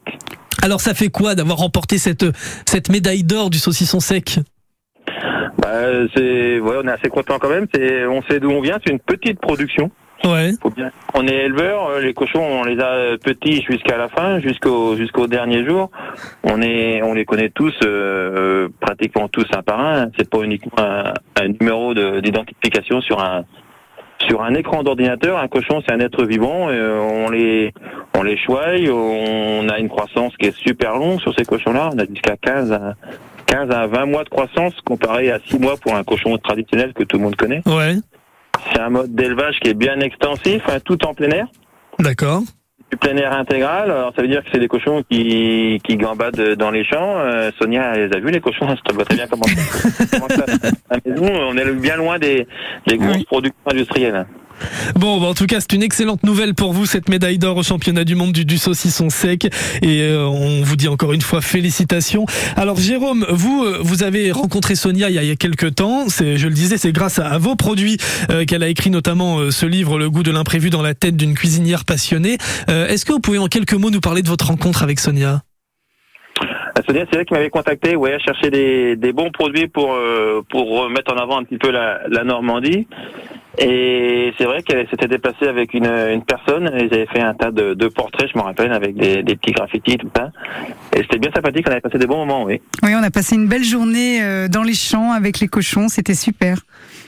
Alors 0.62 0.80
ça 0.80 0.94
fait 0.94 1.08
quoi 1.10 1.34
d'avoir 1.34 1.58
remporté 1.58 1.98
cette, 1.98 2.24
cette 2.66 2.88
médaille 2.88 3.24
d'or 3.24 3.50
du 3.50 3.58
saucisson 3.58 4.00
sec? 4.00 4.38
Bah, 5.58 5.68
c'est, 6.14 6.60
ouais, 6.60 6.76
on 6.82 6.86
est 6.88 6.92
assez 6.92 7.08
content 7.08 7.38
quand 7.38 7.48
même. 7.48 7.66
C'est, 7.74 8.06
on 8.06 8.22
sait 8.22 8.40
d'où 8.40 8.50
on 8.50 8.60
vient. 8.60 8.78
C'est 8.84 8.92
une 8.92 8.98
petite 9.00 9.40
production. 9.40 9.90
Ouais. 10.24 10.52
Faut 10.62 10.70
bien. 10.70 10.90
On 11.14 11.26
est 11.28 11.44
éleveur. 11.44 11.88
euh, 11.88 12.00
Les 12.00 12.14
cochons, 12.14 12.42
on 12.42 12.64
les 12.64 12.80
a 12.80 12.86
euh, 12.92 13.16
petits 13.18 13.62
jusqu'à 13.62 13.96
la 13.98 14.08
fin, 14.08 14.40
jusqu'au 14.40 14.96
jusqu'au 14.96 15.26
dernier 15.26 15.64
jour. 15.66 15.90
On 16.42 16.62
est, 16.62 17.02
on 17.02 17.12
les 17.12 17.24
connaît 17.26 17.50
tous, 17.50 17.74
euh, 17.84 18.68
pratiquement 18.80 19.28
tous 19.28 19.46
un 19.54 19.62
par 19.62 19.78
un. 19.80 20.08
C'est 20.18 20.28
pas 20.28 20.40
uniquement 20.40 20.72
un, 20.78 21.12
un 21.40 21.48
numéro 21.60 21.92
de- 21.94 22.20
d'identification 22.20 23.00
sur 23.02 23.22
un 23.22 23.44
sur 24.26 24.42
un 24.42 24.54
écran 24.54 24.82
d'ordinateur. 24.82 25.38
Un 25.38 25.48
cochon, 25.48 25.82
c'est 25.86 25.92
un 25.94 26.00
être 26.00 26.24
vivant. 26.24 26.68
euh, 26.70 26.98
on 26.98 27.28
les 27.30 27.74
on 28.16 28.22
les 28.22 28.38
choisit. 28.38 28.88
On 28.90 29.68
a 29.68 29.78
une 29.78 29.90
croissance 29.90 30.34
qui 30.38 30.46
est 30.46 30.56
super 30.56 30.96
longue 30.96 31.20
sur 31.20 31.34
ces 31.38 31.44
cochons-là. 31.44 31.90
On 31.92 31.98
a 31.98 32.06
jusqu'à 32.06 32.36
15 32.40 32.72
à 32.72 32.94
15 33.56 33.70
à 33.70 33.86
20 33.86 34.06
mois 34.06 34.24
de 34.24 34.28
croissance 34.28 34.74
comparé 34.84 35.30
à 35.30 35.38
6 35.48 35.58
mois 35.58 35.76
pour 35.78 35.94
un 35.94 36.04
cochon 36.04 36.36
traditionnel 36.36 36.92
que 36.92 37.04
tout 37.04 37.16
le 37.16 37.22
monde 37.22 37.36
connaît. 37.36 37.62
Ouais. 37.66 37.94
C'est 38.70 38.80
un 38.80 38.90
mode 38.90 39.14
d'élevage 39.14 39.60
qui 39.60 39.70
est 39.70 39.74
bien 39.74 39.98
extensif, 40.00 40.62
hein, 40.68 40.78
tout 40.84 41.02
en 41.06 41.14
plein 41.14 41.30
air. 41.30 41.46
D'accord. 41.98 42.42
Du 42.90 42.98
plein 42.98 43.16
air 43.16 43.32
intégral, 43.32 43.90
alors 43.90 44.12
ça 44.14 44.20
veut 44.20 44.28
dire 44.28 44.44
que 44.44 44.50
c'est 44.52 44.60
des 44.60 44.68
cochons 44.68 45.02
qui, 45.10 45.80
qui 45.84 45.96
gambadent 45.96 46.54
dans 46.56 46.70
les 46.70 46.84
champs. 46.84 47.18
Euh, 47.18 47.50
Sonia 47.58 47.94
elle 47.94 48.10
les 48.10 48.16
a 48.16 48.20
vus 48.20 48.30
les 48.30 48.40
cochons, 48.40 48.68
je 48.76 48.82
te 48.82 48.94
vois 48.94 49.04
très 49.04 49.16
bien 49.16 49.26
comment, 49.26 49.46
ça 49.46 50.44
à 50.90 50.96
la 50.96 51.00
maison. 51.04 51.32
On 51.48 51.56
est 51.56 51.72
bien 51.72 51.96
loin 51.96 52.18
des, 52.18 52.46
des 52.86 52.98
grosses 52.98 53.24
productions 53.24 53.56
industrielles. 53.66 54.26
Bon, 54.94 55.20
bah, 55.20 55.26
en 55.26 55.34
tout 55.34 55.46
cas, 55.46 55.60
c'est 55.60 55.72
une 55.72 55.82
excellente 55.82 56.22
nouvelle 56.22 56.54
pour 56.54 56.72
vous, 56.72 56.86
cette 56.86 57.08
médaille 57.08 57.38
d'or 57.38 57.56
au 57.56 57.62
championnat 57.62 58.04
du 58.04 58.14
monde 58.14 58.32
du, 58.32 58.44
du 58.44 58.58
saucisson 58.58 59.10
sec. 59.10 59.44
Et 59.82 60.02
euh, 60.02 60.26
on 60.26 60.62
vous 60.62 60.76
dit 60.76 60.88
encore 60.88 61.12
une 61.12 61.22
fois 61.22 61.40
félicitations. 61.40 62.26
Alors, 62.56 62.78
Jérôme, 62.78 63.26
vous, 63.30 63.64
euh, 63.64 63.78
vous 63.82 64.02
avez 64.02 64.32
rencontré 64.32 64.74
Sonia 64.74 65.08
il 65.10 65.14
y 65.14 65.18
a, 65.18 65.22
il 65.22 65.28
y 65.28 65.32
a 65.32 65.36
quelques 65.36 65.74
temps. 65.74 66.06
Je 66.08 66.46
le 66.46 66.54
disais, 66.54 66.78
c'est 66.78 66.92
grâce 66.92 67.18
à, 67.18 67.38
vos 67.38 67.56
produits 67.56 67.98
euh, 68.30 68.44
qu'elle 68.44 68.62
a 68.62 68.68
écrit 68.68 68.90
notamment 68.90 69.38
euh, 69.38 69.50
ce 69.50 69.66
livre, 69.66 69.98
Le 69.98 70.10
goût 70.10 70.22
de 70.22 70.30
l'imprévu 70.30 70.70
dans 70.70 70.82
la 70.82 70.94
tête 70.94 71.16
d'une 71.16 71.34
cuisinière 71.34 71.84
passionnée. 71.84 72.38
Est-ce 72.68 73.04
que 73.04 73.12
vous 73.12 73.20
pouvez 73.20 73.38
en 73.38 73.46
quelques 73.46 73.74
mots 73.74 73.90
nous 73.90 74.00
parler 74.00 74.22
de 74.22 74.28
votre 74.28 74.46
rencontre 74.46 74.82
avec 74.82 75.00
Sonia? 75.00 75.45
Sonia, 76.82 77.04
c'est 77.10 77.18
elle 77.18 77.24
qui 77.24 77.34
m'avait 77.34 77.50
contacté, 77.50 77.96
ouais, 77.96 78.18
chercher 78.18 78.50
des, 78.50 78.96
des 78.96 79.12
bons 79.12 79.30
produits 79.30 79.68
pour 79.68 79.94
euh, 79.94 80.42
pour 80.50 80.90
mettre 80.90 81.12
en 81.14 81.16
avant 81.16 81.38
un 81.38 81.44
petit 81.44 81.58
peu 81.58 81.70
la, 81.70 82.00
la 82.08 82.24
Normandie. 82.24 82.86
Et 83.58 84.34
c'est 84.36 84.44
vrai 84.44 84.62
qu'elle 84.62 84.86
s'était 84.90 85.08
déplacée 85.08 85.48
avec 85.48 85.72
une, 85.72 85.86
une 85.86 86.22
personne. 86.22 86.70
Ils 86.74 86.92
avaient 86.92 87.06
fait 87.06 87.22
un 87.22 87.32
tas 87.32 87.50
de, 87.50 87.72
de 87.72 87.88
portraits, 87.88 88.28
je 88.30 88.38
me 88.38 88.42
rappelle, 88.42 88.70
avec 88.70 88.94
des, 88.94 89.22
des 89.22 89.34
petits 89.34 89.52
graffitis, 89.52 89.96
tout 89.96 90.10
ça. 90.14 90.30
Et 90.94 90.98
c'était 90.98 91.18
bien 91.18 91.30
sympathique. 91.34 91.64
On 91.66 91.70
avait 91.70 91.80
passé 91.80 91.96
des 91.96 92.06
bons 92.06 92.18
moments, 92.18 92.44
oui. 92.44 92.60
Oui, 92.82 92.90
on 92.94 93.02
a 93.02 93.10
passé 93.10 93.34
une 93.34 93.48
belle 93.48 93.64
journée 93.64 94.22
euh, 94.22 94.48
dans 94.48 94.62
les 94.62 94.74
champs 94.74 95.12
avec 95.12 95.40
les 95.40 95.48
cochons, 95.48 95.88
c'était 95.88 96.14
super. 96.14 96.58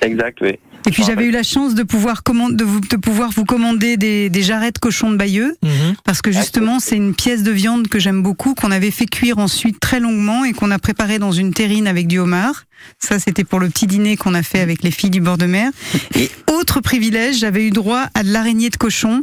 Exact, 0.00 0.38
oui. 0.40 0.58
Et 0.86 0.90
puis 0.90 1.02
j'avais 1.04 1.24
eu 1.26 1.30
la 1.30 1.42
chance 1.42 1.74
de 1.74 1.82
pouvoir, 1.82 2.22
de 2.24 2.64
vous, 2.64 2.80
de 2.80 2.96
pouvoir 2.96 3.30
vous 3.30 3.44
commander 3.44 3.96
des, 3.96 4.30
des 4.30 4.42
jarrets 4.42 4.70
de 4.72 4.78
cochon 4.78 5.10
de 5.10 5.16
Bayeux, 5.16 5.56
parce 6.04 6.22
que 6.22 6.30
justement 6.32 6.80
c'est 6.80 6.96
une 6.96 7.14
pièce 7.14 7.42
de 7.42 7.50
viande 7.50 7.88
que 7.88 7.98
j'aime 7.98 8.22
beaucoup, 8.22 8.54
qu'on 8.54 8.70
avait 8.70 8.90
fait 8.90 9.06
cuire 9.06 9.38
ensuite 9.38 9.80
très 9.80 10.00
longuement 10.00 10.44
et 10.44 10.52
qu'on 10.52 10.70
a 10.70 10.78
préparé 10.78 11.18
dans 11.18 11.32
une 11.32 11.52
terrine 11.52 11.86
avec 11.86 12.06
du 12.06 12.18
homard. 12.18 12.64
Ça 12.98 13.18
c'était 13.18 13.44
pour 13.44 13.60
le 13.60 13.68
petit 13.68 13.86
dîner 13.86 14.16
qu'on 14.16 14.34
a 14.34 14.42
fait 14.42 14.60
avec 14.60 14.82
les 14.82 14.90
filles 14.90 15.10
du 15.10 15.20
bord 15.20 15.38
de 15.38 15.46
mer. 15.46 15.70
Et 16.16 16.30
autre 16.52 16.80
privilège, 16.80 17.38
j'avais 17.38 17.66
eu 17.66 17.70
droit 17.70 18.06
à 18.14 18.22
de 18.22 18.30
l'araignée 18.32 18.70
de 18.70 18.76
cochon. 18.76 19.22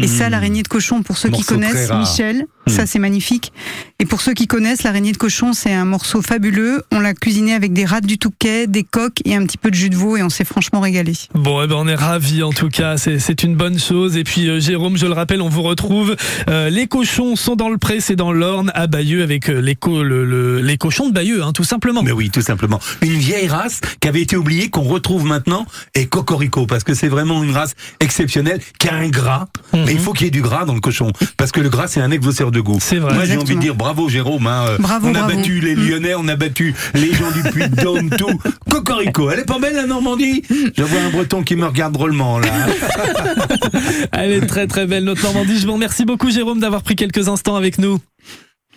Et 0.00 0.06
ça, 0.08 0.28
l'araignée 0.28 0.62
de 0.62 0.68
cochon, 0.68 1.02
pour 1.02 1.16
ceux 1.16 1.30
qui 1.30 1.42
connaissent. 1.42 1.90
Michel, 1.90 2.46
Mm. 2.68 2.72
ça 2.72 2.84
c'est 2.86 2.98
magnifique. 2.98 3.52
Et 4.00 4.06
pour 4.06 4.20
ceux 4.20 4.32
qui 4.34 4.48
connaissent, 4.48 4.82
l'araignée 4.82 5.12
de 5.12 5.16
cochon, 5.16 5.52
c'est 5.52 5.72
un 5.72 5.84
morceau 5.84 6.20
fabuleux. 6.20 6.82
On 6.90 6.98
l'a 6.98 7.14
cuisiné 7.14 7.54
avec 7.54 7.72
des 7.72 7.84
rats 7.84 8.00
du 8.00 8.18
Touquet, 8.18 8.66
des 8.66 8.82
coques 8.82 9.20
et 9.24 9.36
un 9.36 9.46
petit 9.46 9.56
peu 9.56 9.70
de 9.70 9.76
jus 9.76 9.88
de 9.88 9.94
veau 9.94 10.16
et 10.16 10.22
on 10.24 10.28
s'est 10.28 10.44
franchement 10.44 10.80
régalé. 10.80 11.12
Bon, 11.34 11.62
eh 11.62 11.68
ben 11.68 11.76
on 11.76 11.86
est 11.86 11.94
ravis 11.94 12.42
en 12.42 12.50
tout 12.50 12.68
cas, 12.68 12.96
c'est 12.96 13.20
c'est 13.20 13.44
une 13.44 13.54
bonne 13.54 13.78
chose. 13.78 14.16
Et 14.16 14.24
puis 14.24 14.48
euh, 14.50 14.58
Jérôme, 14.58 14.96
je 14.96 15.06
le 15.06 15.12
rappelle, 15.12 15.40
on 15.42 15.48
vous 15.48 15.62
retrouve. 15.62 16.16
euh, 16.50 16.68
les 16.68 16.88
cochons 16.88 17.36
sont 17.36 17.54
dans 17.54 17.68
le 17.68 17.78
pré, 17.78 18.00
c'est 18.00 18.16
dans 18.16 18.32
l'Orne, 18.32 18.72
à 18.74 18.88
Bayeux, 18.88 19.22
avec 19.22 19.48
euh, 19.48 19.60
les, 19.60 19.76
co- 19.76 20.02
le- 20.02 20.24
le- 20.24 20.60
les 20.60 20.76
cochons 20.76 21.08
de 21.08 21.12
Bayeux, 21.14 21.44
hein, 21.44 21.52
tout 21.52 21.62
simplement. 21.64 22.02
Mais 22.02 22.10
oui, 22.12 22.30
tout 22.30 22.42
simplement. 22.42 22.80
Une 23.02 23.16
vieille 23.18 23.48
race 23.48 23.80
qui 24.00 24.08
avait 24.08 24.22
été 24.22 24.36
oubliée, 24.36 24.68
qu'on 24.70 24.82
retrouve 24.82 25.24
maintenant, 25.24 25.66
et 25.94 26.06
Cocorico, 26.06 26.66
parce 26.66 26.84
que 26.84 26.94
c'est 26.94 27.08
vraiment 27.08 27.42
une 27.42 27.52
race 27.52 27.74
exceptionnelle, 28.00 28.60
qui 28.78 28.88
a 28.88 28.94
un 28.94 29.08
gras, 29.08 29.46
mais 29.72 29.92
il 29.92 29.98
faut 29.98 30.12
qu'il 30.12 30.24
y 30.24 30.28
ait 30.28 30.30
du 30.30 30.42
gras 30.42 30.64
dans 30.64 30.74
le 30.74 30.80
cochon, 30.80 31.10
parce 31.36 31.52
que 31.52 31.60
le 31.60 31.68
gras, 31.68 31.86
c'est 31.88 32.00
un 32.00 32.10
exhausteur 32.10 32.50
de 32.50 32.60
goût. 32.60 32.78
C'est 32.80 32.98
vrai. 32.98 33.14
Moi, 33.14 33.24
j'ai 33.24 33.36
envie 33.36 33.56
de 33.56 33.60
dire 33.60 33.74
bravo 33.74 34.08
Jérôme, 34.08 34.46
hein, 34.46 34.64
euh, 34.68 34.78
Bravo, 34.78 35.08
on 35.08 35.14
a 35.14 35.20
bravo. 35.20 35.36
battu 35.36 35.60
les 35.60 35.74
Lyonnais, 35.74 36.14
on 36.16 36.28
a 36.28 36.36
battu 36.36 36.74
les 36.94 37.12
gens 37.12 37.30
du 37.30 37.42
Puy-de-Dôme, 37.50 38.10
tout. 38.10 38.40
Cocorico, 38.70 39.30
elle 39.30 39.40
est 39.40 39.44
pas 39.44 39.58
belle 39.58 39.74
la 39.76 39.86
Normandie? 39.86 40.42
Je 40.76 40.82
vois 40.82 41.00
un 41.00 41.10
breton 41.10 41.42
qui 41.42 41.56
me 41.56 41.66
regarde 41.66 41.92
drôlement, 41.92 42.38
là. 42.38 42.48
Elle 44.12 44.32
est 44.32 44.46
très 44.46 44.66
très 44.66 44.86
belle, 44.86 45.04
notre 45.04 45.22
Normandie. 45.22 45.58
Je 45.58 45.66
vous 45.66 45.72
remercie 45.74 46.04
beaucoup, 46.04 46.30
Jérôme, 46.30 46.60
d'avoir 46.60 46.82
pris 46.82 46.96
quelques 46.96 47.28
instants 47.28 47.56
avec 47.56 47.78
nous. 47.78 47.98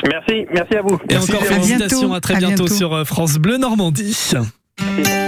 Merci, 0.07 0.45
merci 0.53 0.75
à 0.75 0.81
vous. 0.81 0.97
Et 1.09 1.17
encore 1.17 1.43
félicitations, 1.43 2.13
à 2.13 2.21
très 2.21 2.35
bientôt, 2.35 2.67
sur 2.67 2.93
euh, 2.93 3.03
France 3.03 3.35
Bleu 3.37 3.57
Normandie. 3.57 4.17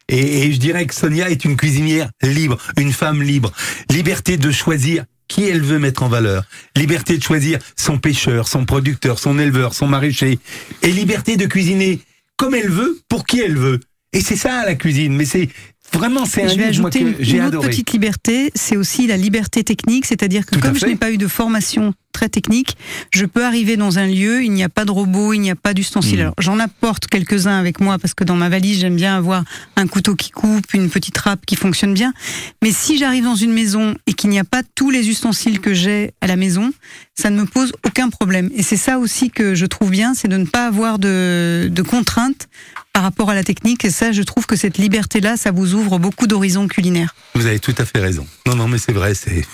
Et, 0.08 0.42
et 0.46 0.52
je 0.52 0.58
dirais 0.58 0.86
que 0.86 0.94
Sonia 0.94 1.30
est 1.30 1.44
une 1.44 1.56
cuisinière 1.56 2.10
libre, 2.22 2.58
une 2.78 2.92
femme 2.92 3.22
libre. 3.22 3.52
Liberté 3.90 4.36
de 4.36 4.50
choisir 4.50 5.04
qui 5.28 5.44
elle 5.44 5.62
veut 5.62 5.78
mettre 5.78 6.02
en 6.02 6.08
valeur. 6.08 6.44
Liberté 6.76 7.18
de 7.18 7.22
choisir 7.22 7.58
son 7.76 7.98
pêcheur, 7.98 8.46
son 8.48 8.64
producteur, 8.64 9.18
son 9.18 9.38
éleveur, 9.38 9.74
son 9.74 9.88
maraîcher. 9.88 10.38
Et 10.82 10.92
liberté 10.92 11.36
de 11.36 11.46
cuisiner 11.46 12.00
comme 12.36 12.54
elle 12.54 12.70
veut, 12.70 13.00
pour 13.08 13.24
qui 13.24 13.40
elle 13.40 13.56
veut. 13.56 13.80
Et 14.12 14.20
c'est 14.20 14.36
ça 14.36 14.64
la 14.64 14.74
cuisine. 14.76 15.14
Mais 15.16 15.24
c'est 15.24 15.48
vraiment 15.92 16.24
c'est 16.24 16.44
un 16.44 16.48
je 16.48 16.56
vais 16.56 16.70
livre 16.70 16.82
moi, 16.82 16.90
que 16.90 16.98
j'ai 17.20 17.38
une 17.38 17.44
autre 17.44 17.60
petite 17.60 17.92
liberté, 17.92 18.50
c'est 18.54 18.76
aussi 18.76 19.06
la 19.06 19.16
liberté 19.16 19.64
technique, 19.64 20.06
c'est-à-dire 20.06 20.46
que 20.46 20.54
Tout 20.54 20.60
comme 20.60 20.76
je 20.76 20.86
n'ai 20.86 20.96
pas 20.96 21.10
eu 21.10 21.18
de 21.18 21.28
formation 21.28 21.94
très 22.12 22.28
technique, 22.30 22.78
je 23.10 23.26
peux 23.26 23.44
arriver 23.44 23.76
dans 23.76 23.98
un 23.98 24.06
lieu, 24.06 24.42
il 24.42 24.50
n'y 24.50 24.62
a 24.62 24.70
pas 24.70 24.86
de 24.86 24.90
robot, 24.90 25.34
il 25.34 25.40
n'y 25.40 25.50
a 25.50 25.54
pas 25.54 25.74
d'ustensile. 25.74 26.18
Mm. 26.18 26.22
Alors 26.22 26.34
j'en 26.38 26.58
apporte 26.58 27.06
quelques-uns 27.08 27.58
avec 27.58 27.80
moi 27.80 27.98
parce 27.98 28.14
que 28.14 28.24
dans 28.24 28.36
ma 28.36 28.48
valise 28.48 28.80
j'aime 28.80 28.96
bien 28.96 29.16
avoir 29.16 29.44
un 29.76 29.86
couteau 29.86 30.14
qui 30.14 30.30
coupe, 30.30 30.72
une 30.72 30.88
petite 30.88 31.18
râpe 31.18 31.44
qui 31.46 31.56
fonctionne 31.56 31.92
bien. 31.92 32.14
Mais 32.62 32.72
si 32.72 32.96
j'arrive 32.96 33.24
dans 33.24 33.34
une 33.34 33.52
maison 33.52 33.96
et 34.06 34.14
qu'il 34.14 34.30
n'y 34.30 34.38
a 34.38 34.44
pas 34.44 34.62
tous 34.74 34.90
les 34.90 35.08
ustensiles 35.10 35.60
que 35.60 35.74
j'ai 35.74 36.12
à 36.22 36.26
la 36.26 36.36
maison, 36.36 36.72
ça 37.14 37.30
ne 37.30 37.40
me 37.40 37.46
pose 37.46 37.72
aucun 37.84 38.08
problème. 38.08 38.50
Et 38.54 38.62
c'est 38.62 38.76
ça 38.76 38.98
aussi 38.98 39.30
que 39.30 39.54
je 39.54 39.66
trouve 39.66 39.90
bien, 39.90 40.14
c'est 40.14 40.28
de 40.28 40.36
ne 40.36 40.46
pas 40.46 40.66
avoir 40.66 40.98
de, 40.98 41.68
de 41.70 41.82
contraintes 41.82 42.48
par 42.96 43.02
rapport 43.02 43.28
à 43.28 43.34
la 43.34 43.44
technique. 43.44 43.84
Et 43.84 43.90
ça, 43.90 44.10
je 44.10 44.22
trouve 44.22 44.46
que 44.46 44.56
cette 44.56 44.78
liberté-là, 44.78 45.36
ça 45.36 45.50
vous 45.50 45.74
ouvre 45.74 45.98
beaucoup 45.98 46.26
d'horizons 46.26 46.66
culinaires. 46.66 47.14
Vous 47.34 47.44
avez 47.44 47.58
tout 47.58 47.74
à 47.76 47.84
fait 47.84 47.98
raison. 47.98 48.26
Non, 48.46 48.56
non, 48.56 48.68
mais 48.68 48.78
c'est 48.78 48.92
vrai, 48.92 49.12
c'est 49.12 49.44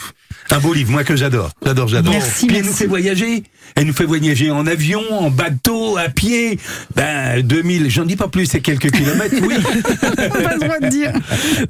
un 0.51 0.59
beau 0.59 0.73
livre, 0.73 0.91
moi 0.91 1.05
que 1.05 1.17
j'adore. 1.17 1.51
J'adore, 1.65 1.89
j'adore. 1.89 2.13
Merci, 2.13 2.47
Puis 2.47 2.57
elle 2.57 2.67
nous 2.67 2.73
fait 2.73 2.87
voyager. 2.87 3.43
Elle 3.75 3.87
nous 3.87 3.93
fait 3.93 4.05
voyager 4.05 4.51
en 4.51 4.67
avion, 4.67 5.01
en 5.11 5.31
bateau, 5.31 5.97
à 5.97 6.09
pied. 6.09 6.59
Ben, 6.95 7.41
2000, 7.43 7.91
j'en 7.91 8.05
dis 8.05 8.17
pas 8.17 8.29
plus, 8.29 8.47
c'est 8.47 8.61
quelques 8.61 8.91
kilomètres, 8.91 9.37
oui. 9.43 9.55
pas 10.17 10.55
le 10.55 10.61
droit 10.61 10.79
de 10.81 10.89
dire. 10.89 11.13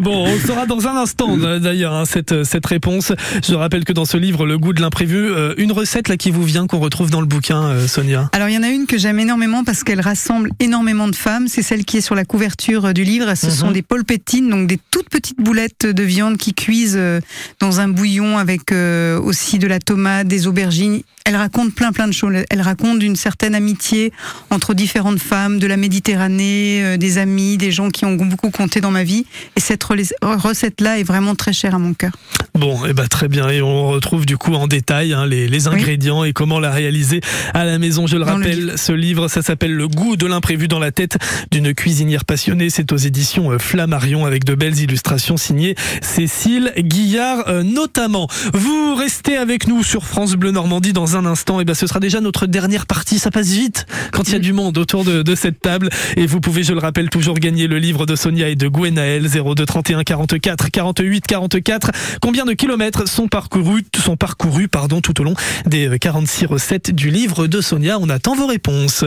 Bon, 0.00 0.26
on 0.26 0.38
saura 0.46 0.66
dans 0.66 0.88
un 0.88 0.96
instant 0.96 1.38
euh, 1.38 1.58
d'ailleurs 1.58 1.92
hein, 1.92 2.04
cette, 2.04 2.44
cette 2.44 2.66
réponse. 2.66 3.12
Je 3.46 3.54
rappelle 3.54 3.84
que 3.84 3.92
dans 3.92 4.04
ce 4.04 4.16
livre, 4.16 4.46
Le 4.46 4.58
goût 4.58 4.72
de 4.72 4.80
l'imprévu, 4.80 5.30
euh, 5.30 5.54
une 5.58 5.72
recette 5.72 6.08
là 6.08 6.16
qui 6.16 6.30
vous 6.30 6.42
vient 6.42 6.66
qu'on 6.66 6.78
retrouve 6.80 7.10
dans 7.10 7.20
le 7.20 7.26
bouquin, 7.26 7.62
euh, 7.64 7.86
Sonia. 7.86 8.30
Alors 8.32 8.48
il 8.48 8.54
y 8.54 8.58
en 8.58 8.62
a 8.62 8.68
une 8.68 8.86
que 8.86 8.98
j'aime 8.98 9.18
énormément 9.18 9.64
parce 9.64 9.84
qu'elle 9.84 10.00
rassemble 10.00 10.50
énormément 10.60 11.08
de 11.08 11.16
femmes. 11.16 11.48
C'est 11.48 11.62
celle 11.62 11.84
qui 11.84 11.98
est 11.98 12.00
sur 12.00 12.14
la 12.14 12.24
couverture 12.24 12.86
euh, 12.86 12.92
du 12.92 13.04
livre. 13.04 13.34
Ce 13.34 13.50
sont 13.50 13.70
des 13.70 13.82
polpettines, 13.82 14.48
donc 14.48 14.66
des 14.66 14.78
toutes 14.90 15.08
petites 15.08 15.40
boulettes 15.40 15.86
de 15.86 16.02
viande 16.02 16.36
qui 16.36 16.54
cuisent 16.54 16.96
euh, 16.98 17.20
dans 17.60 17.80
un 17.80 17.88
bouillon 17.88 18.38
avec 18.38 18.51
euh, 18.72 19.20
aussi 19.20 19.58
de 19.58 19.66
la 19.66 19.78
tomate, 19.78 20.28
des 20.28 20.46
aubergines. 20.46 21.02
Elle 21.24 21.36
raconte 21.36 21.74
plein 21.74 21.92
plein 21.92 22.08
de 22.08 22.12
choses. 22.12 22.34
Elle 22.50 22.60
raconte 22.60 22.98
d'une 22.98 23.14
certaine 23.14 23.54
amitié 23.54 24.12
entre 24.50 24.74
différentes 24.74 25.20
femmes 25.20 25.58
de 25.58 25.66
la 25.66 25.76
Méditerranée, 25.76 26.82
euh, 26.82 26.96
des 26.96 27.18
amis, 27.18 27.56
des 27.56 27.70
gens 27.70 27.90
qui 27.90 28.04
ont 28.04 28.14
beaucoup 28.14 28.50
compté 28.50 28.80
dans 28.80 28.90
ma 28.90 29.04
vie. 29.04 29.24
Et 29.56 29.60
cette 29.60 29.84
recette-là 29.84 30.98
est 30.98 31.04
vraiment 31.04 31.34
très 31.34 31.52
chère 31.52 31.74
à 31.74 31.78
mon 31.78 31.94
cœur. 31.94 32.12
Bon, 32.54 32.84
et 32.84 32.92
ben 32.92 33.06
très 33.06 33.28
bien. 33.28 33.48
Et 33.50 33.62
on 33.62 33.88
retrouve 33.88 34.26
du 34.26 34.36
coup 34.36 34.54
en 34.54 34.66
détail 34.66 35.12
hein, 35.12 35.26
les, 35.26 35.48
les 35.48 35.68
ingrédients 35.68 36.24
et 36.24 36.32
comment 36.32 36.58
la 36.58 36.70
réaliser 36.70 37.20
à 37.54 37.64
la 37.64 37.78
maison. 37.78 38.06
Je 38.06 38.16
le 38.16 38.24
Dans 38.24 38.36
le 38.36 38.44
rappelle, 38.44 38.74
ce 38.76 38.92
livre, 38.92 39.28
ça 39.28 39.42
s'appelle 39.42 39.72
Le 39.72 39.88
goût 39.88 40.16
de 40.16 40.26
l'imprévu 40.26 40.66
dans 40.66 40.80
la 40.80 40.90
tête 40.90 41.18
d'une 41.50 41.72
cuisinière 41.72 42.24
passionnée. 42.24 42.68
C'est 42.68 42.92
aux 42.92 42.96
éditions 42.96 43.52
euh, 43.52 43.58
Flammarion 43.58 44.26
avec 44.26 44.44
de 44.44 44.54
belles 44.54 44.78
illustrations 44.78 45.36
signées 45.36 45.76
Cécile 46.02 46.72
Guillard 46.78 47.62
notamment. 47.62 48.28
Vous 48.52 48.94
restez 48.94 49.36
avec 49.36 49.68
nous 49.68 49.82
sur 49.82 50.04
France 50.04 50.34
Bleu 50.34 50.50
Normandie 50.50 50.92
dans 50.92 51.16
un 51.16 51.26
instant. 51.26 51.60
Et 51.60 51.64
ben 51.64 51.74
ce 51.74 51.86
sera 51.86 52.00
déjà 52.00 52.20
notre 52.20 52.46
dernière 52.46 52.86
partie. 52.86 53.18
Ça 53.18 53.30
passe 53.30 53.48
vite 53.48 53.86
quand 54.12 54.28
il 54.28 54.32
y 54.32 54.36
a 54.36 54.40
du 54.40 54.52
monde 54.52 54.78
autour 54.78 55.04
de, 55.04 55.22
de 55.22 55.34
cette 55.34 55.60
table. 55.60 55.88
Et 56.16 56.26
vous 56.26 56.40
pouvez, 56.40 56.62
je 56.62 56.72
le 56.72 56.80
rappelle, 56.80 57.08
toujours 57.08 57.38
gagner 57.38 57.66
le 57.66 57.78
livre 57.78 58.06
de 58.06 58.16
Sonia 58.16 58.48
et 58.48 58.56
de 58.56 58.68
Gwenaël 58.68 59.28
02 59.28 59.64
31 59.64 60.02
44 60.02 60.70
48 60.70 61.26
44. 61.26 61.90
Combien 62.20 62.44
de 62.44 62.52
kilomètres 62.52 63.08
sont 63.08 63.28
parcourus, 63.28 63.84
sont 63.96 64.16
parcourus 64.16 64.68
pardon, 64.68 65.00
tout 65.00 65.20
au 65.20 65.24
long 65.24 65.34
des 65.66 65.88
euh, 65.88 65.98
46 65.98 66.46
recettes 66.46 66.90
du 66.90 67.10
livre 67.10 67.46
de 67.46 67.60
Sonia? 67.60 67.98
On 68.00 68.08
attend 68.08 68.34
vos 68.34 68.46
réponses. 68.46 69.04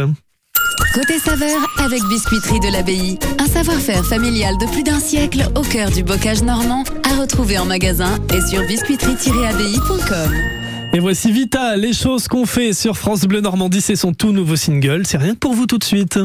Côté 0.94 1.20
saveur 1.20 1.58
avec 1.78 2.02
Biscuiterie 2.10 2.60
de 2.60 2.72
l'Abbaye. 2.72 3.20
Un 3.40 3.48
savoir-faire 3.48 4.06
familial 4.06 4.58
de 4.58 4.66
plus 4.68 4.84
d'un 4.84 5.00
siècle 5.00 5.48
au 5.56 5.62
cœur 5.62 5.92
du 5.92 6.04
bocage 6.04 6.42
normand 6.44 6.84
à 7.04 7.20
retrouver 7.20 7.58
en 7.58 7.66
magasin 7.66 8.18
et 8.34 8.42
sur 8.42 8.62
biscuiterie-abbaye.com. 8.62 10.32
Et 10.94 11.00
voici 11.00 11.32
Vita, 11.32 11.76
les 11.76 11.92
choses 11.92 12.28
qu'on 12.28 12.46
fait 12.46 12.72
sur 12.72 12.98
France 12.98 13.22
Bleu 13.26 13.42
Normandie, 13.42 13.82
c'est 13.82 13.98
son 13.98 14.14
tout 14.14 14.32
nouveau 14.32 14.56
single. 14.56 15.06
C'est 15.06 15.18
rien 15.18 15.34
que 15.34 15.40
pour 15.40 15.54
vous 15.54 15.66
tout 15.66 15.78
de 15.78 15.84
suite. 15.84 16.18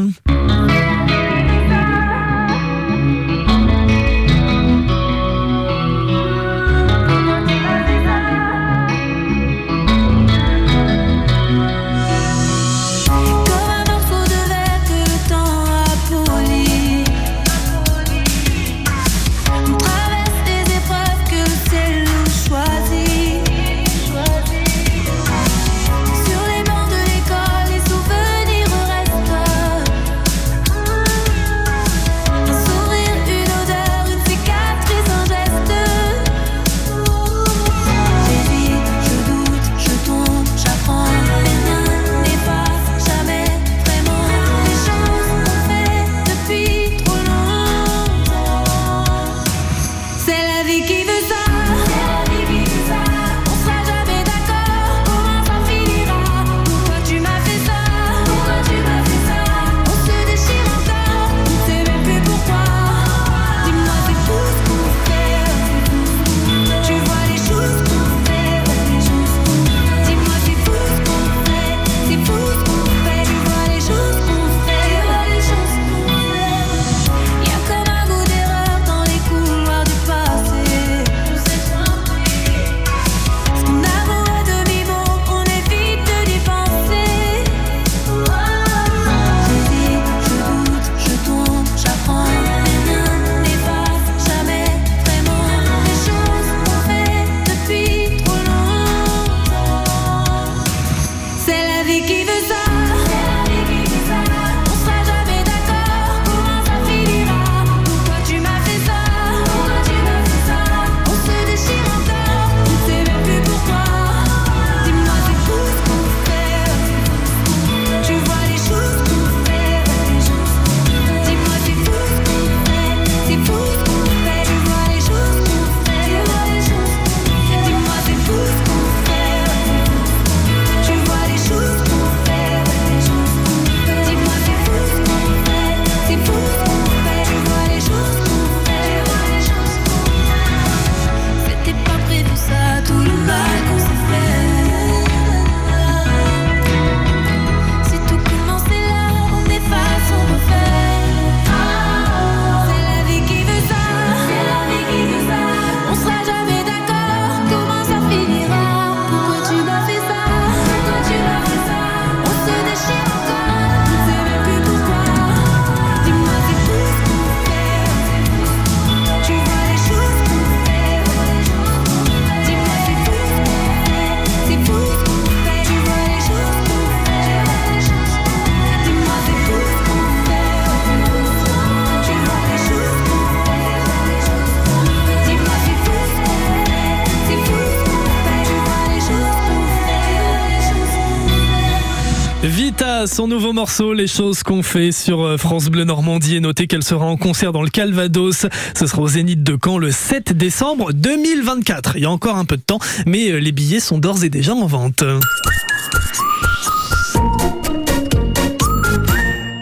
Les 193.95 194.07
choses 194.07 194.43
qu'on 194.43 194.63
fait 194.63 194.91
sur 194.91 195.23
euh, 195.23 195.37
France 195.37 195.67
Bleu 195.67 195.85
Normandie. 195.85 196.37
Et 196.37 196.41
notez 196.41 196.67
qu'elle 196.67 196.83
sera 196.83 197.05
en 197.05 197.19
concert 197.19 197.53
dans 197.53 197.63
le 197.63 197.69
Calvados. 197.69 198.47
Ce 198.75 198.87
sera 198.87 199.03
au 199.03 199.09
Zénith 199.09 199.43
de 199.43 199.59
Caen 199.63 199.77
le 199.77 199.91
7 199.91 200.33
décembre 200.33 200.95
2024. 200.95 201.93
Il 201.97 202.03
y 202.03 202.07
a 202.07 202.11
encore 202.11 202.37
un 202.37 202.47
peu 202.47 202.57
de 202.57 202.63
temps, 202.63 202.79
mais 203.05 203.31
euh, 203.31 203.37
les 203.39 203.53
billets 203.53 203.81
sont 203.81 203.99
d'ores 203.99 204.25
et 204.25 204.31
déjà 204.31 204.55
en 204.55 204.67
vente. 204.67 205.05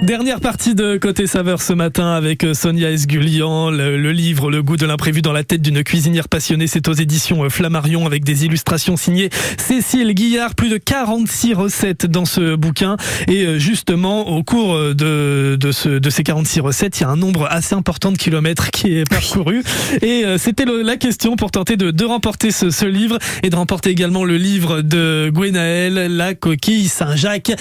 Dernière 0.09 0.41
partie 0.41 0.75
de 0.75 0.97
Côté 0.97 1.27
Saveur 1.27 1.61
ce 1.61 1.75
matin 1.75 2.13
avec 2.13 2.43
euh, 2.43 2.55
Sonia 2.55 2.91
Esgulian, 2.91 3.69
le, 3.69 3.99
le 3.99 4.11
livre 4.11 4.51
Le 4.51 4.63
goût 4.63 4.79
de 4.79 4.87
l'imprévu 4.87 5.21
dans 5.21 5.35
la 5.35 5.45
tête 5.45 5.61
d'une 5.61 5.85
cuisinière 5.85 6.31
passionnée. 6.31 6.67
C'est 6.67 6.89
aux 6.89 6.95
éditions 6.95 7.45
euh, 7.45 7.51
Flammarion 7.51 8.07
avec 8.07 8.25
des 8.25 8.47
illustrations 8.47 8.97
signées 8.97 9.29
Cécile 9.59 10.15
Guillard. 10.15 10.55
Plus 10.55 10.71
de 10.71 10.79
46 10.79 11.53
recettes 11.53 12.07
dans 12.07 12.25
ce 12.25 12.57
bouquin. 12.57 12.97
Et 13.27 13.45
euh, 13.45 13.59
justement, 13.59 14.29
au 14.29 14.43
cours 14.43 14.79
de, 14.79 15.59
de, 15.61 15.73
ce, 15.73 15.91
de 15.91 16.09
ces 16.09 16.23
46 16.23 16.61
recettes, 16.61 17.01
il 17.01 17.03
y 17.03 17.05
a 17.05 17.11
un 17.11 17.17
nombre 17.17 17.47
assez 17.51 17.75
important 17.75 18.11
de 18.11 18.17
kilomètres 18.17 18.71
qui 18.71 18.97
est 18.97 19.05
parcouru. 19.11 19.63
Et 20.01 20.25
c'était 20.39 20.65
la 20.65 20.97
question 20.97 21.37
pour 21.37 21.51
tenter 21.51 21.77
de, 21.77 21.91
de 21.91 22.05
remporter 22.07 22.51
ce, 22.51 22.71
ce 22.71 22.87
livre 22.87 23.19
et 23.43 23.51
de 23.51 23.57
remporter 23.57 23.91
également 23.91 24.25
le 24.25 24.39
livre 24.39 24.81
de 24.81 25.31
Gwenaël, 25.35 26.17
La 26.17 26.33
coquille 26.33 26.89
Saint-Jacques. 26.89 27.53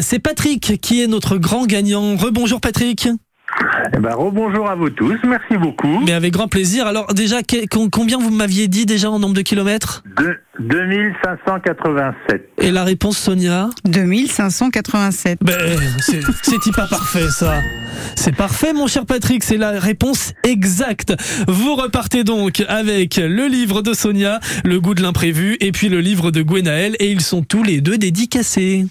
C'est 0.00 0.18
Patrick 0.18 0.80
qui 0.80 1.02
est 1.02 1.06
notre 1.06 1.36
grand 1.36 1.66
gagnant. 1.66 1.89
Rebonjour 1.96 2.60
Patrick. 2.60 3.08
Eh 3.94 3.98
ben, 3.98 4.14
rebonjour 4.14 4.70
à 4.70 4.76
vous 4.76 4.90
tous, 4.90 5.16
merci 5.26 5.56
beaucoup. 5.58 6.00
Mais 6.06 6.12
avec 6.12 6.32
grand 6.32 6.46
plaisir. 6.46 6.86
Alors 6.86 7.12
déjà, 7.14 7.42
que- 7.42 7.66
combien 7.90 8.16
vous 8.18 8.30
m'aviez 8.30 8.68
dit 8.68 8.86
déjà 8.86 9.10
en 9.10 9.18
nombre 9.18 9.34
de 9.34 9.42
kilomètres? 9.42 10.04
De 10.16 10.36
2587. 10.60 12.48
Et 12.58 12.70
la 12.70 12.84
réponse 12.84 13.18
Sonia? 13.18 13.68
2587. 13.86 15.38
Ben, 15.42 15.54
c'est 16.00 16.20
c'est 16.42 16.72
pas 16.74 16.86
parfait 16.86 17.28
ça. 17.28 17.54
C'est 18.14 18.34
parfait 18.36 18.72
mon 18.72 18.86
cher 18.86 19.04
Patrick, 19.04 19.42
c'est 19.42 19.56
la 19.56 19.72
réponse 19.80 20.32
exacte. 20.44 21.12
Vous 21.48 21.74
repartez 21.74 22.22
donc 22.22 22.62
avec 22.68 23.16
le 23.16 23.48
livre 23.48 23.82
de 23.82 23.92
Sonia, 23.94 24.38
Le 24.64 24.80
goût 24.80 24.94
de 24.94 25.02
l'imprévu, 25.02 25.56
et 25.60 25.72
puis 25.72 25.88
le 25.88 26.00
livre 26.00 26.30
de 26.30 26.42
Gwenaël, 26.42 26.94
et 27.00 27.10
ils 27.10 27.20
sont 27.20 27.42
tous 27.42 27.62
les 27.64 27.80
deux 27.80 27.98
dédicacés. 27.98 28.84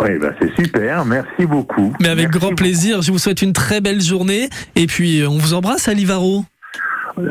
Oui, 0.00 0.18
ben, 0.20 0.34
c'est 0.40 0.54
super, 0.62 1.04
merci 1.04 1.46
beaucoup. 1.46 1.94
Mais 2.00 2.08
avec 2.08 2.28
grand 2.30 2.54
plaisir, 2.54 3.02
je 3.02 3.12
vous 3.12 3.18
souhaite 3.18 3.42
une 3.42 3.52
très 3.52 3.80
belle 3.80 4.00
journée, 4.00 4.48
et 4.74 4.86
puis 4.86 5.20
euh, 5.20 5.28
on 5.28 5.38
vous 5.38 5.54
embrasse 5.54 5.86
à 5.88 5.94
Livaro. 5.94 6.44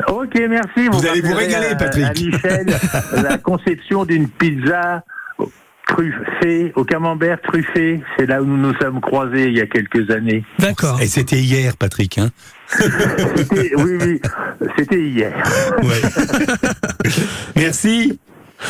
Ok, 0.08 0.40
merci. 0.48 0.88
Vous 0.90 1.06
allez 1.06 1.20
vous 1.20 1.34
régaler, 1.34 1.66
à- 1.68 1.74
Patrick. 1.76 2.04
À 2.04 2.12
Michel, 2.12 2.66
la 3.22 3.36
conception 3.38 4.04
d'une 4.04 4.28
pizza 4.28 5.02
truffée, 5.88 6.72
au 6.76 6.84
camembert 6.84 7.38
truffé. 7.42 8.00
C'est 8.16 8.26
là 8.26 8.40
où 8.40 8.46
nous 8.46 8.56
nous 8.56 8.74
sommes 8.80 9.00
croisés 9.00 9.48
il 9.48 9.58
y 9.58 9.60
a 9.60 9.66
quelques 9.66 10.08
années. 10.10 10.44
D'accord. 10.58 11.00
Et 11.02 11.06
c'était 11.08 11.40
hier, 11.40 11.76
Patrick. 11.76 12.16
Hein 12.18 12.30
C'était- 12.68 13.72
oui, 13.76 13.98
oui, 14.00 14.20
c'était 14.78 15.00
hier. 15.02 15.32
Merci. 17.56 18.18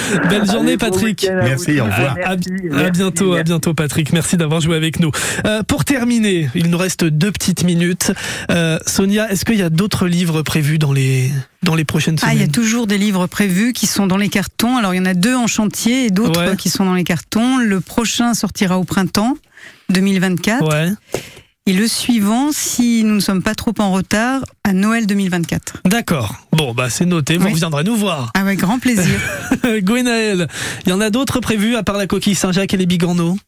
Belle 0.31 0.47
journée 0.47 0.69
Allez, 0.73 0.77
Patrick. 0.79 1.27
Merci, 1.31 1.73
vous. 1.75 1.81
au 1.81 1.85
revoir. 1.85 2.17
À, 2.25 2.31
à- 2.31 2.37
Merci, 2.37 2.49
à 2.71 2.77
merci, 2.77 2.91
bientôt, 2.93 3.35
à 3.35 3.43
bientôt 3.43 3.75
Patrick. 3.75 4.13
Merci 4.13 4.37
d'avoir 4.37 4.61
joué 4.61 4.77
avec 4.77 5.01
nous. 5.01 5.11
Euh, 5.47 5.63
pour 5.63 5.85
terminer, 5.85 6.49
il 6.55 6.71
nous 6.71 6.79
reste 6.79 7.05
deux 7.05 7.31
petites 7.33 7.65
minutes. 7.65 8.13
Euh, 8.51 8.79
Sonia, 8.87 9.31
est-ce 9.31 9.45
qu'il 9.45 9.57
y 9.59 9.63
a 9.63 9.71
d'autres 9.71 10.07
livres 10.07 10.43
prévus 10.43 10.79
dans 10.79 10.93
les 10.93 11.31
dans 11.63 11.75
les 11.75 11.85
prochaines 11.85 12.17
Ah, 12.23 12.29
il 12.33 12.35
y 12.35 12.37
a 12.39 12.41
semaines? 12.47 12.51
toujours 12.53 12.87
des 12.87 12.99
livres 12.99 13.27
prévus 13.27 13.73
qui 13.73 13.87
sont 13.87 14.07
dans 14.07 14.17
les 14.17 14.29
cartons. 14.29 14.77
Alors, 14.77 14.95
il 14.95 14.97
y 14.97 15.01
en 15.01 15.05
a 15.07 15.15
deux 15.15 15.35
en 15.37 15.47
chantier 15.47 16.07
et 16.07 16.11
d'autres 16.11 16.51
Ouais. 16.51 16.57
qui 16.57 16.71
sont 16.71 16.85
dans 16.85 16.95
les 16.95 17.05
cartons. 17.05 17.59
Le 17.59 17.81
prochain 17.81 18.35
sortira 18.35 18.79
au 18.79 18.85
printemps 18.85 19.37
2024. 19.91 20.67
Ouais. 20.69 20.91
Et 21.67 21.73
le 21.73 21.87
suivant, 21.87 22.51
si 22.51 23.05
nous 23.05 23.15
ne 23.15 23.21
sommes 23.21 23.41
pas 23.43 23.55
trop 23.55 23.73
en 23.79 23.93
retard, 23.93 24.43
à 24.65 24.73
Noël 24.73 25.07
2024. 25.07 25.83
D'accord. 25.85 26.35
Bon, 26.51 26.75
bah 26.75 26.91
c'est 26.91 27.05
noté. 27.05 27.37
Vous 27.37 27.45
Oui. 27.47 27.53
reviendrez 27.53 27.85
nous 27.85 27.95
voir. 27.95 28.33
Avec 28.35 28.59
grand 28.59 28.81
plaisir. 28.81 29.21
Gwenaël, 29.83 30.49
il 30.87 30.91
y 30.91 30.93
en 30.93 31.01
a 31.01 31.11
d'autres 31.11 31.39
prévus 31.39 31.77
à 31.77 31.85
part 31.85 31.99
la 31.99 32.09
coquille 32.09 32.35
Saint-Jacques 32.35 32.75
et 32.75 32.77
les 32.77 32.87
bigorneaux 32.87 33.39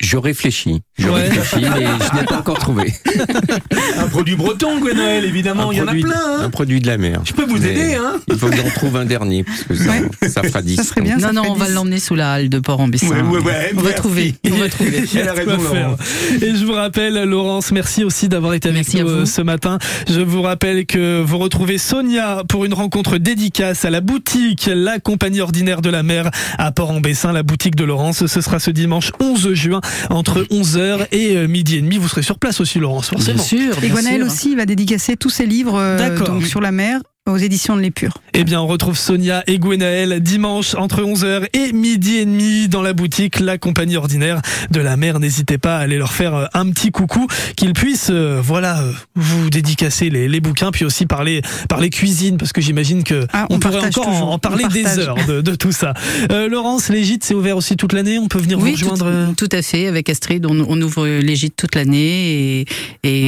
Je 0.00 0.16
réfléchis. 0.16 0.80
Je 0.98 1.08
Ouais. 1.08 1.28
réfléchis, 1.28 1.64
mais 1.74 1.86
je 1.86 2.18
n'ai 2.20 2.24
pas 2.26 2.38
encore 2.38 2.58
trouvé. 2.58 2.92
Un 3.98 4.06
produit 4.08 4.34
breton, 4.36 4.78
Gwenaël, 4.80 5.24
évidemment. 5.24 5.70
Un 5.70 5.72
Il 5.72 5.78
y 5.78 5.80
en 5.82 5.86
a 5.88 5.92
plein. 5.92 6.10
hein. 6.14 6.40
Un 6.42 6.50
produit 6.50 6.80
de 6.80 6.86
la 6.86 6.98
mer. 6.98 7.20
Je 7.24 7.32
peux 7.32 7.44
vous 7.44 7.58
Mais 7.58 7.70
aider, 7.70 7.94
hein 7.94 8.14
Il 8.28 8.36
faut 8.36 8.48
que 8.48 8.56
j'en 8.56 8.68
trouve 8.70 8.96
un 8.96 9.04
dernier, 9.04 9.44
parce 9.44 9.62
que 9.62 9.74
ça, 9.74 9.92
ça 10.28 10.42
fera 10.42 10.62
10. 10.62 10.76
Ça 10.76 10.82
serait 10.82 11.00
bien. 11.00 11.16
Non, 11.16 11.28
ça 11.28 11.32
non, 11.32 11.44
fait 11.44 11.50
on 11.50 11.54
va 11.54 11.66
10. 11.66 11.72
l'emmener 11.74 12.00
sous 12.00 12.14
la 12.16 12.32
halle 12.32 12.48
de 12.48 12.58
Port-en-Bessin. 12.58 13.08
Ouais, 13.08 13.22
ouais, 13.22 13.42
ouais, 13.42 13.72
on 13.76 13.80
va 13.80 13.92
trouver. 13.92 14.34
On 14.50 14.56
va 14.56 14.68
trouver. 14.68 15.04
Il 15.12 15.14
y 15.14 15.18
a 15.18 15.22
Elle 15.22 15.28
a 15.28 15.34
de 15.34 15.44
quoi 15.44 15.52
raison, 15.56 15.70
faire. 15.72 15.82
Laurence. 15.88 16.00
Et 16.42 16.54
je 16.54 16.64
vous 16.64 16.72
rappelle, 16.72 17.22
Laurence, 17.24 17.72
merci 17.72 18.04
aussi 18.04 18.28
d'avoir 18.28 18.54
été 18.54 18.68
avec 18.68 18.74
Merci 18.92 19.00
nous 19.00 19.08
euh, 19.08 19.26
ce 19.26 19.40
matin. 19.42 19.78
Je 20.08 20.20
vous 20.20 20.42
rappelle 20.42 20.86
que 20.86 21.22
vous 21.22 21.38
retrouvez 21.38 21.78
Sonia 21.78 22.42
pour 22.48 22.64
une 22.64 22.74
rencontre 22.74 23.16
dédicace 23.18 23.84
à 23.84 23.90
la 23.90 24.00
boutique 24.00 24.68
La 24.72 24.98
Compagnie 24.98 25.40
Ordinaire 25.40 25.80
de 25.80 25.90
la 25.90 26.02
Mer 26.02 26.30
à 26.58 26.72
Port-en-Bessin, 26.72 27.32
la 27.32 27.42
boutique 27.42 27.76
de 27.76 27.84
Laurence. 27.84 28.26
Ce 28.26 28.40
sera 28.40 28.58
ce 28.58 28.70
dimanche 28.70 29.12
11 29.20 29.54
juin 29.54 29.80
entre 30.10 30.42
11h 30.42 31.06
et 31.12 31.36
euh, 31.36 31.46
midi 31.46 31.76
et 31.76 31.80
demi. 31.80 31.98
Vous 31.98 32.08
serez 32.08 32.22
sur 32.22 32.38
place 32.38 32.60
aussi, 32.60 32.78
Laurence, 32.78 33.08
forcément. 33.08 33.36
Bien 33.36 33.44
sûr. 33.44 33.84
Et 33.84 33.88
Gwenaël 33.88 34.22
aussi 34.22 34.54
va 34.54 34.66
dédicacer 34.66 35.16
tous 35.16 35.30
ses 35.30 35.46
livres 35.46 35.78
euh, 35.78 35.98
D'accord. 35.98 36.28
donc, 36.28 36.46
sur 36.46 36.60
la 36.60 36.72
mer 36.72 37.00
aux 37.26 37.38
éditions 37.38 37.74
de 37.74 37.80
l'Épure. 37.80 38.18
Eh 38.34 38.44
bien, 38.44 38.60
on 38.60 38.66
retrouve 38.66 38.98
Sonia 38.98 39.42
et 39.46 39.58
Gwenaël 39.58 40.20
dimanche 40.20 40.74
entre 40.74 41.00
11h 41.02 41.46
et 41.54 41.72
midi 41.72 42.16
et 42.16 42.26
demi 42.26 42.68
dans 42.68 42.82
la 42.82 42.92
boutique 42.92 43.40
La 43.40 43.56
Compagnie 43.56 43.96
Ordinaire 43.96 44.42
de 44.70 44.80
la 44.80 44.98
Mer. 44.98 45.20
N'hésitez 45.20 45.56
pas 45.56 45.78
à 45.78 45.80
aller 45.80 45.96
leur 45.96 46.12
faire 46.12 46.34
euh, 46.34 46.44
un 46.52 46.68
petit 46.70 46.90
coucou, 46.90 47.26
qu'ils 47.56 47.72
puissent, 47.72 48.10
euh, 48.10 48.40
voilà, 48.44 48.80
euh, 48.82 48.92
vous 49.14 49.48
dédicacer 49.48 50.10
les, 50.10 50.28
les 50.28 50.40
bouquins, 50.40 50.70
puis 50.70 50.84
aussi 50.84 51.06
parler, 51.06 51.40
parler 51.70 51.88
cuisine, 51.88 52.36
parce 52.36 52.52
que 52.52 52.60
j'imagine 52.60 53.04
que 53.04 53.26
Ah, 53.32 53.46
on, 53.48 53.54
on 53.56 53.58
pourrait 53.58 53.78
encore 53.86 54.06
en, 54.08 54.12
toujours. 54.12 54.30
en 54.32 54.38
parler 54.38 54.64
des 54.70 54.86
heures 54.98 55.16
de, 55.26 55.40
de 55.40 55.54
tout 55.54 55.72
ça. 55.72 55.94
Euh, 56.30 56.46
Laurence, 56.50 56.90
les 56.90 57.04
gîtes, 57.04 57.24
c'est 57.24 57.34
ouvert 57.34 57.56
aussi 57.56 57.76
toute 57.76 57.94
l'année? 57.94 58.18
On 58.18 58.28
peut 58.28 58.38
venir 58.38 58.58
Oui, 58.58 58.74
vous 58.74 58.90
rejoindre. 58.90 59.32
tout, 59.34 59.48
tout 59.48 59.56
à 59.56 59.62
fait. 59.62 59.86
Avec 59.86 60.10
Astrid, 60.10 60.44
on, 60.44 60.60
on 60.68 60.82
ouvre 60.82 61.06
les 61.06 61.36
gîtes 61.36 61.56
toute 61.56 61.74
l'année 61.74 62.60
et, 62.60 62.66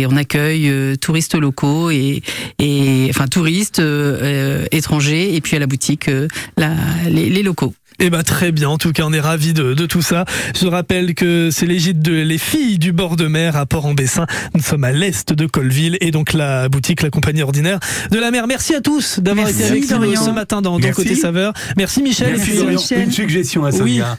et 0.01 0.07
on 0.07 0.17
accueille 0.19 0.69
euh, 0.69 0.97
touristes 0.97 1.35
locaux 1.35 1.91
et, 1.91 2.21
et 2.59 3.07
enfin 3.09 3.27
touristes 3.27 3.81
étrangers 4.72 5.34
et 5.34 5.41
puis 5.41 5.57
à 5.57 5.59
la 5.59 5.66
boutique 5.66 6.09
euh, 6.09 6.28
la- 6.57 6.70
les, 7.09 7.28
les 7.30 7.43
locaux. 7.43 7.74
Eh 7.99 8.11
ben 8.11 8.22
très 8.22 8.53
bien, 8.53 8.68
en 8.68 8.76
tout 8.76 8.93
cas 8.93 9.05
on 9.07 9.12
est 9.14 9.20
ravis 9.20 9.55
de, 9.55 9.72
de 9.72 9.87
tout 9.87 10.03
ça. 10.03 10.26
Je 10.55 10.66
rappelle 10.66 11.14
que 11.14 11.49
c'est 11.51 11.64
les 11.64 11.78
gîtes 11.78 12.01
de 12.01 12.12
les 12.12 12.37
filles 12.37 12.78
du 12.78 12.93
bord 12.93 13.16
de 13.16 13.26
mer 13.26 13.57
à 13.57 13.64
Port-en-Bessin. 13.64 14.26
Nous 14.55 14.61
sommes 14.62 14.84
à 14.84 14.93
l'est 14.93 15.32
de 15.32 15.47
Colville 15.47 15.97
et 16.03 16.11
donc 16.11 16.34
la 16.34 16.68
boutique 16.68 17.01
La 17.01 17.09
Compagnie 17.09 17.41
Ordinaire 17.43 17.78
de 18.11 18.18
la 18.18 18.30
mer. 18.30 18.47
Merci 18.47 18.74
à 18.74 18.82
tous 18.82 19.18
d'avoir 19.20 19.49
été 19.49 19.64
avec 19.64 19.89
nous 19.91 20.14
ce 20.16 20.30
matin 20.30 20.61
dans, 20.61 20.78
dans. 20.78 20.91
Côté 20.93 21.14
Saveur. 21.14 21.55
Merci 21.78 22.03
Michel. 22.03 22.34
Merci, 22.37 22.51
et 22.51 22.55
puis. 22.55 22.66
Michel. 22.66 23.03
Une 23.03 23.12
suggestion 23.12 23.64
à 23.64 23.72
Sonia. 23.72 24.18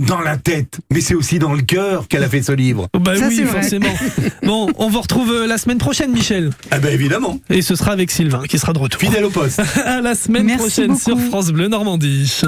Dans 0.00 0.20
la 0.20 0.36
tête, 0.36 0.80
mais 0.90 1.00
c'est 1.00 1.14
aussi 1.14 1.38
dans 1.38 1.52
le 1.52 1.62
cœur 1.62 2.08
qu'elle 2.08 2.24
a 2.24 2.28
fait 2.28 2.42
ce 2.42 2.50
livre. 2.52 2.88
Bah 2.98 3.14
Ça, 3.14 3.28
oui, 3.28 3.44
forcément. 3.44 3.94
bon, 4.42 4.68
on 4.78 4.88
vous 4.88 5.00
retrouve 5.00 5.30
euh, 5.30 5.46
la 5.46 5.58
semaine 5.58 5.78
prochaine, 5.78 6.10
Michel. 6.12 6.50
Ah 6.70 6.78
ben 6.80 6.92
évidemment, 6.92 7.38
Et 7.50 7.62
ce 7.62 7.76
sera 7.76 7.92
avec 7.92 8.10
Sylvain 8.10 8.42
qui 8.48 8.58
sera 8.58 8.72
de 8.72 8.78
retour. 8.78 8.98
fidèle 9.00 9.24
au 9.26 9.30
poste. 9.30 9.60
à 9.84 10.00
la 10.00 10.14
semaine 10.14 10.46
Merci 10.46 10.58
prochaine 10.62 10.88
beaucoup. 10.88 11.00
sur 11.02 11.20
France 11.28 11.50
Bleu 11.52 11.68
Normandie. 11.68 12.40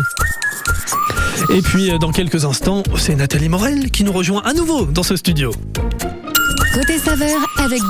Et 1.54 1.60
puis 1.62 1.90
euh, 1.92 1.98
dans 1.98 2.12
quelques 2.12 2.44
instants, 2.44 2.82
c'est 2.96 3.14
Nathalie 3.14 3.50
Morel 3.50 3.90
qui 3.90 4.02
nous 4.04 4.12
rejoint 4.12 4.42
à 4.44 4.52
nouveau 4.54 4.86
dans 4.86 5.02
ce 5.02 5.14
studio. 5.14 5.52
Côté 6.72 6.98
saveur 6.98 7.36
avec 7.58 7.80